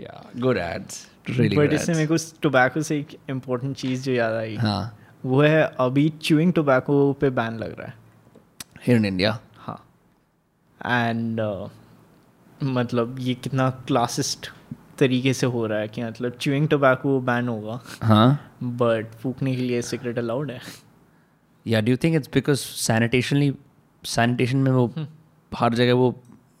[0.00, 4.34] या गुड एड्स रियली बट इससे मेरे को टोबैको से एक इम्पोर्टेंट चीज़ जो याद
[4.34, 7.94] आई हाँ। वो है अभी च्यूइंग टोबैको पे बैन लग रहा है।
[8.86, 9.78] हियर इन इंडिया हाँ।
[10.80, 11.40] एंड
[12.62, 14.48] मतलब ये कितना क्लासिस्ट
[14.98, 19.62] तरीके से हो रहा है कि मतलब च्यूइंग टोबैको बैन होगा। हाँ। बट फूकने के
[19.62, 20.60] लिए सिगरेट अलाउड है।
[21.66, 23.52] या do think it's because sanitationly
[24.04, 24.92] sanitation में वो
[25.52, 26.10] हर जगह वो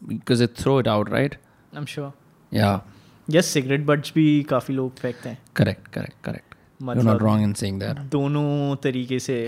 [0.04, 2.12] because it throw it out right I am sure
[2.52, 2.80] या
[3.28, 7.80] यस सिगरेट बट्स भी काफ़ी लोग फेंकते हैं। करेक्ट करेक्ट करेक्ट मतलब रॉन्ग इन सेइंग
[7.80, 9.40] दैट दोनों तरीके से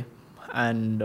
[0.57, 1.02] एंड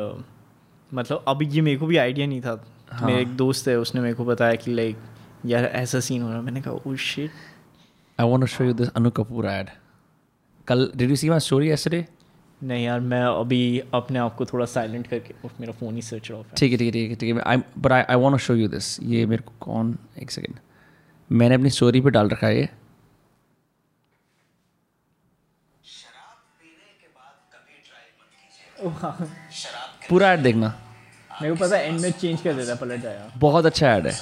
[0.91, 4.01] मतलब अभी ये मेरे को भी आइडिया नहीं था। हाँ। मेरे एक दोस्त है उसने
[4.01, 4.97] मेरे को बताया कि लाइक
[5.45, 7.31] यार ऐसा सीन हो रहा मैंने कहा ओ shit
[8.19, 9.69] I want to show you this Anu Kapoor ad
[10.67, 12.05] कल did you see my story yesterday
[12.61, 13.61] नहीं यार मैं अभी
[13.93, 16.77] अपने आप को थोड़ा साइलेंट करके उफ, मेरा फ़ोन ही स्विच ऑफ़ है। ठीक है
[16.77, 18.99] ठीक है ठीक है ठीक है। I but I I want to show you this
[19.03, 20.57] ये मेरे को कौन एक सेकेंड
[21.29, 22.69] मैंने अपनी स्टोरी पे डाल रखा है ये।
[30.09, 30.67] पूरा ऐड देखना।
[31.41, 34.07] मेरे को पता है एंड में चेंज कर देता है पलट जाएगा। बहुत अच्छा ऐड
[34.07, 34.13] है।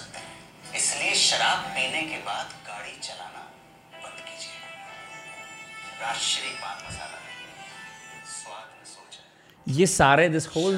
[9.68, 10.76] ये सारे this whole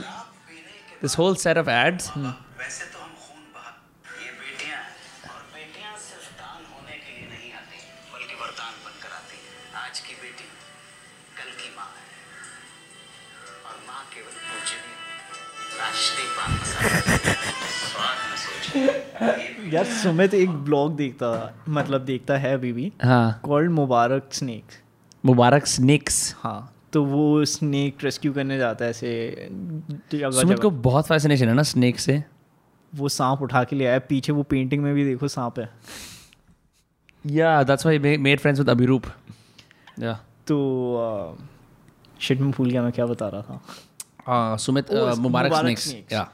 [1.01, 3.69] this whole set of ads वैसे तो हम खून बहा
[4.23, 7.79] ये बेटियाँ हैं और बेटियाँ सिर्फ़ दान होने के लिए नहीं आती
[8.13, 9.49] बल्कि वरदान बनकर आती हैं।
[11.37, 12.03] कल की माँ है।
[13.67, 14.97] और माँ केवल पूजनीय
[19.73, 21.29] यार सुमित एक ब्लॉग देखता
[21.69, 24.65] मतलब देखता है अभी भी। हाँ। Called Mubarak snake
[25.23, 26.59] Mubarak snakes हाँ।
[26.93, 29.49] तो वो स्नेक रेस्क्यू करने जाता है ऐसे
[30.13, 32.23] सुमित को बहुत फैसिनेशन है ना स्नेक से।
[32.93, 35.69] वो सांप उठा के ले आया पीछे वो पेंटिंग में भी देखो सांप है।
[37.25, 39.05] या that's why made friends with Abhirup
[39.99, 40.13] या
[40.47, 41.37] तो
[42.21, 46.29] शिट में भूल गया मैं क्या बता रहा था। सुमित मुबारक मुबारक स्नेक्स या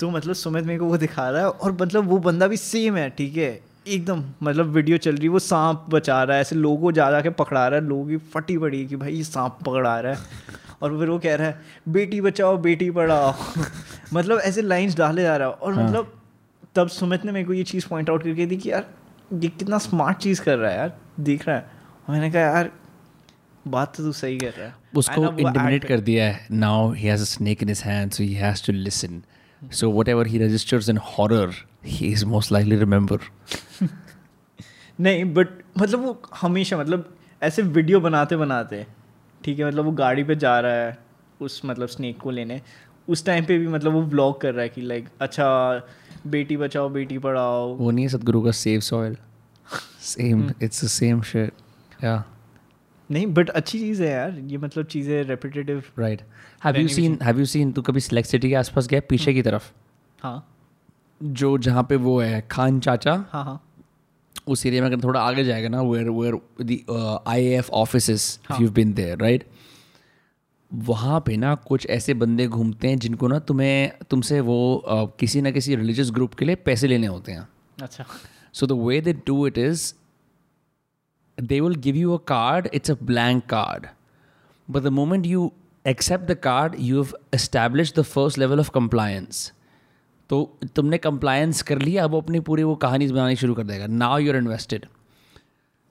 [0.00, 2.96] तो मतलब सुमित मेरे को वो दिखा रहा है और मतलब वो बंदा भी सेम
[2.96, 3.50] है ठीक है?
[3.88, 7.20] एकदम मतलब वीडियो चल रही है वो सांप बचा रहा है ऐसे लोगों जा जा
[7.20, 10.18] के पकड़ा रहा है लोगों की फटी पड़ी कि भाई ये सांप पकड़ा रहा है।
[10.82, 13.34] और फिर वो कह रहा है बेटी बचाओ बेटी पढ़ाओ।
[14.14, 15.88] मतलब ऐसे लाइंस डाले जा रहा है। और हाँ.
[15.88, 16.22] मतलब
[16.74, 18.86] तब सुमित ने मेरे को ये चीज़ पॉइंट आउट करके दी कि यार
[19.32, 22.70] ये कितना स्मार्ट चीज़ कर रहा है यार देख रहा है। और मैंने कहा यार
[23.68, 27.20] बात तो तू सही कर रहा है। उसको act- कर दिया है। Now he has
[27.20, 29.22] a snake in his hand so he has to listen
[29.72, 31.52] so whatever he registers in horror
[31.88, 33.18] he is most likely remember
[35.00, 38.86] नहीं बट मतलब वो हमेशा मतलब ऐसे वीडियो बनाते बनाते
[39.44, 40.98] ठीक है मतलब वो गाड़ी पे जा रहा है
[41.40, 42.62] उस मतलब स्नेक को लेने
[43.08, 45.82] उस टाइम पे भी मतलब वो ब्लॉग कर रहा है कि लाइक अच्छा
[46.26, 49.16] बेटी बचाओ बेटी पढ़ाओ। वो नहीं है सदगुरु का save soil
[50.00, 51.52] same it's the same shit
[52.04, 52.24] या
[53.10, 56.22] नहीं बट अच्छी चीज़ है यार ये मतलब चीज़ें repetitive right
[56.64, 59.42] have you seen have you seen तू कभी सिलेक्ट सिटी के आसपास गया पीछे की
[59.42, 59.72] तरफ़?
[60.22, 60.57] हाँ।
[61.22, 63.62] जो जहाँ पे वो है खान चाचा हाँ हाँ।
[64.48, 66.84] उस एरिया में अगर थोड़ा आगे जाएगा ना where where the
[67.28, 69.44] I F office you been there right
[70.70, 75.40] वहाँ पे ना कुछ ऐसे बंदे घूमते हैं जिनको ना तुम्हें तुमसे वो uh, किसी
[75.42, 77.48] ना किसी रिलीजियस ग्रुप के लिए पैसे लेने होते हैं।
[77.78, 78.04] अच्छा।
[78.52, 79.92] So the way they do it is
[81.38, 83.86] they will give you a card it's a blank card
[84.70, 85.50] but the moment you
[85.84, 89.52] accept the card you have establish the first level of compliance
[90.30, 94.18] तो तुमने compliance कर लिया अब अपनी पूरी वो कहानी बनानी शुरू कर देगा। नाउ
[94.18, 94.86] यूर इन्वेस्टेड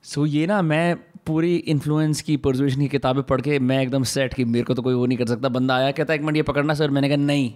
[0.03, 4.33] सो ये ना मैं पूरी इन्फ्लुएंस की परजुएशन की किताबें पढ़ के मैं एकदम सेट
[4.33, 6.43] कि मेरे को तो कोई वो नहीं कर सकता। बंदा आया कहता एक मिनट ये
[6.43, 7.49] पकड़ना सर मैंने कहा नहीं.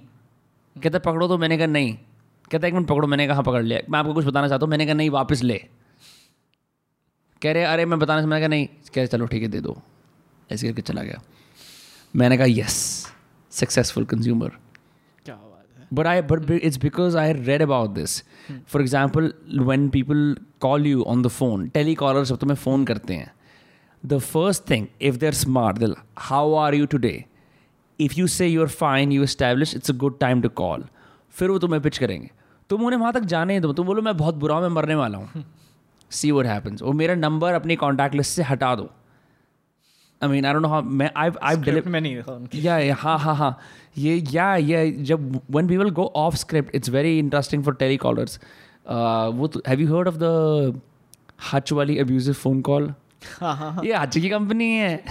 [0.75, 1.37] कहता पकड़ो तो.
[1.37, 1.93] मैंने कहा नहीं.
[2.51, 3.07] कहता एक मिनट पकड़ो.
[3.07, 3.79] मैंने कहा हाँ, पकड़ लिया.
[3.89, 5.57] मैं आपको कुछ बताना चाहता हूँ। मैंने कहा नहीं वापस ले.
[7.41, 8.67] कह रहे अरे मैं बताना मैंने कहा नहीं.
[8.95, 9.77] कह चलो ठीक है दे दो.
[10.51, 11.21] ऐसे करके चला गया।
[12.15, 13.07] मैंने कहा yes
[13.51, 14.51] successful consumer
[15.91, 18.23] but I but it's because I read about this.
[18.65, 19.29] For example,
[19.69, 20.35] when people
[20.65, 23.31] call you on the phone, telecallers जब तुम्हें phone करते हैं,
[24.03, 25.95] the first thing, if they're smart, they'll
[26.29, 27.17] how are you today?
[27.99, 30.87] If you say you're fine, you establish it's a good time to call.
[31.39, 32.29] फिर वो तुम्हें pitch करेंगे
[32.69, 34.95] तुम उन्हें वहाँ तक जाने ही दो तुम बोलो मैं बहुत बुरा हूँ मैं मरने
[34.95, 35.43] वाला हूँ
[36.11, 38.89] सी what happens वो मेरा नंबर अपनी कॉन्टैक्ट लिस्ट से हटा दो
[40.23, 42.77] I mean I don't know how मैं आई आई Script में नहीं देखा उनकी। या
[42.77, 43.57] या हाँ हाँ हाँ।
[43.97, 48.39] ये या ये जब when people go off script it's very interesting for telecallers
[48.87, 50.81] वो have you heard of the
[51.53, 52.93] Hutch वाली अब्यूजिव फ़ोन कॉल
[53.39, 55.03] हाँ हाँ ये हच की कंपनी है।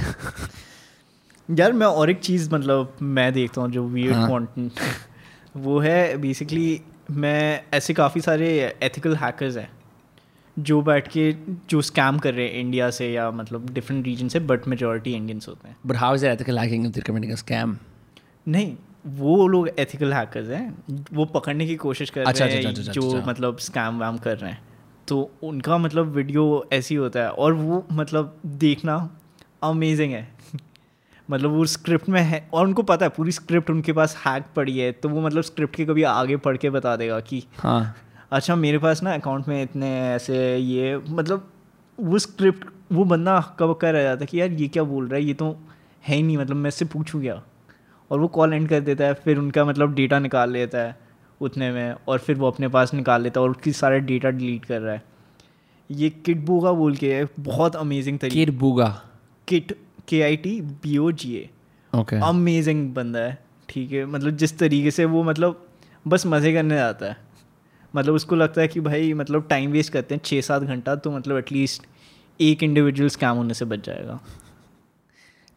[1.48, 4.72] यार मैं और एक चीज़ मतलब मैं देखता हूँ जो वियर्ड हाँ। कंटेंट
[5.56, 6.80] वो है बेसिकली
[7.10, 8.48] मैं ऐसे काफ़ी सारे
[8.82, 9.68] एथिकल हैकर्स हैं।
[10.60, 11.32] जो बैठ के
[11.70, 15.48] जो स्कैम कर रहे हैं इंडिया से या मतलब डिफरेंट रीजन से बट मेजोरिटी इंडियंस
[15.48, 17.76] होते हैं। But how is ethical hacking if committing a scam
[18.48, 18.76] नहीं
[19.06, 22.90] वो लोग एथिकल हैकर्स हैं वो पकड़ने की कोशिश कर अच्छा, रहे अच्छा, हैं अच्छा,
[22.90, 24.62] अच्छा, जो अच्छा। मतलब स्कैम वैम कर रहे हैं।
[25.08, 28.96] तो उनका मतलब वीडियो ऐसी होता है और वो मतलब देखना
[29.62, 30.28] अमेजिंग है।
[31.30, 34.78] मतलब वो स्क्रिप्ट में है और उनको पता है पूरी स्क्रिप्ट उनके पास हैक पड़ी
[34.78, 37.96] है तो वो मतलब स्क्रिप्ट के कभी आगे पढ़ के बता देगा कि हाँ।
[38.32, 41.48] अच्छा मेरे पास ना अकाउंट में इतने ऐसे ये मतलब
[41.98, 45.24] वो स्क्रिप्ट वो बंदा कब कर रह जाता कि यार ये क्या बोल रहा है?
[45.24, 45.56] ये तो
[46.04, 47.42] है ही नहीं मतलब मैं इससे पूछूँ क्या?
[48.10, 50.96] और वो कॉल एंड कर देता है फिर उनका मतलब डेटा निकाल लेता है
[51.40, 54.64] उतने में और फिर वो अपने पास निकाल लेता है और उसकी सारा डेटा डिलीट
[54.64, 55.02] कर रहा है।
[55.90, 58.88] ये किट बोगा बोल के है बहुत अमेजिंग तरीके किट बुगा
[59.48, 59.76] किट
[60.08, 61.48] के I T B O G A
[61.92, 63.38] okay amazing बंदा है
[63.68, 65.66] ठीक है मतलब जिस तरीके से वो मतलब
[66.08, 67.16] बस मज़े करने जाता है।
[67.94, 71.10] मतलब उसको लगता है कि भाई मतलब टाइम वेस्ट करते हैं छः सात घंटा तो
[71.10, 71.86] मतलब एटलीस्ट
[72.40, 74.18] एक इंडिविजुअल स्कैम होने से बच जाएगा।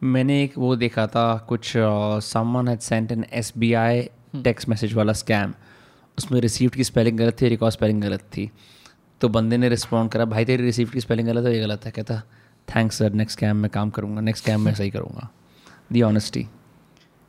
[0.04, 4.02] मैंने एक वो देखा था कुछ someone had sent an S B I
[4.36, 5.54] text message वाला स्कैम
[6.18, 8.50] उसमें रिसीप्ट की स्पेलिंग गलत थी रिकॉर्ड स्पेलिंग गलत थी।
[9.22, 11.92] तो बंदे ने रिस्पॉन्ड करा भाई तेरी रिसीप्ट की स्पेलिंग गलत है ये गलत है।
[11.92, 12.22] कहता
[12.68, 15.30] थैंक्स सर नेक्स्ट स्कैम में काम करूँगा नेक्स्ट स्कैम में सही करूँगा।
[15.92, 16.46] The honesty.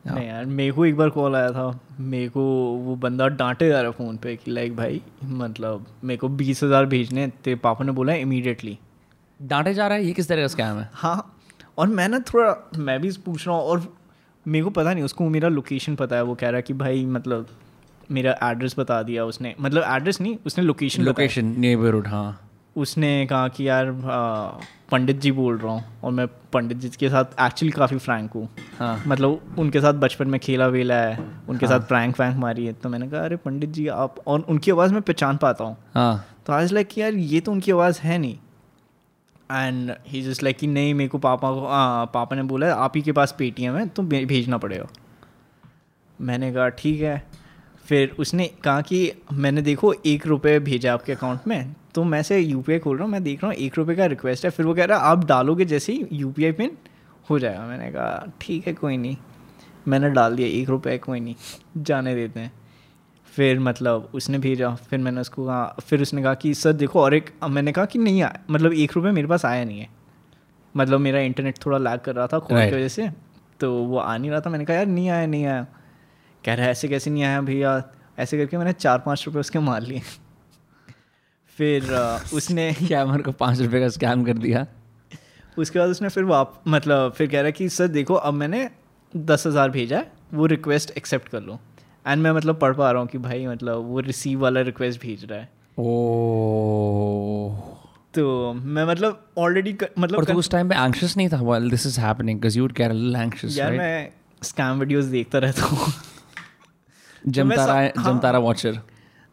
[0.05, 2.41] नहीं यार मेरे को एक बार कॉल आया था। मेरे को
[2.79, 6.63] वो बंदा डांटे जा रहा है फ़ोन पे कि लाइक भाई मतलब मेरे को बीस
[6.63, 8.77] हज़ार भेजने हैं, तेरे पापा ने बोला है इमीडिएटली
[9.39, 10.05] डांटे जा रहा है?
[10.05, 10.89] ये किस तरह का स्कैम है?
[10.93, 11.35] हाँ
[11.77, 13.93] और मैं ना थोड़ा मैं भी पूछ रहा हूँ और
[14.45, 17.05] मेरे को पता नहीं उसको मेरा लोकेशन पता है। वो कह रहा है कि भाई
[17.07, 17.47] मतलब
[18.11, 22.44] मेरा एड्रेस बता दिया उसने। मतलब एड्रेस नहीं उसने लोकेशन लोकेशन नेबरहुड हाँ।
[22.75, 24.47] उसने कहा कि यार आ,
[24.91, 28.47] पंडित जी बोल रहा हूँ और मैं पंडित जी के साथ एक्चुअली काफ़ी फ्रैंक हूँ।
[28.79, 31.17] हाँ। मतलब उनके साथ बचपन में खेला वेला है
[31.49, 31.77] उनके हाँ.
[31.77, 34.93] साथ प्रैंक वैंक मारी है तो मैंने कहा अरे पंडित जी आप और उनकी आवाज़
[34.93, 38.17] मैं पहचान पाता हूँ। हाँ। तो आज लाइक कि यार ये तो उनकी आवाज़ है
[38.17, 38.37] नहीं।
[39.51, 42.93] एंड ही जस्ट लाइक कि नहीं मेरे को पापा को आ, पापा ने बोला आप
[42.95, 44.87] ही के पास पेटीएम है तो भेजना पड़ेगा।
[46.19, 47.23] मैंने कहा ठीक है।
[47.85, 52.39] फिर उसने कहा कि मैंने देखो एक रुपये भेजा आपके अकाउंट में तो मैं से
[52.39, 54.73] यूपीआई खोल रहा हूँ मैं देख रहा हूँ एक रुपये का रिक्वेस्ट है फिर वो
[54.73, 56.77] कह रहा है आप डालोगे जैसे ही यूपीआई पिन
[57.29, 59.15] हो जाएगा। मैंने कहा ठीक है कोई नहीं।
[59.87, 61.35] मैंने डाल दिया एक रुपये कोई नहीं
[61.77, 62.51] जाने देते हैं।
[63.31, 67.13] फिर मतलब उसने भेजा फिर मैंने उसको कहा फिर उसने कहा कि सर देखो और
[67.13, 69.87] एक मैंने कहा कि नहीं आया मतलब एक रुपये मेरे पास आया नहीं है।
[70.75, 73.09] मतलब मेरा इंटरनेट थोड़ा लैग कर रहा था कॉल की वजह से
[73.59, 75.65] तो वो आ नहीं रहा था। मैंने कहा यार नहीं आया नहीं आया।
[76.43, 77.81] कह रहा है ऐसे कैसे नहीं आया भैया?
[78.19, 80.01] ऐसे करके मैंने चार पाँच रुपये उसके मार लिए।
[81.57, 81.91] फिर
[82.33, 84.65] उसने क्या मेरे को पाँच रुपये का स्कैम कर दिया।
[85.57, 88.69] उसके बाद उसने फिर वाप मतलब फिर कह रहा है कि सर देखो अब मैंने
[89.13, 91.59] दस हज़ार भेजा है वो रिक्वेस्ट एक्सेप्ट कर लो।
[92.05, 95.25] एंड मैं मतलब पढ़ पा रहा हूँ कि भाई मतलब वो रिसीव वाला रिक्वेस्ट भेज
[95.25, 95.49] रहा है।
[95.79, 95.85] ओ
[98.13, 101.41] तो मैं मतलब ऑलरेडी मतलब और तू उस टाइम पे एंग्शियस नहीं था?
[101.41, 104.09] While this is happening because you would get a little anxious यार मैं
[104.41, 105.93] स्कैम वीडियोस देखता रहता हूँ।
[107.27, 108.79] जमतारा हाँ। जमतारा वॉचर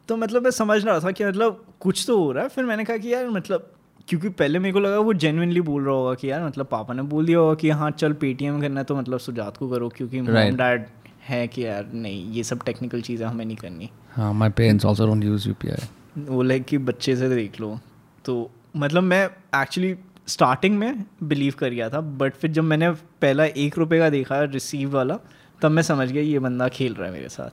[0.09, 2.85] तो मतलब मैं समझ रहा था कि मतलब कुछ तो हो रहा है। फिर मैंने
[2.85, 3.71] कहा कि यार मतलब
[4.09, 7.03] क्योंकि पहले मेरे को लगा वो जेनुइनली बोल रहा होगा कि यार मतलब पापा ने
[7.03, 10.21] बोल दिया होगा कि हाँ चल पेटीएम करना है तो मतलब सुजात को करो क्योंकि
[10.21, 10.57] Right.
[10.59, 10.87] डैड
[11.29, 15.07] है कि यार नहीं ये सब टेक्निकल चीज़ें हमें नहीं करनी। हाँ my parents also
[15.07, 17.79] don't use UPI वो लाइक कि बच्चे से देख लो।
[18.25, 19.25] तो मतलब मैं
[19.63, 19.95] एक्चुअली
[20.29, 22.91] स्टार्टिंग में बिलीव कर गया था बट फिर जब मैंने
[23.23, 25.19] पहला एक रुपये का देखा रिसीव वाला
[25.63, 27.51] तब मैं समझ गया ये बंदा खेल रहा है मेरे साथ।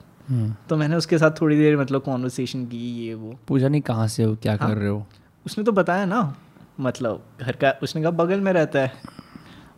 [0.68, 4.24] तो मैंने उसके साथ थोड़ी देर मतलब कॉन्वर्सेशन की ये वो। पूछा नहीं कहाँ से
[4.24, 4.34] हो?
[4.34, 5.06] क्या हाँ। कर रहे हो?
[5.46, 6.34] उसने तो बताया ना
[6.80, 8.92] मतलब घर का उसने कहा बगल में रहता है।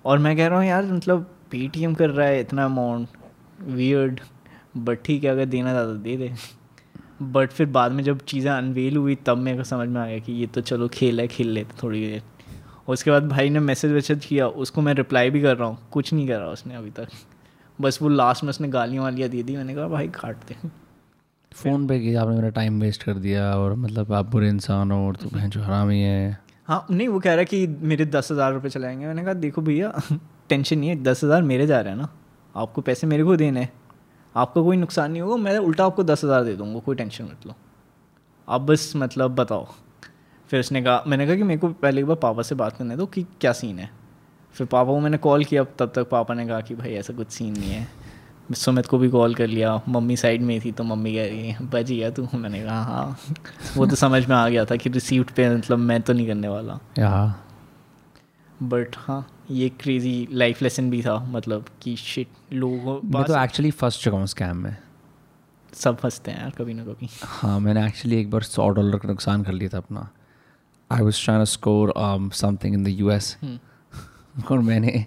[0.04, 3.08] और मैं कह रहा हूँ यार मतलब पेटीएम कर रहा है इतना अमाउंट
[3.68, 4.20] वियर्ड
[4.76, 6.32] बट ठीक है अगर देना था तो दे दे।
[7.22, 10.18] बट फिर बाद में जब चीज़ें अनवेल हुई तब मेरे को समझ में आ गया
[10.18, 12.22] कि ये तो चलो खेल है खेल लेते थोड़ी देर।
[12.88, 16.12] उसके बाद भाई ने मैसेज वैसेज किया उसको मैं रिप्लाई भी कर रहा हूँ कुछ
[16.12, 17.08] नहीं करा उसने अभी तक।
[17.82, 20.56] बस वो लास्ट में उसने गालियाँ वालियाँ दे दी मैंने कहा भाई काट दे।
[21.52, 25.06] फ़ोन पे कि आपने मेरा टाइम वेस्ट कर दिया और मतलब आप बुरे इंसान हो
[25.06, 26.38] और तू बहन जो ही। है
[26.68, 29.62] हाँ नहीं वो कह रहा है कि मेरे दस हज़ार रुपये चलाएँगे मैंने कहा देखो
[29.62, 29.92] भैया
[30.48, 32.08] टेंशन नहीं है दस हज़ार मेरे जा रहे हैं ना।
[32.54, 33.72] आपको पैसे मेरे को देने हैं।
[34.34, 37.46] आपका कोई नुकसान नहीं होगा मैं उल्टा आपको दस हज़ार दे दूँगा कोई टेंशन मत
[37.46, 37.54] लो।
[38.48, 39.66] आप बस मतलब बताओ।
[40.50, 42.96] फिर उसने कहा मैंने कहा कि मेरे को पहले एक बार पापा से बात करने
[42.96, 43.90] दो कि क्या सीन है।
[44.54, 47.30] फिर पापा को मैंने कॉल किया तब तक पापा ने कहा कि भाई ऐसा कुछ
[47.30, 47.86] सीन नहीं है।
[48.54, 51.66] सुमित को भी कॉल कर लिया मम्मी साइड में थी तो मम्मी कह रही है
[51.68, 52.26] बच गया तू?
[52.34, 53.18] मैंने कहा हाँ।
[53.76, 56.48] वो तो समझ में आ गया था कि रिसीव्ड पे मतलब मैं तो नहीं करने
[56.48, 56.78] वाला।
[58.62, 63.70] बट हाँ ये क्रेजी लाइफ लेसन भी था मतलब कि शिट लोगों मैं तो एक्चुअली
[63.70, 64.76] फंस चुका हूँ स्कैम में।
[65.72, 69.08] सब फंसते हैं यार कभी ना कभी। हाँ मैंने एक्चुअली एक बार सौ डॉलर का
[69.08, 70.08] नुकसान कर लिया था अपना।
[70.90, 71.92] I was trying score
[72.34, 73.36] something in the U S
[74.50, 75.04] और मैंने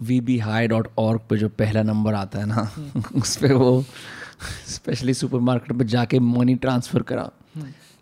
[0.00, 2.70] V B hi dot org पर जो पहला नंबर आता है ना
[3.14, 3.84] उस पर वो
[4.68, 7.30] स्पेशली सुपर मार्केट में जाके मनी ट्रांसफ़र करा।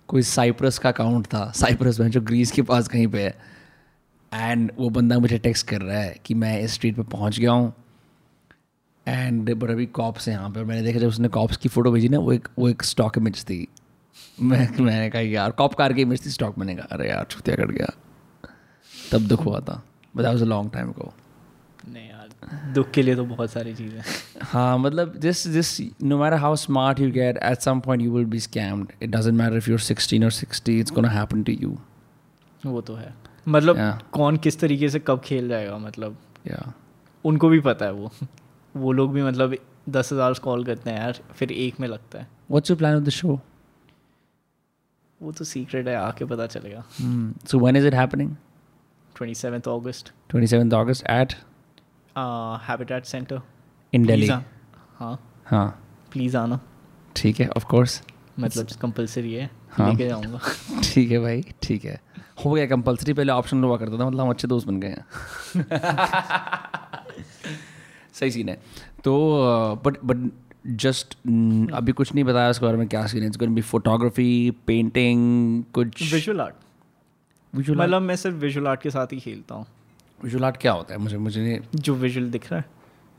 [0.08, 3.34] कोई साइप्रस का अकाउंट था साइप्रस में जो ग्रीस के पास कहीं पे है।
[4.32, 7.52] एंड वो बंदा मुझे टेक्स्ट कर रहा है कि मैं इस स्ट्रीट पे पहुँच गया
[7.52, 7.72] हूँ।
[9.06, 11.90] एंड बट अभी कॉप्स हैं यहाँ पे। और मैंने देखा जब उसने कॉप्स की फ़ोटो
[11.92, 13.66] भेजी ना वो एक वो एक स्टॉक इमेज थी।
[14.40, 17.56] मैं मैंने कहा यार कॉप कार की इमेज थी स्टॉक मैंने कहा अरे यार छुतिया
[17.56, 17.92] कट गया।
[19.12, 19.82] तब दुख हुआ था।
[20.14, 21.12] But that was a long time को
[21.88, 22.28] नहीं यार
[22.74, 24.02] दुख के लिए तो बहुत सारी चीज़ें
[24.42, 28.26] हाँ। मतलब this this no matter how smart you get at some point you will
[28.26, 31.76] be scammed it doesn't matter if you're sixteen or sixty it's gonna happen to you
[32.64, 33.14] वो तो है।
[33.48, 34.02] मतलब Yeah.
[34.12, 36.16] कौन किस तरीके से कब खेल जाएगा मतलब?
[36.46, 36.72] या
[37.24, 38.10] उनको भी पता है वो।
[38.74, 39.56] वो लोग भी मतलब
[39.88, 43.04] दस हज़ार कॉल करते हैं यार फिर एक में लगता है। What's your plan of
[43.04, 43.38] the show
[45.20, 46.84] वो तो सीक्रेट है आके पता चलेगा।
[47.46, 48.34] So when is it happening
[49.22, 51.34] twenty seventh August 27th August at?
[52.68, 53.40] Habitat Centre
[53.92, 54.30] in Delhi.
[54.98, 55.82] हाँ हाँ
[56.12, 56.60] प्लीज़ आना
[57.16, 58.02] ठीक है ऑफ़ कोर्स
[58.40, 59.50] मतलब कंपलसरी है.
[59.70, 60.40] हाँ। लेके जाऊँगा.
[60.84, 62.00] ठीक है भाई ठीक है.
[62.44, 65.04] हो गया कंपलसरी पहले ऑप्शन हुआ करता था मतलब हम अच्छे दोस्त बन गए हैं.
[68.14, 68.60] सही सीन है.
[69.04, 70.30] तो बट बट
[70.66, 71.14] जस्ट
[71.74, 73.46] अभी कुछ नहीं बताया उसके बारे में क्या सीन है.
[73.46, 76.54] बी फोटोग्राफी पेंटिंग कुछ विजुअल आर्ट
[77.56, 79.66] मतलब मैं सिर्फ़ विजुअल आर्ट के साथ ही खेलता हूँ।
[80.24, 81.00] विजुअल आर्ट क्या होता है?
[81.00, 82.64] मुझे मुझे जो विजुअल दिख रहा है।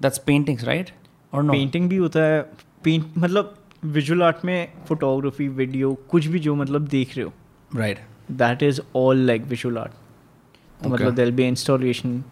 [0.02, 0.90] दैट्स पेंटिंग्स राइट
[1.34, 2.42] और पेंटिंग भी होता है।
[2.84, 3.56] पेंट मतलब
[3.86, 7.34] विजुअल आर्ट में फोटोग्राफी वीडियो कुछ भी जो मतलब देख रहे हो।
[7.76, 8.00] Right
[8.32, 9.92] that is all like visual art
[10.84, 12.24] तो मतलब देर बी इंस्टॉलेशन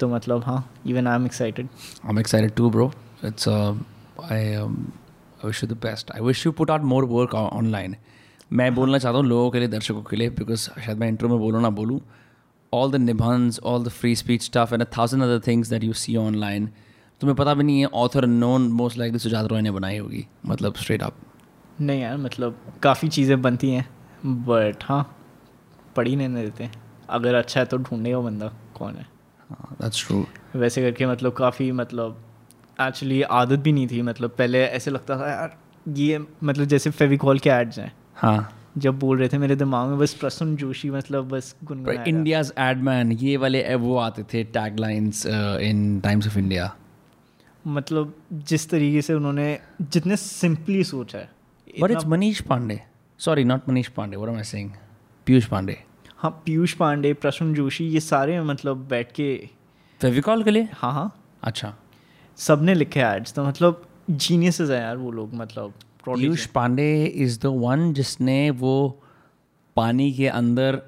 [0.00, 1.68] तो मतलब हाँ even I am excited
[2.04, 2.90] I'm excited too, bro.
[3.28, 3.74] It's uh,
[4.34, 4.76] I um,
[5.42, 6.10] I wish you the best.
[6.16, 7.96] I wish you put out more work online.
[8.52, 11.44] मैं बोलना चाहता हूँ लोगों के लिए दर्शकों के लिए बिकॉज़ शायद मैं इंटरव्यू में
[11.44, 12.00] बोलूँ ना बोलूँ
[12.72, 15.92] all the निबंस all the free speech stuff and a thousand other things that you
[15.92, 16.68] see online
[17.20, 20.74] तुम्हें पता भी नहीं है author known most likely Sujat Roy ने बनाई होगी मतलब
[20.74, 21.14] स्ट्रेट अप
[21.80, 23.88] नहीं यार मतलब काफ़ी चीज़ें बनती हैं
[24.26, 25.16] बट हाँ
[25.96, 26.70] पढ़ ही नहीं देते।
[27.10, 29.06] अगर अच्छा है तो ढूंढेगा बंदा कौन है।
[29.52, 30.26] दैट्स ट्रू
[30.56, 32.24] वैसे करके मतलब काफ़ी मतलब
[32.80, 35.56] एक्चुअली आदत भी नहीं थी मतलब पहले ऐसे लगता था यार
[35.88, 39.98] ये मतलब जैसे फेविकॉल के एड्स हैं हाँ। जब बोल रहे थे मेरे दिमाग में
[39.98, 41.54] बस प्रसून जोशी मतलब बस।
[42.08, 46.74] इंडियाज एडमैन ये वाले वो आते थे tag lines in Times of India
[47.66, 48.14] मतलब
[48.48, 51.30] जिस तरीके से उन्होंने जितने सिंपली सोचा है
[51.82, 52.80] but it's Manish Pandey
[53.20, 54.70] sorry not Manish Pandey am I saying
[55.26, 55.76] Piyush Pandey
[56.16, 59.34] हाँ पीयूष पांडे प्रसून जोशी ये सारे मतलब बैठ के
[60.00, 60.68] फेविकॉल के लिए?
[60.72, 61.74] हाँ हाँ। अच्छा।
[62.38, 65.72] सबने लिखे एड्स तो मतलब जीनियसेस हैं यार वो लोग मतलब।
[66.04, 68.74] Piyush Pandey is the one जिसने वो
[69.76, 70.80] पानी के अंदर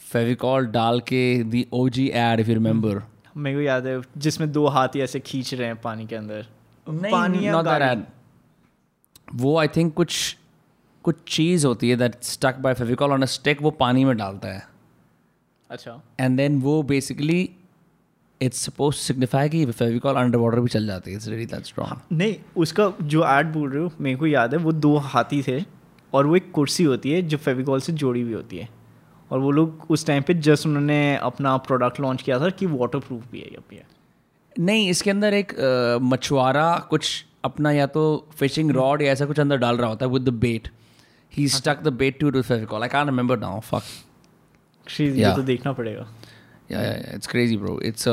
[0.00, 3.02] फेविकॉल डाल के दी O G ad if you remember
[3.36, 6.46] मेरे को याद है जिसमें दो हाथी ऐसे खींच रहे हैं पानी के अंदर।
[6.86, 8.04] पानी नॉट दैट एड
[9.34, 10.36] वो आई थिंक कुछ
[11.04, 14.48] कुछ चीज़ होती है that stuck by Fevicol on a stick वो पानी में डालता
[14.48, 14.62] है।
[15.70, 17.40] अच्छा। एंड देन वो बेसिकली
[18.44, 22.16] इट्स सपोज़ सिग्निफाई कि फेविकॉल अंडर वाटर भी चल जाती है। इट्स रियली दैट स्ट्रॉन्ग
[22.18, 25.60] नहीं उसका जो एड बोल रहे हो मेरे को याद है वो दो हाथी थे
[26.12, 28.68] और वो एक कुर्सी होती है जो फेविकॉल से जोड़ी हुई होती है।
[29.30, 32.98] और वो लोग उस टाइम पे जस्ट उन्होंने अपना प्रोडक्ट लॉन्च किया था कि वाटर
[32.98, 33.86] प्रूफ भी है ये भी है।
[34.56, 35.54] नहीं इसके अंदर एक
[36.02, 38.02] मछुआरा कुछ अपना या तो
[38.32, 40.68] फिशिंग रॉड या ऐसा कुछ अंदर डाल रहा होता है with the bait
[41.32, 42.82] he stuck the bait to to Fevicol.
[42.82, 43.82] I can't remember now fuck
[44.86, 46.06] तो देखना पड़ेगा।
[46.70, 48.08] इट्स क्रेजी ब्रो इट्स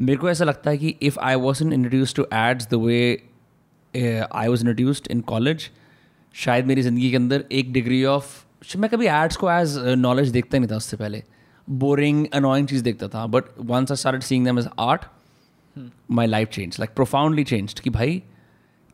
[0.00, 3.22] मेरे को ऐसा लगता है कि if I was introduce to ads the way
[4.32, 5.70] I was introduced in college
[6.34, 10.58] शायद मेरी ज़िंदगी के अंदर एक डिग्री ऑफ़ मैं कभी एड्स को एज नॉलेज देखता
[10.58, 11.22] नहीं था उससे पहले।
[11.70, 15.04] बोरिंग अनोइंग चीज़ देखता था but once I start seeing them as art
[16.10, 18.22] my life change like profoundly change कि भाई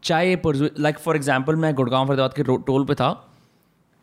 [0.02, 0.36] चाहे
[0.78, 3.10] लाइक फॉर एग्ज़ाम्पल मैं गुड़गांव फरीदाबाद के टोल पे था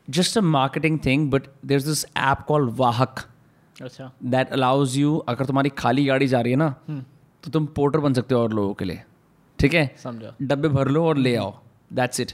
[0.09, 3.19] just a marketing thing but there is this app call Vahak
[3.83, 6.69] अच्छा। दैट अलाउज यू अगर तुम्हारी खाली गाड़ी जा रही है ना
[7.43, 9.03] तो तुम पोर्टर बन सकते हो और लोगों के लिए।
[9.59, 9.95] ठीक है?
[9.97, 11.53] समझो। डब्बे भर लो और ले आओ।
[11.93, 12.31] दैट्स इट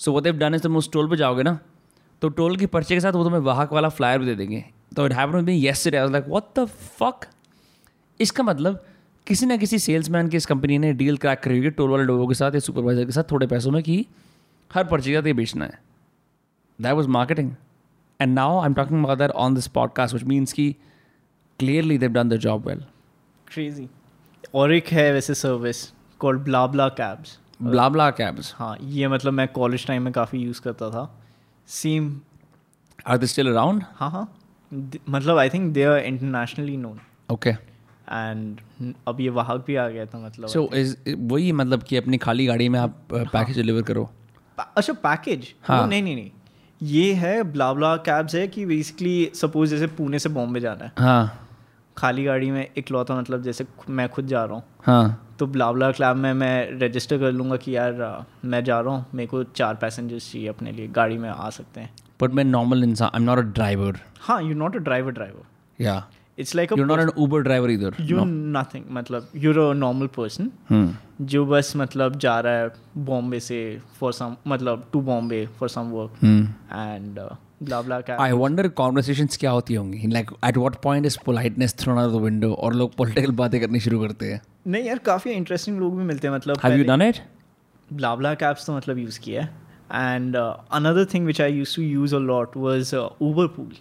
[0.00, 1.58] सो वो देव डन इज़ तुम उस टोल पर जाओगे ना
[2.22, 4.64] तो टोल की पर्चे के साथ वो तुम्हें वाहक वाला फ्लायर भी दे देंगे।
[4.96, 6.64] तो it happen with us like what the
[6.98, 7.26] fuck
[8.20, 8.84] इसका मतलब
[9.26, 12.26] किसी ना किसी सेल्समैन की इस कंपनी ने डील क्रैक करी होगी टोल वाले लोगों
[12.26, 14.04] के साथ या सुपरवाइजर के साथ थोड़े पैसों में कि
[14.70, 15.78] हर पर्चे के ये बेचना है।
[16.78, 17.50] That was marketing
[18.22, 20.76] and now I am talking that on this podcast which means कि
[21.58, 22.84] clearly they've done the job well
[23.48, 23.88] crazy
[24.54, 29.32] और एक है वैसे service called bla bla cabs bla bla cabs हाँ ये मतलब
[29.32, 31.20] मैं कॉलेज टाइम में काफ़ी यूज़ करता था.
[31.66, 32.20] Same
[33.06, 34.34] are they still around हाँ हाँ.
[35.08, 37.00] मतलब I think they are internationally known
[37.32, 38.60] okay and
[39.08, 40.70] अब ये वाहक भी आ गया था मतलब सो
[41.34, 44.10] वही मतलब कि अपनी खाली गाड़ी में आप पैकेज डिलीवर करो?
[44.58, 46.30] अच्छा पैकेज हाँ। नहीं नहीं नहीं.
[46.82, 51.48] ये है ब्लाबला कैब्स है कि बेसिकली सपोज़ जैसे पुणे से बॉम्बे जाना है। हाँ।
[51.96, 56.16] खाली गाड़ी में इकलौता मतलब जैसे मैं खुद जा रहा हूँ। हाँ। तो ब्लाबला क्लैब
[56.16, 60.30] में मैं रजिस्टर कर लूँगा कि यार मैं जा रहा हूँ मेरे को चार पैसेंजर्स
[60.32, 61.90] चाहिए अपने लिए गाड़ी में आ सकते हैं।
[62.22, 65.82] बट मैं नॉर्मल इंसान I am not a driver हाँ you not a driver driver
[65.84, 66.02] या
[66.38, 70.50] it's like you not an Uber driver इधर यू नथिंग मतलब यूर अ नॉर्मल पर्सन
[71.32, 72.70] जो बस मतलब जा रहा है
[73.06, 73.60] बॉम्बे से
[74.00, 77.18] फॉर सम मतलब to Bombay for some work and
[78.10, 80.06] I wonder conversations क्या होती होंगी?
[80.06, 83.80] Like at what point is politeness thrown out the window और लोग पॉलिटिकल बातें करनी
[83.80, 84.40] शुरू करते हैं?
[84.66, 87.18] नहीं यार काफ़ी इंटरेस्टिंग लोग भी मिलते हैं मतलब have you done it
[87.92, 92.14] bla bla cabs तो मतलब यूज़ किया है। And another thing which I used to use
[92.16, 93.72] a lot was Uber pool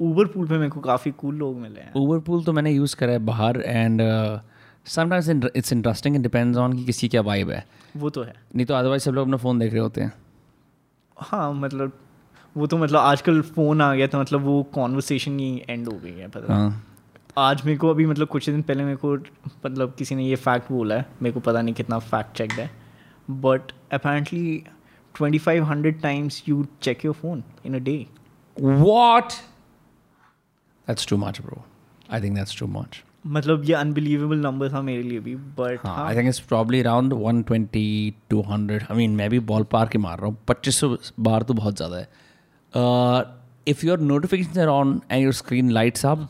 [0.00, 2.96] Uber pool पे मेरे को काफ़ी कूल लोग मिले हैं। ऊबर पूल तो मैंने यूज़
[2.96, 4.00] करा है बाहर and
[4.86, 7.64] sometimes it's interesting it depends on कि किसी क्या वाइब है।
[7.96, 10.12] वो तो है। नहीं तो अदरवाइज़ सब लोग अपना फ़ोन देख रहे होते हैं।
[11.16, 11.92] हाँ मतलब
[12.56, 16.12] वो तो मतलब आजकल फ़ोन आ गया तो मतलब वो कॉन्वर्सेशन ही एंड हो गई
[16.12, 16.86] है पता हाँ।
[17.38, 19.14] आज मेरे को अभी मतलब कुछ दिन पहले मेरे को
[19.66, 22.70] मतलब किसी ने ये फैक्ट बोला है मेरे को पता नहीं कितना फैक्ट चेक है
[23.30, 24.62] but apparently
[25.14, 28.06] twenty five hundred times you check your phone in a day
[28.56, 29.34] What?
[30.90, 31.62] That's too much, bro.
[32.12, 35.94] I think that's too much मतलब ये अनबिलीवेबल नंबर था मेरे लिए भी बट हाँ
[35.96, 39.64] हाँ। I think it's probably around one twenty two hundred I mean मैं भी बॉल
[39.72, 42.08] पार के मार रहा हूँ। पच्चीस सौ बार तो बहुत ज़्यादा है।
[43.66, 46.26] If your notification are on and your screen lights up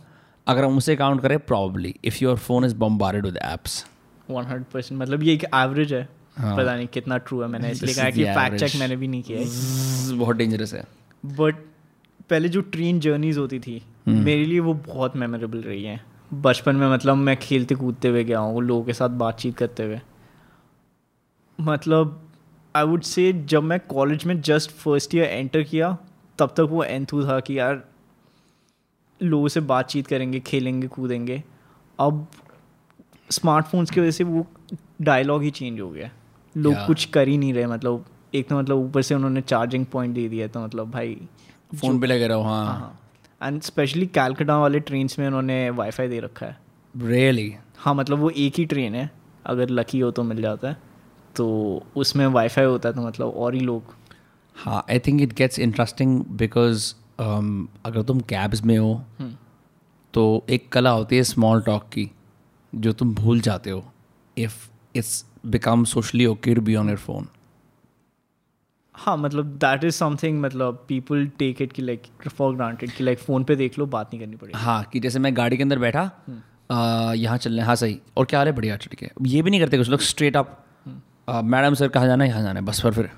[0.47, 3.85] अगर हम उसे काउंट करें probably if your phone is bombarded with apps
[4.31, 7.71] one hundred percent मतलब ये एक एवरेज है। हाँ। पता नहीं कितना ट्रू है मैंने
[7.71, 10.85] इसलिए कहा कि फैक्ट चेक मैंने भी नहीं किया बहुत डेंजरस है।
[11.25, 11.69] बट
[12.31, 16.01] पहले जो ट्रेन जर्नीज होती थी हम्म। मेरे लिए वो बहुत मेमोरेबल रही हैं
[16.33, 20.01] बचपन में मतलब मैं खेलते कूदते हुए गया हूँ लोगों के साथ बातचीत करते हुए
[21.59, 22.21] मतलब
[22.75, 25.97] आई वुड से जब मैं कॉलेज में जस्ट फ़र्स्ट ईयर एंटर किया
[26.39, 27.83] तब तक वो एंथू था कि यार
[29.21, 31.43] लोगों से बातचीत करेंगे खेलेंगे कूदेंगे
[31.99, 32.27] अब
[33.31, 34.47] स्मार्टफोन्स की वजह से वो
[35.03, 36.11] डायलॉग ही चेंज हो गया
[36.55, 36.87] लोग Yeah.
[36.87, 38.05] कुछ कर ही नहीं रहे मतलब
[38.35, 41.17] एक तो मतलब ऊपर से उन्होंने चार्जिंग पॉइंट दे दिया तो मतलब भाई
[41.75, 42.99] फ़ोन पे लगे रहो हाँ।
[43.43, 46.59] एंड स्पेशली कैलकटा वाले ट्रेन में उन्होंने वाईफाई दे रखा है।
[46.95, 49.11] रियली हाँ मतलब वो एक ही ट्रेन है।
[49.47, 50.77] अगर लकी हो तो मिल जाता है।
[51.37, 51.47] तो
[51.97, 53.95] उसमें वाईफाई होता है तो मतलब और ही लोग।
[54.57, 59.37] हाँ I think it gets interesting because अगर तुम कैब्स में हो हम्म।
[60.15, 62.11] तो एक कला होती है स्मॉल टॉक की
[62.73, 63.85] जो तुम भूल जाते हो।
[64.37, 67.27] If it's become socially okay to be on your phone
[69.01, 73.19] हाँ मतलब दैट इज़ समथिंग मतलब पीपल टेक इट कि लाइक फॉर ग्रांटेड कि लाइक
[73.19, 75.79] फ़ोन पे देख लो बात नहीं करनी पड़ेगी। हाँ कि जैसे मैं गाड़ी के अंदर
[75.79, 76.03] बैठा
[77.15, 79.61] यहाँ चल रहे हाँ सही। और क्या हाल है बढ़िया ठीक है। ये भी नहीं
[79.61, 80.57] करते कुछ लोग स्ट्रेट अप
[81.47, 83.11] मैडम सर कहाँ जाना है यहाँ जाना है बस पर फिर।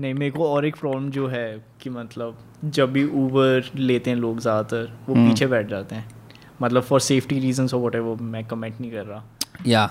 [0.00, 1.46] नहीं मेरे को और एक प्रॉब्लम जो है
[1.82, 6.08] कि मतलब जब भी ऊबर लेते हैं लोग ज़्यादातर वो पीछे बैठ जाते हैं।
[6.62, 9.24] मतलब फॉर सेफ्टी रीजंस और वट वो मैं कमेंट नहीं कर रहा।
[9.66, 9.88] या।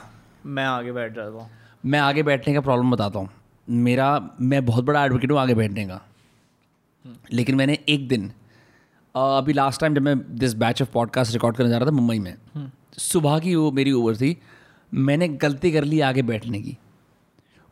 [0.47, 1.49] मैं आगे बैठ जाता हूँ।
[1.85, 3.29] मैं आगे बैठने का प्रॉब्लम बताता हूँ।
[3.67, 6.01] मेरा, मैं बहुत बड़ा एडवोकेट हूँ आगे बैठने का।
[7.33, 8.31] लेकिन मैंने एक दिन
[9.15, 12.19] अभी लास्ट टाइम जब मैं this batch of podcast record करने जा रहा था मुंबई
[12.19, 12.35] में,
[12.97, 14.37] सुबह की वो मेरी ओवर थी,
[14.93, 16.77] मैंने गलती कर ली आगे बैठने की।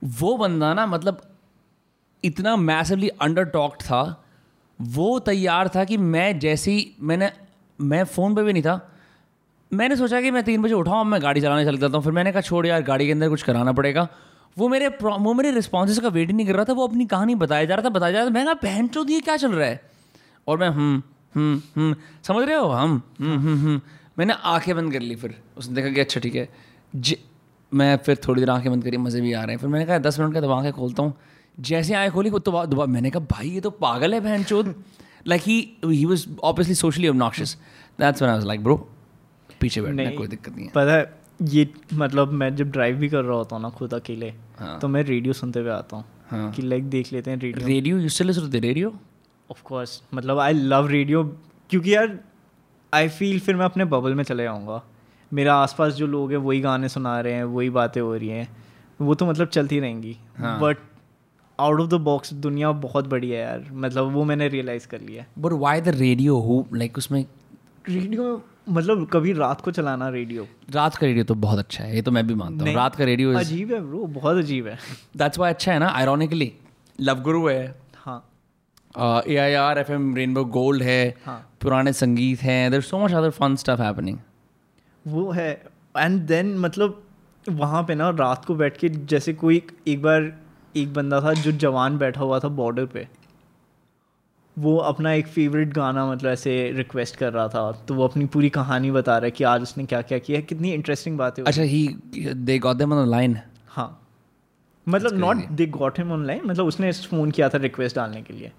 [0.01, 1.21] वो बंदा ना मतलब
[2.23, 4.23] इतना मैसिवली अंडर टॉक्ड था,
[4.79, 7.31] वो तैयार था कि मैं जैसे, मैंने,
[7.79, 8.79] मैं फ़ोन पे भी नहीं था।
[9.71, 12.31] मैंने सोचा कि मैं तीन बजे उठाऊँ मैं गाड़ी चलाने चल जाता हूँ। फिर मैंने
[12.31, 14.07] कहा, छोड़ यार, गाड़ी के अंदर कुछ कराना पड़ेगा।
[14.57, 17.35] वो मेरे वो मेरे रिस्पॉन्सेस का वेट ही नहीं कर रहा था वो अपनी कहानी
[17.35, 19.51] बताया जा रहा था बताया जा रहा था। मैं कहा बहन चो ये क्या चल
[19.51, 19.81] रहा है?
[20.47, 21.01] और मैं हम्म
[21.35, 23.01] हम्म हम्म समझ रहे हो हम?
[23.19, 23.79] हम्म
[24.19, 26.49] मैंने आँखें बंद कर ली फिर। उसने देखा कि अच्छा ठीक है।
[26.93, 27.15] ज
[27.71, 29.97] मैं फिर थोड़ी देर आँखें बंद करी मज़े भी आ रहे हैं। फिर मैंने कहा
[29.99, 31.13] दस मिनट का दबा आँखें खोलता हूँ।
[31.57, 34.73] जैसे आँखें खोली तो दोबारा मैंने कहा भाई ये तो पागल है बहन चोद।
[35.27, 37.57] Like he he was obviously socially obnoxious
[37.99, 38.75] that's when I was like bro
[39.61, 40.71] पीछे बैठना कोई दिक्कत नहीं है.
[40.71, 44.33] पता है ये मतलब मैं जब ड्राइव भी कर रहा होता हूँ ना खुद अकेले
[44.59, 47.67] हाँ। तो मैं रेडियो सुनते हुए आता हूँ हाँ। कि लाइक देख लेते हैं radio
[47.67, 48.93] radio you still listen radio
[49.49, 51.23] of course मतलब आई लव रेडियो
[51.69, 52.17] क्योंकि यार
[52.93, 54.81] आई फील फिर मैं अपने बबल में चले जाऊँगा।
[55.31, 58.47] मेरा आसपास जो लोग हैं वही गाने सुना रहे हैं वही बातें हो रही हैं।
[59.01, 60.77] वो तो मतलब चलती रहेंगी। But
[61.59, 65.25] out of the box दुनिया बहुत बड़ी है यार। मतलब वो मैंने रियलाइज़ कर लिया
[65.39, 67.25] बट व्हाई द रेडियो हो लाइक उसमें
[67.89, 68.35] रेडियो
[68.67, 72.11] मतलब कभी रात को चलाना रेडियो रात का रेडियो तो बहुत अच्छा है ये तो
[72.11, 74.77] मैं भी मानता हूँ। रात का रेडियो अजीब है ब्रो बहुत अजीब है।
[75.17, 76.51] दैट्स व्हाई अच्छा है ना आयरॉनिकली
[76.99, 82.41] लव गुरु है। हाँ। A I R F M Rainbow Gold है हाँ। पुराने संगीत
[82.41, 84.17] हैं there so much other fun stuff happening
[85.05, 85.51] वो है
[85.97, 87.01] एंड देन मतलब
[87.45, 90.31] वहाँ पे ना रात को बैठ के जैसे कोई एक बार
[90.75, 93.07] एक बंदा था जो जवान बैठा हुआ था बॉर्डर पे।
[94.59, 98.49] वो अपना एक फेवरेट गाना मतलब ऐसे रिक्वेस्ट कर रहा था तो वो अपनी पूरी
[98.49, 101.61] कहानी बता रहा है कि आज उसने क्या क्या किया कितनी इंटरेस्टिंग बात है अच्छा
[101.61, 101.87] ही
[102.33, 103.99] they got them on line हाँ।
[104.89, 108.51] मतलब not they got him online मतलब उसने फ़ोन किया था रिक्वेस्ट डालने के लिए।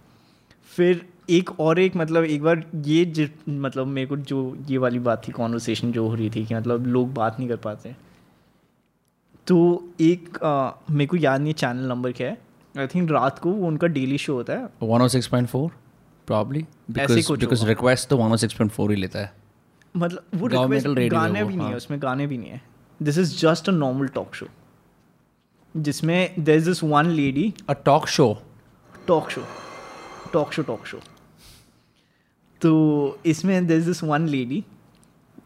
[0.76, 4.98] फिर एक और एक मतलब एक बार ये जि मतलब मेरे को जो ये वाली
[4.98, 7.94] बात थी कॉन्वर्सेशन जो हो रही थी कि मतलब लोग बात नहीं कर पाते।
[9.46, 10.38] तो एक
[10.90, 12.38] मेरे को याद नहीं चैनल नंबर क्या है।
[12.78, 15.83] आई थिंक रात को वो उनका डेली शो होता है। 106.4 probably ऐसे because कुछ
[16.28, 19.32] because होगा। request तो 106.4 ही लेता है।
[19.96, 22.62] मतलब वो radio गाने भी नहीं है हाँ। उसमें गाने भी नहीं है।
[23.02, 24.46] This is just a normal talk show
[25.76, 28.42] जिसमें there is this one lady a talk show
[29.06, 29.44] talk show
[30.32, 31.00] talk show talk show
[32.60, 34.64] तो इसमें there is this one lady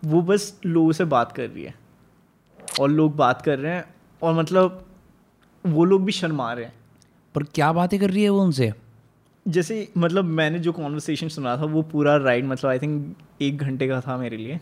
[0.05, 1.74] वो बस लोगों से बात कर रही है।
[2.80, 4.86] और लोग बात कर रहे हैं और मतलब
[5.66, 6.72] वो लोग भी शर्मा रहे हैं।
[7.34, 8.74] पर क्या बातें कर रही है वो उनसे?
[9.49, 13.89] जैसे मतलब मैंने जो कॉन्वर्सेशन सुना था वो पूरा राइड मतलब आई थिंक एक घंटे
[13.89, 14.59] का था मेरे लिए।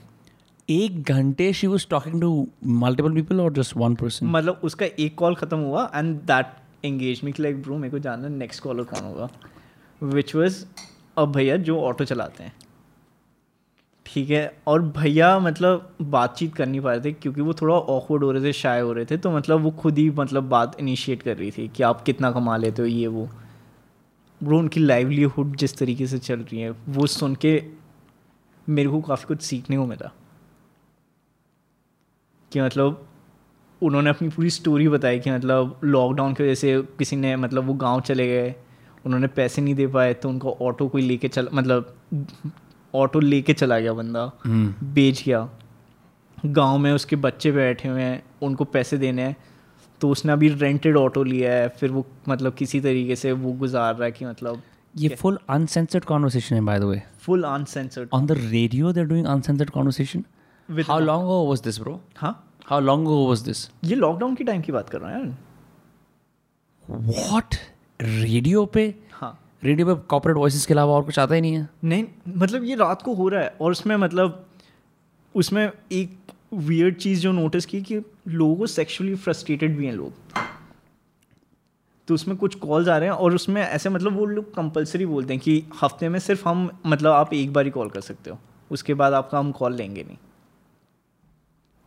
[0.68, 5.14] एक घंटे she was talking to multiple people और जस्ट वन पर्सन मतलब उसका एक
[5.14, 9.04] कॉल ख़त्म हुआ and that engage me like bro मेरे को जानना नेक्स्ट कॉलर कौन
[9.04, 9.28] होगा?
[10.02, 10.64] विच वॉज़
[11.18, 12.52] अब भैया जो ऑटो चलाते हैं।
[14.06, 18.24] ठीक है और भैया मतलब बातचीत कर नहीं पा रहे थे क्योंकि वो थोड़ा ऑकवर्ड
[18.24, 21.22] हो रहे थे शाय हो रहे थे तो मतलब वो खुद ही मतलब बात इनिशिएट
[21.22, 23.28] कर रही थी कि आप कितना कमा लेते हो ये वो।
[24.42, 27.62] ब्रो उनकी लाइवलीहुड जिस तरीके से चल रही है वो सुन के
[28.68, 30.12] मेरे को काफ़ी कुछ सीखने को मिला।
[32.52, 33.08] कि मतलब
[33.82, 37.74] उन्होंने अपनी पूरी स्टोरी बताई कि मतलब लॉकडाउन की वजह से किसी ने मतलब वो
[37.74, 38.54] गाँव चले गए
[39.06, 41.96] उन्होंने पैसे नहीं दे पाए तो उनको ऑटो कोई लेके चल मतलब
[42.94, 45.48] ऑटो लेके चला गया बंदा हम्म। बेच गया।
[46.46, 49.36] गाँव में उसके बच्चे बैठे हुए हैं उनको पैसे देने हैं
[50.00, 53.94] तो उसने अभी रेंटेड ऑटो लिया है फिर वो मतलब किसी तरीके से वो गुजार
[53.94, 54.62] रहा है कि मतलब
[54.94, 59.06] ये फुल अनसेंसर्ड कॉन्वर्सेशन है by the way full uncensored on the radio they are
[59.06, 60.24] doing uncensored conversation
[60.68, 62.32] how long ago was this bro हाँ
[62.66, 65.36] how long ago was this ये लॉकडाउन के टाइम की बात कर रहा हूँ यार।
[66.88, 67.54] व्हाट
[68.00, 68.94] रेडियो पे?
[69.12, 71.68] हाँ। रेडियो पे कॉर्पोरेट वॉइसेस के अलावा और कुछ आता ही नहीं है?
[71.84, 72.04] नहीं
[72.36, 74.44] मतलब ये रात को हो रहा है और उसमें मतलब
[75.34, 76.18] उसमें एक
[76.54, 80.12] वियर्ड चीज़ जो नोटिस की कि लोगों सेक्सुअली फ्रस्ट्रेटेड भी हैं लोग।
[82.08, 85.34] तो उसमें कुछ कॉल्स आ रहे हैं और उसमें ऐसे मतलब वो लोग कंपलसरी बोलते
[85.34, 88.38] हैं कि हफ़्ते में सिर्फ़ हम मतलब आप एक बार ही कॉल कर सकते हो।
[88.70, 90.16] उसके बाद आपका हम कॉल लेंगे नहीं।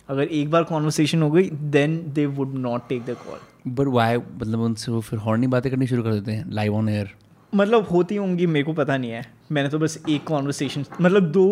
[0.10, 4.18] अगर एक बार कॉन्वर्सेशन हो गई then they would not take the call but why
[4.18, 7.12] मतलब उनसे वो फिर हॉर्नी बातें करनी शुरू कर देते हैं लाइव ऑन एयर
[7.54, 11.46] मतलब होती होंगी मेरे को पता नहीं है। मैंने तो बस एक कॉन्वर्सेशन मतलब दो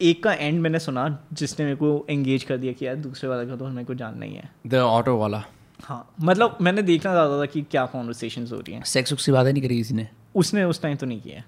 [0.00, 3.48] एक का एंड मैंने सुना जिसने मेरे को एंगेज कर दिया कि यार दूसरे वाले
[3.48, 5.42] का तो मेरे को जानना ही है। द ऑटो वाला।
[5.84, 9.32] हाँ मतलब मैंने देखना चाहता था कि क्या कॉन्वर्सेशन हो रही हैं। सेक्स उक्स की
[9.32, 11.42] बातें नहीं करी किसी ने। उसने उस टाइम तो नहीं किया।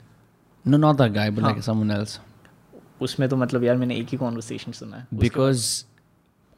[0.65, 2.21] No not that guy but like someone else
[3.01, 5.67] उसमें तो मतलब यार मैंने एक ही कॉन्वर्सेशन सुना है। Because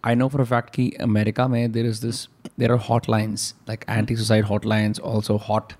[0.04, 2.26] I know for a fact कि अमेरिका में there is this
[2.58, 5.72] there are hot lines like anti suicide hotlines also hot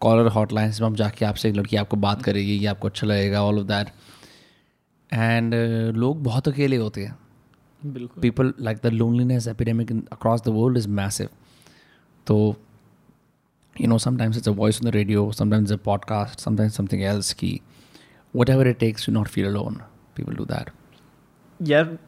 [0.00, 3.06] caller hot lines में हम जाके आपसे एक लड़की आपको बात करेगी ये आपको अच्छा
[3.06, 3.90] लगेगा ऑल ऑफ़ दैट
[5.12, 5.54] एंड
[5.96, 7.18] लोग बहुत अकेले होते हैं।
[7.84, 11.28] बिल्कुल। People like the loneliness epidemic across the world is massive
[12.26, 12.56] तो
[13.80, 17.32] you know sometimes it's a voice on the radio sometimes a podcast sometimes something else
[17.32, 17.60] की
[18.50, 19.74] whatever it takes you not feel alone
[20.16, 20.70] people do that
[21.62, 21.98] यार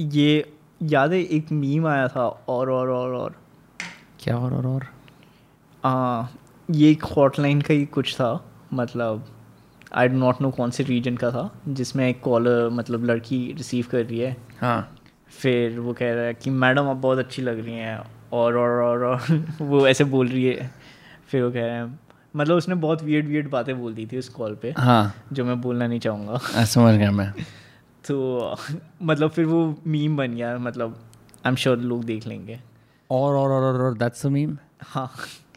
[0.00, 3.36] ये याद है एक meme आया था और और और और।
[4.20, 4.86] क्या और और और?
[5.84, 6.26] आ,
[6.70, 9.24] ये एक हॉटलाइन का ही कुछ था मतलब
[9.94, 13.86] आई डो नॉट नो कौन से रीजन का था जिसमें एक कॉलर मतलब लड़की रिसीव
[13.90, 14.96] कर रही है। हाँ।
[15.28, 17.98] फिर वो कह रहा है कि मैडम आप बहुत अच्छी लग रही हैं।
[18.32, 20.70] और और और, और वो ऐसे बोल रही है।
[21.28, 22.00] फिर वो कह रहे हैं
[22.36, 25.60] मतलब उसने बहुत वियर्ड वियर्ड बातें बोल दी थी उस कॉल पे हाँ। जो मैं
[25.60, 27.32] बोलना नहीं चाहूँगा। आ, समझ गया मैं।
[28.08, 28.40] तो
[29.02, 31.04] मतलब फिर वो मीम बन गया मतलब
[31.46, 32.60] आई एम श्योर लोग देख लेंगे।
[33.10, 34.56] और और और और, that's the meme?
[34.82, 35.12] हाँ।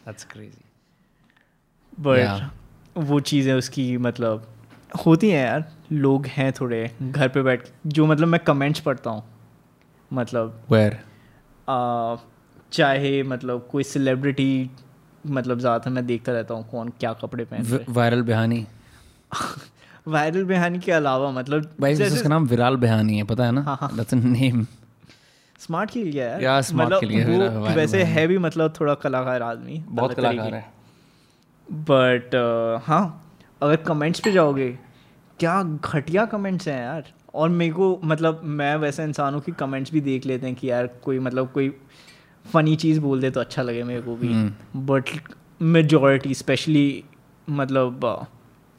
[0.08, 0.64] That's crazy
[2.00, 2.63] but.
[2.96, 4.46] वो चीज़ें उसकी मतलब
[5.06, 9.22] होती हैं यार। लोग हैं थोड़े घर पे बैठ जो मतलब मैं कमेंट्स पढ़ता हूँ।
[10.12, 10.62] मतलब
[11.68, 12.16] आ,
[12.72, 14.70] चाहे मतलब कोई सेलिब्रिटी
[15.26, 18.66] मतलब ज़्यादातर मैं देखता रहता हूँ कौन क्या कपड़े पहन वायरल बिहानी
[20.08, 23.62] वायरल बेहानी के अलावा मतलब भाई उसका नाम विराल बेहानी है पता है ना?
[23.62, 24.64] हाँ, हाँ। name
[25.58, 28.94] स्मार्ट खिल गया है Yeah, smart मतलब खिल गया, वो वैसे है भी मतलब थोड़ा
[28.94, 30.73] कलाकार आदमी बहुत कलाकार है।
[31.72, 33.32] बट uh, हाँ
[33.62, 34.78] अगर कमेंट्स पे जाओगे
[35.38, 37.04] क्या घटिया कमेंट्स हैं यार।
[37.34, 40.86] और मेरे को मतलब मैं वैसे इंसानों की कमेंट्स भी देख लेते हैं कि यार
[40.86, 41.76] कोई मतलब कोई
[42.52, 44.28] फ़नी चीज़ बोल दे तो अच्छा लगे मेरे को भी।
[44.76, 45.04] बट
[45.62, 47.04] मेजॉरिटी स्पेशली
[47.50, 48.26] मतलब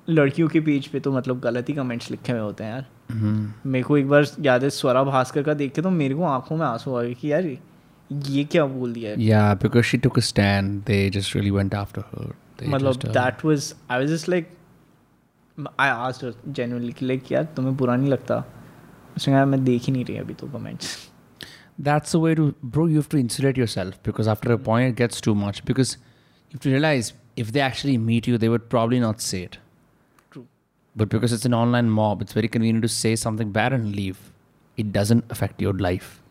[0.09, 3.71] लड़कियों के पेज पे तो मतलब गलत ही कमेंट्स लिखे हुए होते हैं यार। हम्म।
[3.71, 6.57] मेरे को एक बार याद है स्वरा भास्कर का देख के तो मेरे को आँखों
[6.57, 7.57] में आँसू आ गए कि यार
[8.11, 12.01] ये क्या बोल दिया है। Because she took a stand, they just really went after
[12.01, 12.25] her.
[12.25, 14.49] They मतलब uh, that was I was just like
[15.79, 18.43] I asked her genuinely कि लाइक यार तुम्हें बुरा नहीं लगता
[19.17, 20.97] उसने कहा मैं देख ही नहीं रही अभी तो comments
[21.77, 22.85] that's the way to, bro.
[22.85, 25.63] You have to insulate yourself because after a point it gets too much.
[25.65, 25.97] Because
[26.49, 29.57] you have to realize if they actually meet you, they would probably not say it.
[30.31, 30.47] True.
[30.95, 34.31] But because it's an online mob, it's very convenient to say something bad and leave.
[34.77, 36.21] It doesn't affect your life,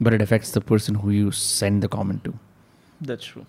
[0.00, 2.34] but it affects the person who you send the comment to.
[3.02, 3.42] That's true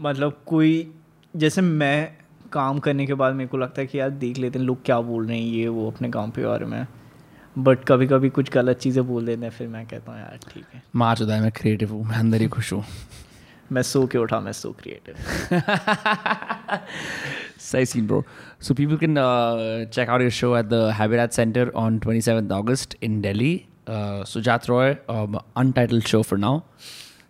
[0.00, 0.92] मतलब कोई
[1.36, 2.12] जैसे मैं
[2.52, 5.00] काम करने के बाद मेरे को लगता है कि यार देख लेते हैं लोग क्या
[5.00, 6.86] बोल रहे हैं ये वो अपने काम के बारे में
[7.58, 10.64] बट कभी कभी कुछ गलत चीज़ें बोल देते हैं फिर मैं कहता हूँ यार ठीक
[10.74, 12.84] है। मार चुदा मैं क्रिएटिव हूँ मैं अंदर ही खुश हूँ।
[13.72, 15.14] मैं सो के उठा मैं सो क्रिएटिव
[17.58, 17.84] सही
[18.74, 23.22] people can uh, check out your show at the Habitat Center on 27th August in
[23.22, 23.66] Delhi.
[23.86, 26.64] Uh, Sujat Roy, um, untitled show for now.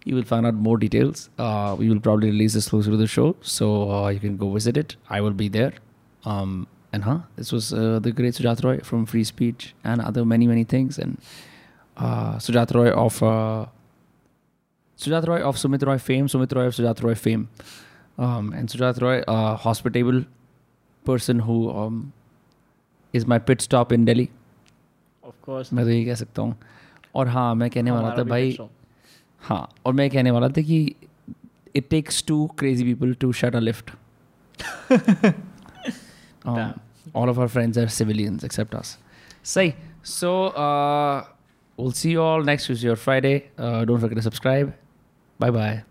[0.06, 1.30] You will find out more details.
[1.38, 4.50] Uh, we will probably release this closer to the show, so uh, you can go
[4.52, 4.96] visit it.
[5.10, 5.74] I will be there.
[6.26, 10.24] Um, and huh, this was uh, the great Sujat Roy from Free Speech and other
[10.26, 11.18] many many things, and
[11.98, 13.66] uh, Sujat Roy of uh,
[14.98, 17.50] Sujat Roy of Sumit Roy fame, Sumit Roy of Sujat Roy fame,
[18.18, 20.26] um, and Sujat Roy, a hospitable
[21.06, 22.14] person who um,
[23.14, 24.30] is my pit stop in Delhi.
[25.26, 26.56] Of course मैं तो यही कह सकता हूँ
[27.16, 28.58] और हाँ मैं कहने वाला था भाई
[29.45, 30.81] हाँ और मैं कहने वाला था कि
[31.77, 33.91] it takes two crazy people to shut a lift
[36.47, 38.99] all of our friends are civilians except us
[39.45, 39.73] सही
[40.05, 40.33] so
[41.79, 44.73] will see all next use your Friday don't forget to subscribe
[45.41, 45.83] bye bye